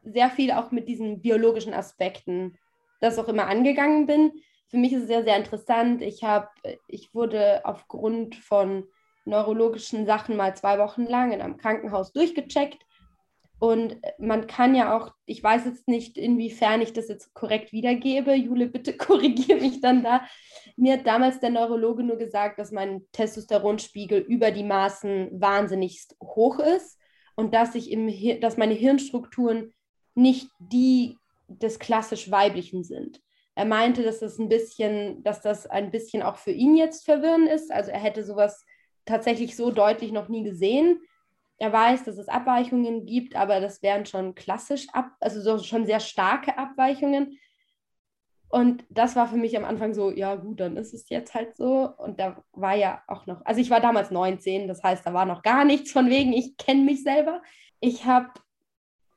sehr 0.04 0.30
viel 0.30 0.52
auch 0.52 0.72
mit 0.72 0.88
diesen 0.88 1.22
biologischen 1.22 1.74
Aspekten 1.74 2.58
das 3.00 3.18
auch 3.18 3.28
immer 3.28 3.48
angegangen 3.48 4.06
bin 4.06 4.32
für 4.72 4.78
mich 4.78 4.94
ist 4.94 5.02
es 5.02 5.08
sehr, 5.08 5.24
sehr 5.24 5.36
interessant. 5.36 6.02
Ich, 6.02 6.24
hab, 6.24 6.54
ich 6.88 7.14
wurde 7.14 7.62
aufgrund 7.66 8.36
von 8.36 8.88
neurologischen 9.26 10.06
Sachen 10.06 10.38
mal 10.38 10.56
zwei 10.56 10.80
Wochen 10.80 11.04
lang 11.04 11.34
in 11.34 11.42
einem 11.42 11.58
Krankenhaus 11.58 12.14
durchgecheckt. 12.14 12.82
Und 13.62 13.98
man 14.18 14.48
kann 14.48 14.74
ja 14.74 14.98
auch, 14.98 15.14
ich 15.28 15.44
weiß 15.44 15.66
jetzt 15.66 15.88
nicht, 15.88 16.18
inwiefern 16.18 16.82
ich 16.82 16.94
das 16.94 17.10
jetzt 17.10 17.36
korrekt 17.36 17.72
wiedergebe. 17.72 18.34
Jule, 18.34 18.66
bitte 18.66 18.94
korrigiere 18.98 19.60
mich 19.60 19.82
dann 19.82 20.04
da. 20.04 20.26
Mir 20.78 20.94
hat 20.94 21.06
damals 21.06 21.40
der 21.40 21.52
Neurologe 21.52 22.02
nur 22.02 22.18
gesagt, 22.18 22.58
dass 22.58 22.72
mein 22.72 23.06
Testosteronspiegel 23.12 24.18
über 24.18 24.50
die 24.50 24.64
Maßen 24.64 25.40
wahnsinnig 25.40 26.08
hoch 26.24 26.58
ist 26.58 26.98
und 27.36 27.54
dass, 27.54 27.76
ich 27.76 27.92
im, 27.92 28.10
dass 28.40 28.58
meine 28.58 28.74
Hirnstrukturen 28.74 29.76
nicht 30.16 30.50
die 30.58 31.20
des 31.48 31.78
klassisch 31.78 32.32
Weiblichen 32.32 32.84
sind. 32.84 33.22
Er 33.54 33.66
meinte, 33.66 34.02
dass 34.02 34.22
das 34.22 34.40
ein 34.40 34.50
bisschen, 34.50 35.22
dass 35.22 35.44
das 35.44 35.68
ein 35.68 35.92
bisschen 35.92 36.24
auch 36.24 36.38
für 36.38 36.52
ihn 36.52 36.76
jetzt 36.76 37.06
verwirrend 37.06 37.48
ist. 37.48 37.72
Also 37.72 37.92
er 37.92 38.00
hätte 38.00 38.24
sowas 38.24 38.66
tatsächlich 39.06 39.56
so 39.56 39.70
deutlich 39.70 40.12
noch 40.12 40.30
nie 40.30 40.42
gesehen 40.42 41.00
er 41.62 41.72
weiß, 41.72 42.06
dass 42.06 42.18
es 42.18 42.28
Abweichungen 42.28 43.06
gibt, 43.06 43.36
aber 43.36 43.60
das 43.60 43.84
wären 43.84 44.08
schon 44.08 44.34
klassisch 44.34 44.88
ab, 44.94 45.12
also 45.20 45.40
so 45.42 45.64
schon 45.64 45.86
sehr 45.86 46.00
starke 46.00 46.58
Abweichungen. 46.58 47.38
Und 48.50 48.84
das 48.90 49.16
war 49.16 49.28
für 49.28 49.38
mich 49.38 49.56
am 49.56 49.64
Anfang 49.64 49.94
so, 49.94 50.10
ja 50.10 50.34
gut, 50.34 50.60
dann 50.60 50.76
ist 50.76 50.92
es 50.92 51.08
jetzt 51.10 51.36
halt 51.36 51.56
so. 51.56 51.88
Und 51.98 52.20
da 52.20 52.44
war 52.54 52.74
ja 52.74 53.04
auch 53.08 53.28
noch, 53.28 53.46
also 53.46 53.62
ich 53.62 53.70
war 53.70 53.80
damals 53.80 54.10
19, 54.10 54.68
das 54.68 54.82
heißt, 54.82 55.06
da 55.06 55.14
war 55.14 55.28
noch 55.28 55.44
gar 55.44 55.64
nichts 55.64 55.92
von 55.92 56.10
wegen, 56.10 56.34
ich 56.34 56.58
kenne 56.58 56.82
mich 56.82 57.04
selber. 57.04 57.44
Ich 57.80 58.06
habe 58.06 58.32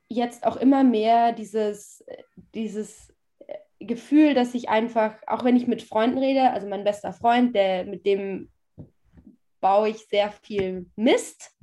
jetzt 0.07 0.45
auch 0.45 0.55
immer 0.55 0.83
mehr 0.83 1.31
dieses, 1.31 2.05
dieses 2.53 3.11
Gefühl, 3.79 4.35
dass 4.35 4.53
ich 4.53 4.69
einfach, 4.69 5.15
auch 5.25 5.43
wenn 5.43 5.55
ich 5.55 5.65
mit 5.65 5.81
Freunden 5.81 6.19
rede, 6.19 6.51
also 6.51 6.67
mein 6.67 6.83
bester 6.83 7.11
Freund, 7.11 7.55
der, 7.55 7.85
mit 7.85 8.05
dem 8.05 8.51
baue 9.61 9.89
ich 9.89 10.05
sehr 10.05 10.31
viel 10.31 10.85
Mist 10.95 11.54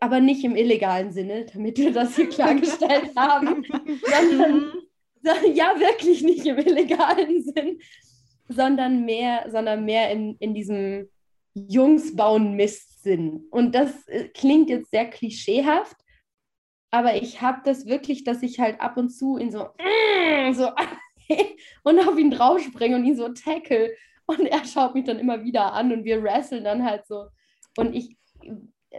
aber 0.00 0.20
nicht 0.20 0.44
im 0.44 0.56
illegalen 0.56 1.12
Sinne, 1.12 1.46
damit 1.52 1.78
wir 1.78 1.92
das 1.92 2.16
hier 2.16 2.28
klargestellt 2.28 3.10
haben, 3.16 3.64
sondern 4.02 4.72
ja, 5.54 5.78
wirklich 5.78 6.22
nicht 6.22 6.46
im 6.46 6.58
illegalen 6.58 7.42
Sinn, 7.42 7.80
sondern 8.48 9.04
mehr, 9.04 9.46
sondern 9.50 9.84
mehr 9.84 10.10
in, 10.10 10.36
in 10.38 10.54
diesem 10.54 11.08
Jungs 11.54 12.14
bauen 12.14 12.54
Mist-Sinn. 12.54 13.46
Und 13.50 13.74
das 13.74 14.06
äh, 14.08 14.28
klingt 14.28 14.70
jetzt 14.70 14.90
sehr 14.90 15.08
klischeehaft, 15.08 15.96
aber 16.90 17.16
ich 17.16 17.42
habe 17.42 17.60
das 17.64 17.86
wirklich, 17.86 18.24
dass 18.24 18.42
ich 18.42 18.60
halt 18.60 18.80
ab 18.80 18.96
und 18.96 19.10
zu 19.10 19.36
in 19.36 19.50
so, 19.50 19.68
so 20.52 20.70
und 21.82 22.08
auf 22.08 22.18
ihn 22.18 22.30
draufspringe 22.30 22.96
und 22.96 23.04
ihn 23.04 23.16
so 23.16 23.28
tackle. 23.28 23.94
Und 24.26 24.46
er 24.46 24.64
schaut 24.64 24.94
mich 24.94 25.04
dann 25.04 25.18
immer 25.18 25.42
wieder 25.42 25.72
an 25.72 25.92
und 25.92 26.04
wir 26.04 26.22
wresteln 26.22 26.64
dann 26.64 26.84
halt 26.84 27.06
so. 27.06 27.26
Und 27.76 27.94
ich 27.94 28.16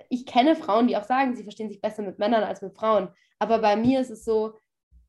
ich 0.09 0.25
kenne 0.25 0.55
Frauen, 0.55 0.87
die 0.87 0.97
auch 0.97 1.03
sagen, 1.03 1.35
sie 1.35 1.43
verstehen 1.43 1.69
sich 1.69 1.81
besser 1.81 2.03
mit 2.03 2.19
Männern 2.19 2.43
als 2.43 2.61
mit 2.61 2.75
Frauen. 2.75 3.09
Aber 3.39 3.59
bei 3.59 3.75
mir 3.75 4.01
ist 4.01 4.11
es 4.11 4.23
so, 4.23 4.53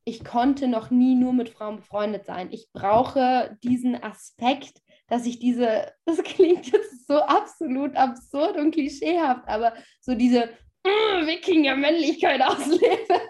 ich 0.04 0.24
konnte 0.24 0.66
noch 0.66 0.90
nie 0.90 1.14
nur 1.14 1.32
mit 1.32 1.50
Frauen 1.50 1.76
befreundet 1.76 2.24
sein. 2.26 2.48
Ich 2.50 2.68
brauche 2.72 3.58
diesen 3.62 4.02
Aspekt, 4.02 4.80
dass 5.08 5.26
ich 5.26 5.38
diese, 5.38 5.92
das 6.04 6.22
klingt 6.22 6.66
jetzt 6.72 7.06
so 7.06 7.16
absolut 7.16 7.96
absurd 7.96 8.56
und 8.56 8.72
klischeehaft, 8.72 9.46
aber 9.46 9.74
so 10.00 10.14
diese 10.14 10.46
mm, 10.84 11.26
Wikinger-Männlichkeit 11.26 12.40
auslebe. 12.46 13.20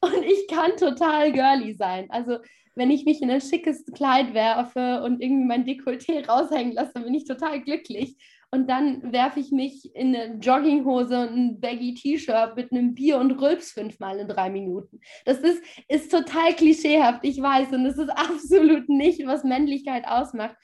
Und 0.00 0.22
ich 0.24 0.46
kann 0.48 0.76
total 0.76 1.32
girly 1.32 1.74
sein. 1.74 2.06
Also 2.10 2.38
wenn 2.76 2.90
ich 2.90 3.04
mich 3.04 3.22
in 3.22 3.30
ein 3.30 3.40
schickes 3.40 3.84
Kleid 3.94 4.34
werfe 4.34 5.02
und 5.04 5.20
irgendwie 5.20 5.46
mein 5.46 5.64
Dekolleté 5.64 6.26
raushängen 6.26 6.72
lasse, 6.72 6.92
bin 6.94 7.14
ich 7.14 7.24
total 7.24 7.60
glücklich 7.62 8.16
und 8.54 8.68
dann 8.68 9.12
werfe 9.12 9.40
ich 9.40 9.50
mich 9.50 9.92
in 9.96 10.14
eine 10.14 10.36
Jogginghose 10.36 11.22
und 11.22 11.34
ein 11.34 11.60
baggy 11.60 11.94
T-Shirt 11.94 12.54
mit 12.54 12.70
einem 12.70 12.94
Bier 12.94 13.18
und 13.18 13.32
Rülps 13.32 13.72
fünfmal 13.72 14.20
in 14.20 14.28
drei 14.28 14.48
Minuten. 14.48 15.00
Das 15.24 15.38
ist, 15.38 15.60
ist 15.88 16.12
total 16.12 16.54
klischeehaft, 16.54 17.24
ich 17.24 17.42
weiß, 17.42 17.72
und 17.72 17.84
es 17.84 17.98
ist 17.98 18.10
absolut 18.16 18.88
nicht, 18.88 19.26
was 19.26 19.42
Männlichkeit 19.42 20.06
ausmacht. 20.06 20.54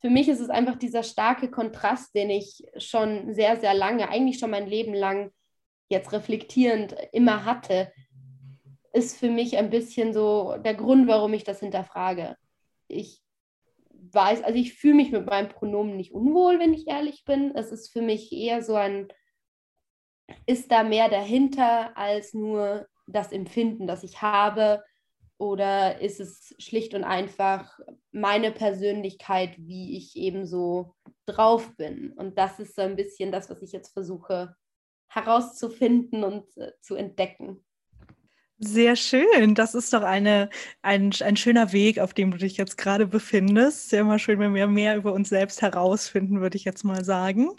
Für 0.00 0.10
mich 0.10 0.28
ist 0.28 0.40
es 0.40 0.50
einfach 0.50 0.74
dieser 0.74 1.04
starke 1.04 1.48
Kontrast, 1.48 2.16
den 2.16 2.30
ich 2.30 2.64
schon 2.78 3.32
sehr, 3.32 3.56
sehr 3.56 3.74
lange, 3.74 4.08
eigentlich 4.08 4.40
schon 4.40 4.50
mein 4.50 4.66
Leben 4.66 4.92
lang 4.92 5.30
jetzt 5.88 6.12
reflektierend 6.12 6.96
immer 7.12 7.44
hatte, 7.44 7.92
ist 8.92 9.18
für 9.18 9.30
mich 9.30 9.56
ein 9.56 9.70
bisschen 9.70 10.12
so 10.12 10.56
der 10.64 10.74
Grund, 10.74 11.06
warum 11.06 11.32
ich 11.32 11.44
das 11.44 11.60
hinterfrage. 11.60 12.34
Ich 12.88 13.22
weiß, 14.16 14.42
also 14.42 14.58
ich 14.58 14.74
fühle 14.74 14.94
mich 14.94 15.12
mit 15.12 15.26
meinem 15.26 15.48
Pronomen 15.48 15.96
nicht 15.96 16.12
unwohl, 16.12 16.58
wenn 16.58 16.74
ich 16.74 16.88
ehrlich 16.88 17.24
bin. 17.24 17.54
Es 17.54 17.70
ist 17.70 17.92
für 17.92 18.02
mich 18.02 18.32
eher 18.32 18.62
so 18.62 18.74
ein, 18.74 19.06
ist 20.46 20.72
da 20.72 20.82
mehr 20.82 21.08
dahinter 21.08 21.96
als 21.96 22.34
nur 22.34 22.88
das 23.06 23.30
Empfinden, 23.30 23.86
das 23.86 24.02
ich 24.02 24.22
habe? 24.22 24.82
Oder 25.38 26.00
ist 26.00 26.18
es 26.18 26.54
schlicht 26.58 26.94
und 26.94 27.04
einfach 27.04 27.78
meine 28.10 28.50
Persönlichkeit, 28.50 29.54
wie 29.58 29.98
ich 29.98 30.16
eben 30.16 30.46
so 30.46 30.94
drauf 31.26 31.76
bin? 31.76 32.12
Und 32.12 32.38
das 32.38 32.58
ist 32.58 32.74
so 32.74 32.82
ein 32.82 32.96
bisschen 32.96 33.30
das, 33.30 33.50
was 33.50 33.60
ich 33.62 33.72
jetzt 33.72 33.92
versuche 33.92 34.56
herauszufinden 35.08 36.24
und 36.24 36.56
äh, 36.56 36.72
zu 36.80 36.96
entdecken. 36.96 37.65
Sehr 38.58 38.96
schön. 38.96 39.54
Das 39.54 39.74
ist 39.74 39.92
doch 39.92 40.02
eine, 40.02 40.48
ein, 40.80 41.12
ein 41.20 41.36
schöner 41.36 41.72
Weg, 41.72 41.98
auf 41.98 42.14
dem 42.14 42.30
du 42.30 42.38
dich 42.38 42.56
jetzt 42.56 42.78
gerade 42.78 43.06
befindest. 43.06 43.90
Sehr 43.90 44.00
immer 44.00 44.18
schön, 44.18 44.38
wenn 44.38 44.54
wir 44.54 44.66
mehr 44.66 44.96
über 44.96 45.12
uns 45.12 45.28
selbst 45.28 45.60
herausfinden, 45.60 46.40
würde 46.40 46.56
ich 46.56 46.64
jetzt 46.64 46.82
mal 46.82 47.04
sagen. 47.04 47.50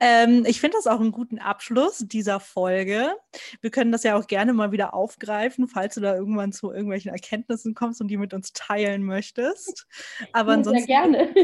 Ähm, 0.00 0.44
ich 0.44 0.60
finde 0.60 0.78
das 0.78 0.88
auch 0.88 0.98
einen 0.98 1.12
guten 1.12 1.38
Abschluss 1.38 1.98
dieser 1.98 2.40
Folge. 2.40 3.14
Wir 3.60 3.70
können 3.70 3.92
das 3.92 4.02
ja 4.02 4.16
auch 4.16 4.26
gerne 4.26 4.52
mal 4.52 4.72
wieder 4.72 4.94
aufgreifen, 4.94 5.68
falls 5.68 5.94
du 5.94 6.00
da 6.00 6.16
irgendwann 6.16 6.50
zu 6.50 6.72
irgendwelchen 6.72 7.12
Erkenntnissen 7.12 7.74
kommst 7.74 8.00
und 8.00 8.08
die 8.08 8.16
mit 8.16 8.34
uns 8.34 8.52
teilen 8.52 9.04
möchtest. 9.04 9.86
Aber 10.32 10.54
ansonsten, 10.54 10.86
Sehr 10.86 11.02
gerne. 11.02 11.34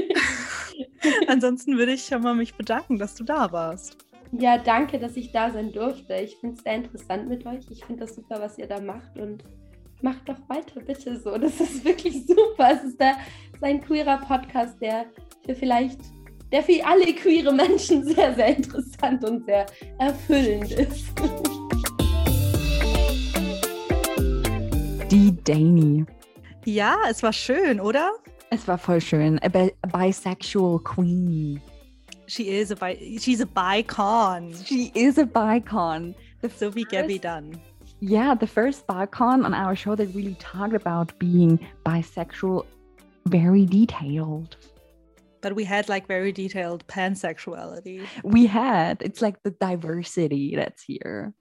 ansonsten 1.29 1.79
würde 1.79 1.93
ich 1.93 2.07
schon 2.07 2.23
mal 2.23 2.35
mich 2.35 2.57
bedanken, 2.57 2.99
dass 2.99 3.15
du 3.15 3.23
da 3.23 3.53
warst. 3.53 4.08
Ja, 4.33 4.59
danke, 4.59 4.99
dass 4.99 5.16
ich 5.16 5.33
da 5.33 5.51
sein 5.51 5.72
durfte. 5.72 6.14
Ich 6.16 6.37
finde 6.37 6.57
es 6.57 6.62
sehr 6.62 6.74
interessant 6.74 7.29
mit 7.29 7.47
euch. 7.47 7.64
Ich 7.70 7.85
finde 7.85 8.05
das 8.05 8.14
super, 8.14 8.41
was 8.41 8.59
ihr 8.59 8.66
da 8.66 8.81
macht 8.81 9.18
und 9.18 9.43
macht 10.03 10.29
doch 10.29 10.39
weiter, 10.49 10.81
bitte 10.81 11.18
so. 11.18 11.37
Das 11.39 11.61
ist 11.61 11.85
wirklich 11.85 12.26
super. 12.26 12.70
Es 12.72 12.85
ist, 12.85 13.01
der, 13.01 13.16
es 13.53 13.57
ist 13.57 13.64
ein 13.64 13.81
queerer 13.81 14.18
Podcast, 14.18 14.81
der 14.83 15.07
für 15.47 15.55
vielleicht, 15.55 16.01
der 16.53 16.62
für 16.62 16.85
alle 16.85 17.14
queere 17.14 17.53
Menschen 17.53 18.05
sehr, 18.05 18.35
sehr 18.35 18.57
interessant 18.57 19.24
und 19.24 19.45
sehr 19.47 19.66
erfüllend 19.99 20.72
ist. 20.72 21.07
Die 25.11 25.35
Dani. 25.43 26.05
Ja, 26.66 26.97
es 27.09 27.22
war 27.22 27.33
schön, 27.33 27.81
oder? 27.81 28.11
Es 28.51 28.68
war 28.68 28.76
voll 28.76 29.01
schön. 29.01 29.41
A 29.43 29.49
bisexual 29.49 30.79
queen. 30.81 31.61
She 32.29 32.51
is 32.51 32.70
a 32.70 32.76
bi 32.76 32.97
she's 33.18 33.41
a 33.41 33.47
bicon. 33.47 34.55
She 34.64 34.93
is 34.95 35.18
a 35.18 35.24
bicon. 35.24 36.14
The 36.43 36.51
so 36.51 36.70
wie 36.70 36.85
Gabby 36.85 37.18
done. 37.18 37.61
Yeah, 38.01 38.35
the 38.35 38.47
first 38.47 38.87
bicon 38.87 39.45
on 39.45 39.55
our 39.55 39.74
show 39.74 39.97
that 39.97 40.14
really 40.14 40.37
talked 40.39 40.74
about 40.74 41.18
being 41.18 41.59
bisexual, 41.85 42.66
very 43.26 43.64
detailed. 43.64 44.57
But 45.41 45.55
we 45.55 45.64
had 45.64 45.89
like 45.89 46.07
very 46.07 46.31
detailed 46.33 46.87
pansexuality. 46.87 48.07
We 48.22 48.47
had. 48.47 49.03
It's 49.03 49.22
like 49.22 49.43
the 49.43 49.51
diversity 49.51 50.55
that's 50.55 50.83
here. 50.83 51.33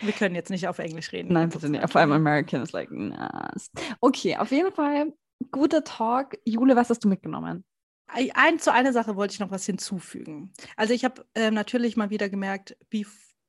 Wir 0.00 0.12
können 0.12 0.34
jetzt 0.34 0.50
nicht 0.50 0.66
auf 0.66 0.80
Englisch 0.80 1.12
reden. 1.12 1.32
Nein, 1.32 1.50
bitte 1.50 1.68
nicht. 1.68 1.88
Vor 1.88 2.00
allem 2.00 2.12
American 2.12 2.62
ist 2.62 2.72
like, 2.72 2.90
nice. 2.90 3.70
Okay, 4.00 4.36
auf 4.36 4.50
jeden 4.50 4.72
Fall 4.72 5.12
guter 5.52 5.84
Talk. 5.84 6.36
Jule, 6.44 6.74
was 6.74 6.90
hast 6.90 7.04
du 7.04 7.08
mitgenommen? 7.08 7.64
Ein, 8.06 8.58
zu 8.58 8.72
einer 8.72 8.92
Sache 8.92 9.16
wollte 9.16 9.34
ich 9.34 9.40
noch 9.40 9.50
was 9.50 9.66
hinzufügen. 9.66 10.52
Also 10.76 10.94
ich 10.94 11.04
habe 11.04 11.24
äh, 11.34 11.50
natürlich 11.50 11.96
mal 11.96 12.10
wieder 12.10 12.28
gemerkt, 12.28 12.76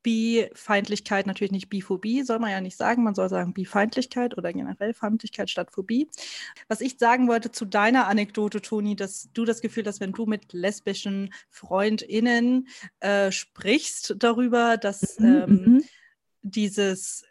Bi-Feindlichkeit, 0.06 1.26
natürlich 1.26 1.50
nicht 1.50 1.68
Biphobie, 1.68 2.22
soll 2.22 2.38
man 2.38 2.52
ja 2.52 2.60
nicht 2.60 2.76
sagen, 2.76 3.02
man 3.02 3.16
soll 3.16 3.28
sagen 3.28 3.52
Bifeindlichkeit 3.52 4.38
oder 4.38 4.52
generell 4.52 4.94
Feindlichkeit 4.94 5.50
statt 5.50 5.72
Phobie. 5.72 6.08
Was 6.68 6.80
ich 6.80 6.98
sagen 6.98 7.26
wollte 7.26 7.50
zu 7.50 7.64
deiner 7.64 8.06
Anekdote, 8.06 8.62
Toni, 8.62 8.94
dass 8.94 9.30
du 9.32 9.44
das 9.44 9.60
Gefühl 9.60 9.84
hast, 9.86 10.00
wenn 10.00 10.12
du 10.12 10.26
mit 10.26 10.52
lesbischen 10.52 11.34
FreundInnen 11.50 12.68
äh, 13.00 13.32
sprichst 13.32 14.14
darüber, 14.18 14.76
dass 14.76 15.18
mhm, 15.18 15.26
ähm, 15.26 15.64
mhm. 15.64 15.84
dieses 16.42 17.24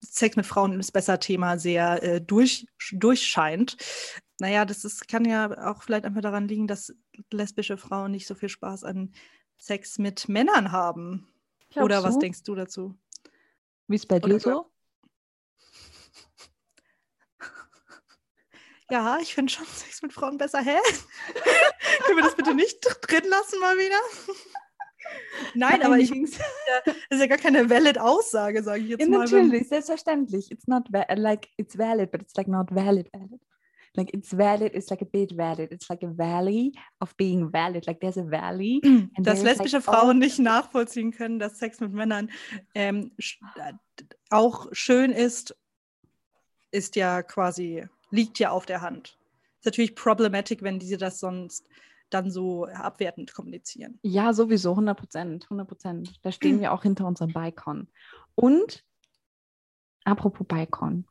Sex 0.00 0.34
mit 0.34 0.46
Frauen 0.46 0.78
ist 0.80 0.92
besser 0.92 1.20
Thema 1.20 1.56
sehr 1.58 2.02
äh, 2.02 2.20
durch, 2.20 2.66
durchscheint. 2.92 3.76
Naja, 4.40 4.64
das 4.64 4.84
ist, 4.84 5.08
kann 5.08 5.24
ja 5.24 5.68
auch 5.68 5.82
vielleicht 5.82 6.04
einfach 6.04 6.20
daran 6.20 6.46
liegen, 6.46 6.68
dass 6.68 6.94
lesbische 7.32 7.76
Frauen 7.76 8.12
nicht 8.12 8.26
so 8.26 8.34
viel 8.34 8.48
Spaß 8.48 8.84
an 8.84 9.12
Sex 9.58 9.98
mit 9.98 10.28
Männern 10.28 10.70
haben. 10.70 11.26
Glaubst 11.70 11.84
Oder 11.84 12.02
was 12.04 12.18
denkst 12.18 12.44
du 12.44 12.54
dazu? 12.54 12.96
Wie 13.88 13.96
ist 13.96 14.06
bei 14.06 14.18
dir 14.20 14.38
so? 14.38 14.70
Ja, 18.90 19.18
ich 19.20 19.34
finde 19.34 19.52
schon 19.52 19.66
Sex 19.66 20.00
mit 20.00 20.14
Frauen 20.14 20.38
besser. 20.38 20.60
Hä? 20.60 20.78
Können 22.06 22.16
wir 22.16 22.24
das 22.24 22.36
bitte 22.36 22.54
nicht 22.54 22.78
drin 22.80 23.28
lassen 23.28 23.60
mal 23.60 23.76
wieder? 23.76 24.00
Nein, 25.54 25.82
aber 25.82 25.98
ich, 25.98 26.10
das 26.10 26.94
ist 27.10 27.20
ja 27.20 27.26
gar 27.26 27.36
keine 27.36 27.68
valid 27.68 27.98
Aussage, 27.98 28.62
sage 28.62 28.80
ich 28.82 28.88
jetzt 28.88 29.00
Ja, 29.00 29.08
mal. 29.08 29.18
natürlich, 29.18 29.68
selbstverständlich. 29.68 30.50
It's 30.50 30.66
not 30.66 30.88
like 30.90 31.48
it's 31.58 31.76
valid, 31.76 32.10
but 32.10 32.22
it's 32.22 32.34
like 32.36 32.48
not 32.48 32.70
valid 32.70 33.10
valid. 33.12 33.40
Like 33.98 34.14
it's 34.14 34.32
valid, 34.32 34.76
it's 34.76 34.90
like 34.90 35.02
a 35.02 35.04
bit 35.04 35.32
valid. 35.32 35.72
It's 35.72 35.90
like 35.90 36.04
a 36.04 36.08
valley 36.08 36.72
of 37.00 37.16
being 37.16 37.50
valid. 37.50 37.84
Like 37.88 37.98
there's 38.00 38.16
a 38.16 38.22
valley. 38.22 38.80
and 38.84 39.26
dass 39.26 39.42
lesbische 39.42 39.78
like, 39.78 39.84
Frauen 39.84 40.20
nicht 40.20 40.38
nachvollziehen 40.38 41.10
können, 41.10 41.40
dass 41.40 41.58
Sex 41.58 41.80
mit 41.80 41.92
Männern 41.92 42.30
ähm, 42.76 43.10
äh, 43.56 43.72
auch 44.30 44.68
schön 44.70 45.10
ist, 45.10 45.56
ist 46.70 46.94
ja 46.94 47.24
quasi, 47.24 47.86
liegt 48.12 48.38
ja 48.38 48.50
auf 48.50 48.66
der 48.66 48.82
Hand. 48.82 49.18
Ist 49.58 49.64
natürlich 49.64 49.96
problematic, 49.96 50.62
wenn 50.62 50.78
diese 50.78 50.96
das 50.96 51.18
sonst 51.18 51.66
dann 52.08 52.30
so 52.30 52.66
abwertend 52.66 53.34
kommunizieren. 53.34 53.98
Ja, 54.02 54.32
sowieso, 54.32 54.70
100 54.70 54.96
Prozent, 54.96 55.44
100 55.46 55.66
Prozent. 55.66 56.20
Da 56.22 56.30
stehen 56.30 56.60
wir 56.60 56.72
auch 56.72 56.84
hinter 56.84 57.04
unserem 57.04 57.32
Bicon. 57.32 57.88
Und 58.36 58.84
apropos 60.04 60.46
Bicon. 60.46 61.04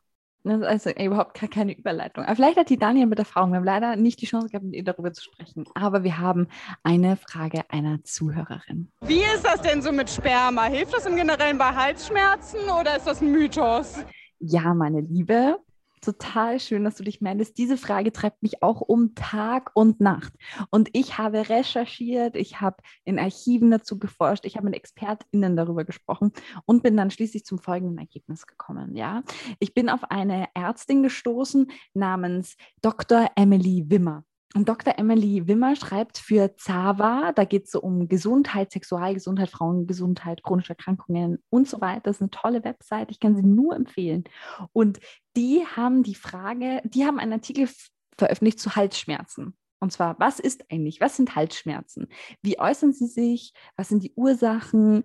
Das 0.44 0.60
ist 0.60 0.66
also 0.66 0.90
überhaupt 0.90 1.38
gar 1.38 1.50
keine 1.50 1.76
Überleitung. 1.76 2.24
Aber 2.24 2.36
vielleicht 2.36 2.58
hat 2.58 2.70
die 2.70 2.78
Daniel 2.78 3.06
mit 3.06 3.18
Erfahrung. 3.18 3.50
Wir 3.50 3.56
haben 3.56 3.64
leider 3.64 3.96
nicht 3.96 4.20
die 4.22 4.26
Chance 4.26 4.48
gehabt, 4.48 4.64
mit 4.64 4.74
ihr 4.74 4.84
darüber 4.84 5.12
zu 5.12 5.22
sprechen. 5.22 5.64
Aber 5.74 6.04
wir 6.04 6.18
haben 6.18 6.48
eine 6.82 7.16
Frage 7.16 7.62
einer 7.68 8.02
Zuhörerin. 8.04 8.90
Wie 9.02 9.20
ist 9.20 9.44
das 9.44 9.60
denn 9.60 9.82
so 9.82 9.92
mit 9.92 10.08
Sperma? 10.08 10.64
Hilft 10.64 10.94
das 10.94 11.06
im 11.06 11.16
Generellen 11.16 11.58
bei 11.58 11.74
Halsschmerzen 11.74 12.60
oder 12.80 12.96
ist 12.96 13.06
das 13.06 13.20
ein 13.20 13.32
Mythos? 13.32 14.04
Ja, 14.38 14.72
meine 14.74 15.00
Liebe, 15.00 15.58
total 16.00 16.60
schön, 16.60 16.84
dass 16.84 16.96
du 16.96 17.04
dich 17.04 17.20
meldest. 17.20 17.58
Diese 17.58 17.76
Frage 17.76 18.12
treibt 18.12 18.42
mich 18.42 18.62
auch 18.62 18.80
um 18.80 19.14
Tag 19.14 19.70
und 19.74 20.00
Nacht. 20.00 20.32
Und 20.70 20.90
ich 20.92 21.18
habe 21.18 21.48
recherchiert, 21.48 22.36
ich 22.36 22.60
habe 22.60 22.76
in 23.04 23.18
Archiven 23.18 23.70
dazu 23.70 23.98
geforscht, 23.98 24.44
ich 24.44 24.56
habe 24.56 24.66
mit 24.66 24.76
ExpertInnen 24.76 25.56
darüber 25.56 25.84
gesprochen 25.84 26.32
und 26.64 26.82
bin 26.82 26.96
dann 26.96 27.10
schließlich 27.10 27.44
zum 27.44 27.58
folgenden 27.58 27.98
Ergebnis 27.98 28.46
gekommen. 28.46 28.96
Ja, 28.96 29.22
ich 29.58 29.74
bin 29.74 29.88
auf 29.88 30.04
eine 30.10 30.46
Ärztin 30.54 31.02
gestoßen 31.02 31.70
namens 31.94 32.56
Dr. 32.80 33.30
Emily 33.36 33.84
Wimmer. 33.88 34.24
Und 34.54 34.68
Dr. 34.68 34.98
Emily 34.98 35.46
Wimmer 35.46 35.76
schreibt 35.76 36.16
für 36.16 36.56
ZAVA, 36.56 37.32
da 37.32 37.44
geht 37.44 37.66
es 37.66 37.70
so 37.70 37.80
um 37.82 38.08
Gesundheit, 38.08 38.72
Sexualgesundheit, 38.72 39.50
Frauengesundheit, 39.50 40.42
chronische 40.42 40.70
Erkrankungen 40.70 41.42
und 41.50 41.68
so 41.68 41.82
weiter. 41.82 42.02
Das 42.04 42.16
ist 42.16 42.22
eine 42.22 42.30
tolle 42.30 42.64
Website, 42.64 43.10
ich 43.10 43.20
kann 43.20 43.36
sie 43.36 43.42
nur 43.42 43.76
empfehlen. 43.76 44.24
Und 44.72 45.00
die 45.36 45.64
haben 45.76 46.02
die 46.02 46.14
Frage, 46.14 46.80
die 46.84 47.04
haben 47.04 47.18
einen 47.18 47.34
Artikel 47.34 47.68
veröffentlicht 48.16 48.58
zu 48.58 48.74
Halsschmerzen. 48.74 49.54
Und 49.80 49.92
zwar, 49.92 50.18
was 50.18 50.40
ist 50.40 50.64
eigentlich, 50.72 51.00
was 51.00 51.16
sind 51.16 51.36
Halsschmerzen? 51.36 52.08
Wie 52.42 52.58
äußern 52.58 52.92
sie 52.92 53.06
sich? 53.06 53.52
Was 53.76 53.88
sind 53.88 54.02
die 54.02 54.12
Ursachen? 54.16 55.04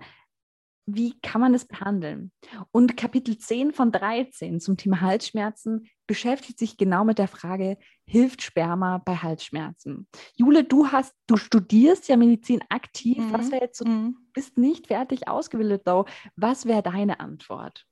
Wie 0.85 1.17
kann 1.21 1.39
man 1.39 1.53
es 1.53 1.65
behandeln? 1.65 2.31
Und 2.71 2.97
Kapitel 2.97 3.37
10 3.37 3.71
von 3.71 3.91
13 3.91 4.59
zum 4.59 4.75
Thema 4.75 4.99
Halsschmerzen 5.01 5.87
beschäftigt 6.07 6.59
sich 6.59 6.75
genau 6.75 7.05
mit 7.05 7.19
der 7.19 7.29
Frage, 7.29 7.77
hilft 8.05 8.41
Sperma 8.41 8.97
bei 8.97 9.15
Halsschmerzen? 9.15 10.07
Jule, 10.35 10.65
du 10.65 10.87
hast, 10.87 11.13
du 11.27 11.37
studierst 11.37 12.09
ja 12.09 12.17
Medizin 12.17 12.61
aktiv. 12.69 13.17
Mhm. 13.17 13.31
Was 13.33 13.51
wäre 13.51 13.63
jetzt 13.63 13.77
so, 13.77 13.85
Mhm. 13.85 14.17
bist 14.33 14.57
nicht 14.57 14.87
fertig 14.87 15.27
ausgebildet, 15.29 15.83
though. 15.85 16.05
Was 16.35 16.65
wäre 16.65 16.83
deine 16.83 17.19
Antwort? 17.21 17.85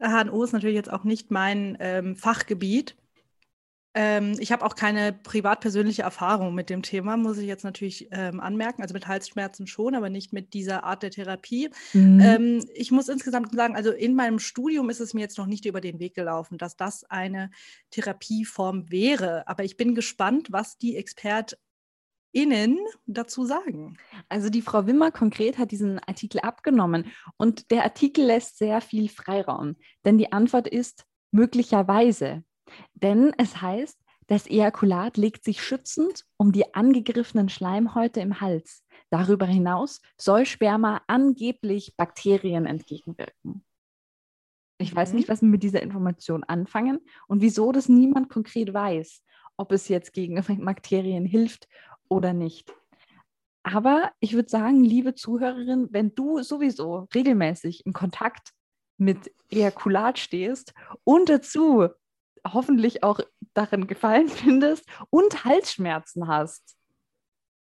HNO 0.00 0.42
ist 0.42 0.52
natürlich 0.52 0.76
jetzt 0.76 0.90
auch 0.90 1.04
nicht 1.04 1.30
mein 1.30 1.76
ähm, 1.78 2.16
Fachgebiet. 2.16 2.96
Ähm, 3.92 4.36
ich 4.38 4.52
habe 4.52 4.64
auch 4.64 4.76
keine 4.76 5.12
privat-persönliche 5.12 6.02
Erfahrung 6.02 6.54
mit 6.54 6.70
dem 6.70 6.82
Thema, 6.82 7.16
muss 7.16 7.38
ich 7.38 7.46
jetzt 7.46 7.64
natürlich 7.64 8.08
ähm, 8.12 8.38
anmerken. 8.40 8.82
Also 8.82 8.94
mit 8.94 9.08
Halsschmerzen 9.08 9.66
schon, 9.66 9.94
aber 9.94 10.10
nicht 10.10 10.32
mit 10.32 10.54
dieser 10.54 10.84
Art 10.84 11.02
der 11.02 11.10
Therapie. 11.10 11.70
Mhm. 11.92 12.20
Ähm, 12.20 12.64
ich 12.74 12.92
muss 12.92 13.08
insgesamt 13.08 13.52
sagen, 13.54 13.74
also 13.74 13.90
in 13.90 14.14
meinem 14.14 14.38
Studium 14.38 14.90
ist 14.90 15.00
es 15.00 15.12
mir 15.12 15.20
jetzt 15.20 15.38
noch 15.38 15.46
nicht 15.46 15.66
über 15.66 15.80
den 15.80 15.98
Weg 15.98 16.14
gelaufen, 16.14 16.56
dass 16.56 16.76
das 16.76 17.04
eine 17.04 17.50
Therapieform 17.90 18.90
wäre. 18.90 19.48
Aber 19.48 19.64
ich 19.64 19.76
bin 19.76 19.96
gespannt, 19.96 20.52
was 20.52 20.78
die 20.78 20.96
ExpertInnen 20.96 21.58
dazu 23.06 23.44
sagen. 23.44 23.96
Also 24.28 24.50
die 24.50 24.62
Frau 24.62 24.86
Wimmer 24.86 25.10
konkret 25.10 25.58
hat 25.58 25.72
diesen 25.72 25.98
Artikel 25.98 26.40
abgenommen 26.40 27.06
und 27.36 27.72
der 27.72 27.82
Artikel 27.82 28.24
lässt 28.24 28.58
sehr 28.58 28.80
viel 28.80 29.08
Freiraum, 29.08 29.74
denn 30.04 30.16
die 30.16 30.30
Antwort 30.30 30.68
ist 30.68 31.06
möglicherweise. 31.32 32.44
Denn 32.94 33.32
es 33.38 33.60
heißt, 33.60 33.98
das 34.26 34.46
Ejakulat 34.46 35.16
legt 35.16 35.42
sich 35.44 35.62
schützend 35.62 36.24
um 36.36 36.52
die 36.52 36.74
angegriffenen 36.74 37.48
Schleimhäute 37.48 38.20
im 38.20 38.40
Hals. 38.40 38.84
Darüber 39.10 39.46
hinaus 39.46 40.00
soll 40.16 40.46
Sperma 40.46 41.02
angeblich 41.08 41.96
Bakterien 41.96 42.64
entgegenwirken. 42.66 43.64
Ich 44.78 44.94
weiß 44.94 45.10
Mhm. 45.10 45.16
nicht, 45.16 45.28
was 45.28 45.42
wir 45.42 45.48
mit 45.48 45.62
dieser 45.62 45.82
Information 45.82 46.44
anfangen 46.44 47.00
und 47.26 47.42
wieso 47.42 47.72
das 47.72 47.88
niemand 47.88 48.28
konkret 48.28 48.72
weiß, 48.72 49.22
ob 49.56 49.72
es 49.72 49.88
jetzt 49.88 50.12
gegen 50.12 50.36
Bakterien 50.64 51.26
hilft 51.26 51.68
oder 52.08 52.32
nicht. 52.32 52.72
Aber 53.62 54.12
ich 54.20 54.32
würde 54.34 54.48
sagen, 54.48 54.82
liebe 54.82 55.14
Zuhörerin, 55.14 55.88
wenn 55.90 56.14
du 56.14 56.42
sowieso 56.42 57.08
regelmäßig 57.14 57.84
in 57.84 57.92
Kontakt 57.92 58.52
mit 58.96 59.32
Ejakulat 59.50 60.18
stehst 60.18 60.72
und 61.04 61.28
dazu 61.28 61.88
hoffentlich 62.46 63.02
auch 63.02 63.20
darin 63.54 63.86
gefallen 63.86 64.28
findest 64.28 64.84
und 65.10 65.44
Halsschmerzen 65.44 66.28
hast, 66.28 66.76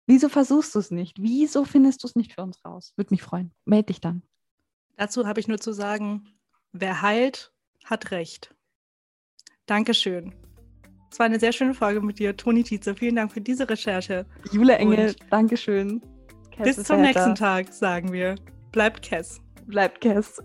wieso 0.05 0.29
versuchst 0.29 0.75
du 0.75 0.79
es 0.79 0.91
nicht? 0.91 1.17
Wieso 1.21 1.65
findest 1.65 2.03
du 2.03 2.07
es 2.07 2.15
nicht 2.15 2.33
für 2.33 2.41
uns 2.41 2.63
raus? 2.65 2.93
Würde 2.95 3.13
mich 3.13 3.21
freuen. 3.21 3.51
Meld 3.65 3.89
dich 3.89 4.01
dann. 4.01 4.23
Dazu 4.95 5.27
habe 5.27 5.39
ich 5.39 5.47
nur 5.47 5.59
zu 5.59 5.73
sagen, 5.73 6.27
wer 6.71 7.01
heilt, 7.01 7.53
hat 7.85 8.11
Recht. 8.11 8.55
Dankeschön. 9.65 10.33
Es 11.11 11.19
war 11.19 11.25
eine 11.25 11.39
sehr 11.39 11.53
schöne 11.53 11.73
Folge 11.73 12.01
mit 12.01 12.19
dir, 12.19 12.35
Toni 12.35 12.63
Tietze. 12.63 12.95
Vielen 12.95 13.15
Dank 13.15 13.31
für 13.31 13.41
diese 13.41 13.69
Recherche. 13.69 14.25
Jule 14.51 14.77
Engel, 14.77 15.09
Und 15.09 15.31
Dankeschön. 15.31 16.01
Bis 16.63 16.83
zum 16.83 17.01
nächsten 17.01 17.35
Tag, 17.35 17.71
sagen 17.71 18.11
wir. 18.11 18.35
Bleibt 18.71 19.03
Kess. 19.03 19.39
Bleibt 19.67 20.01
Kess. 20.01 20.41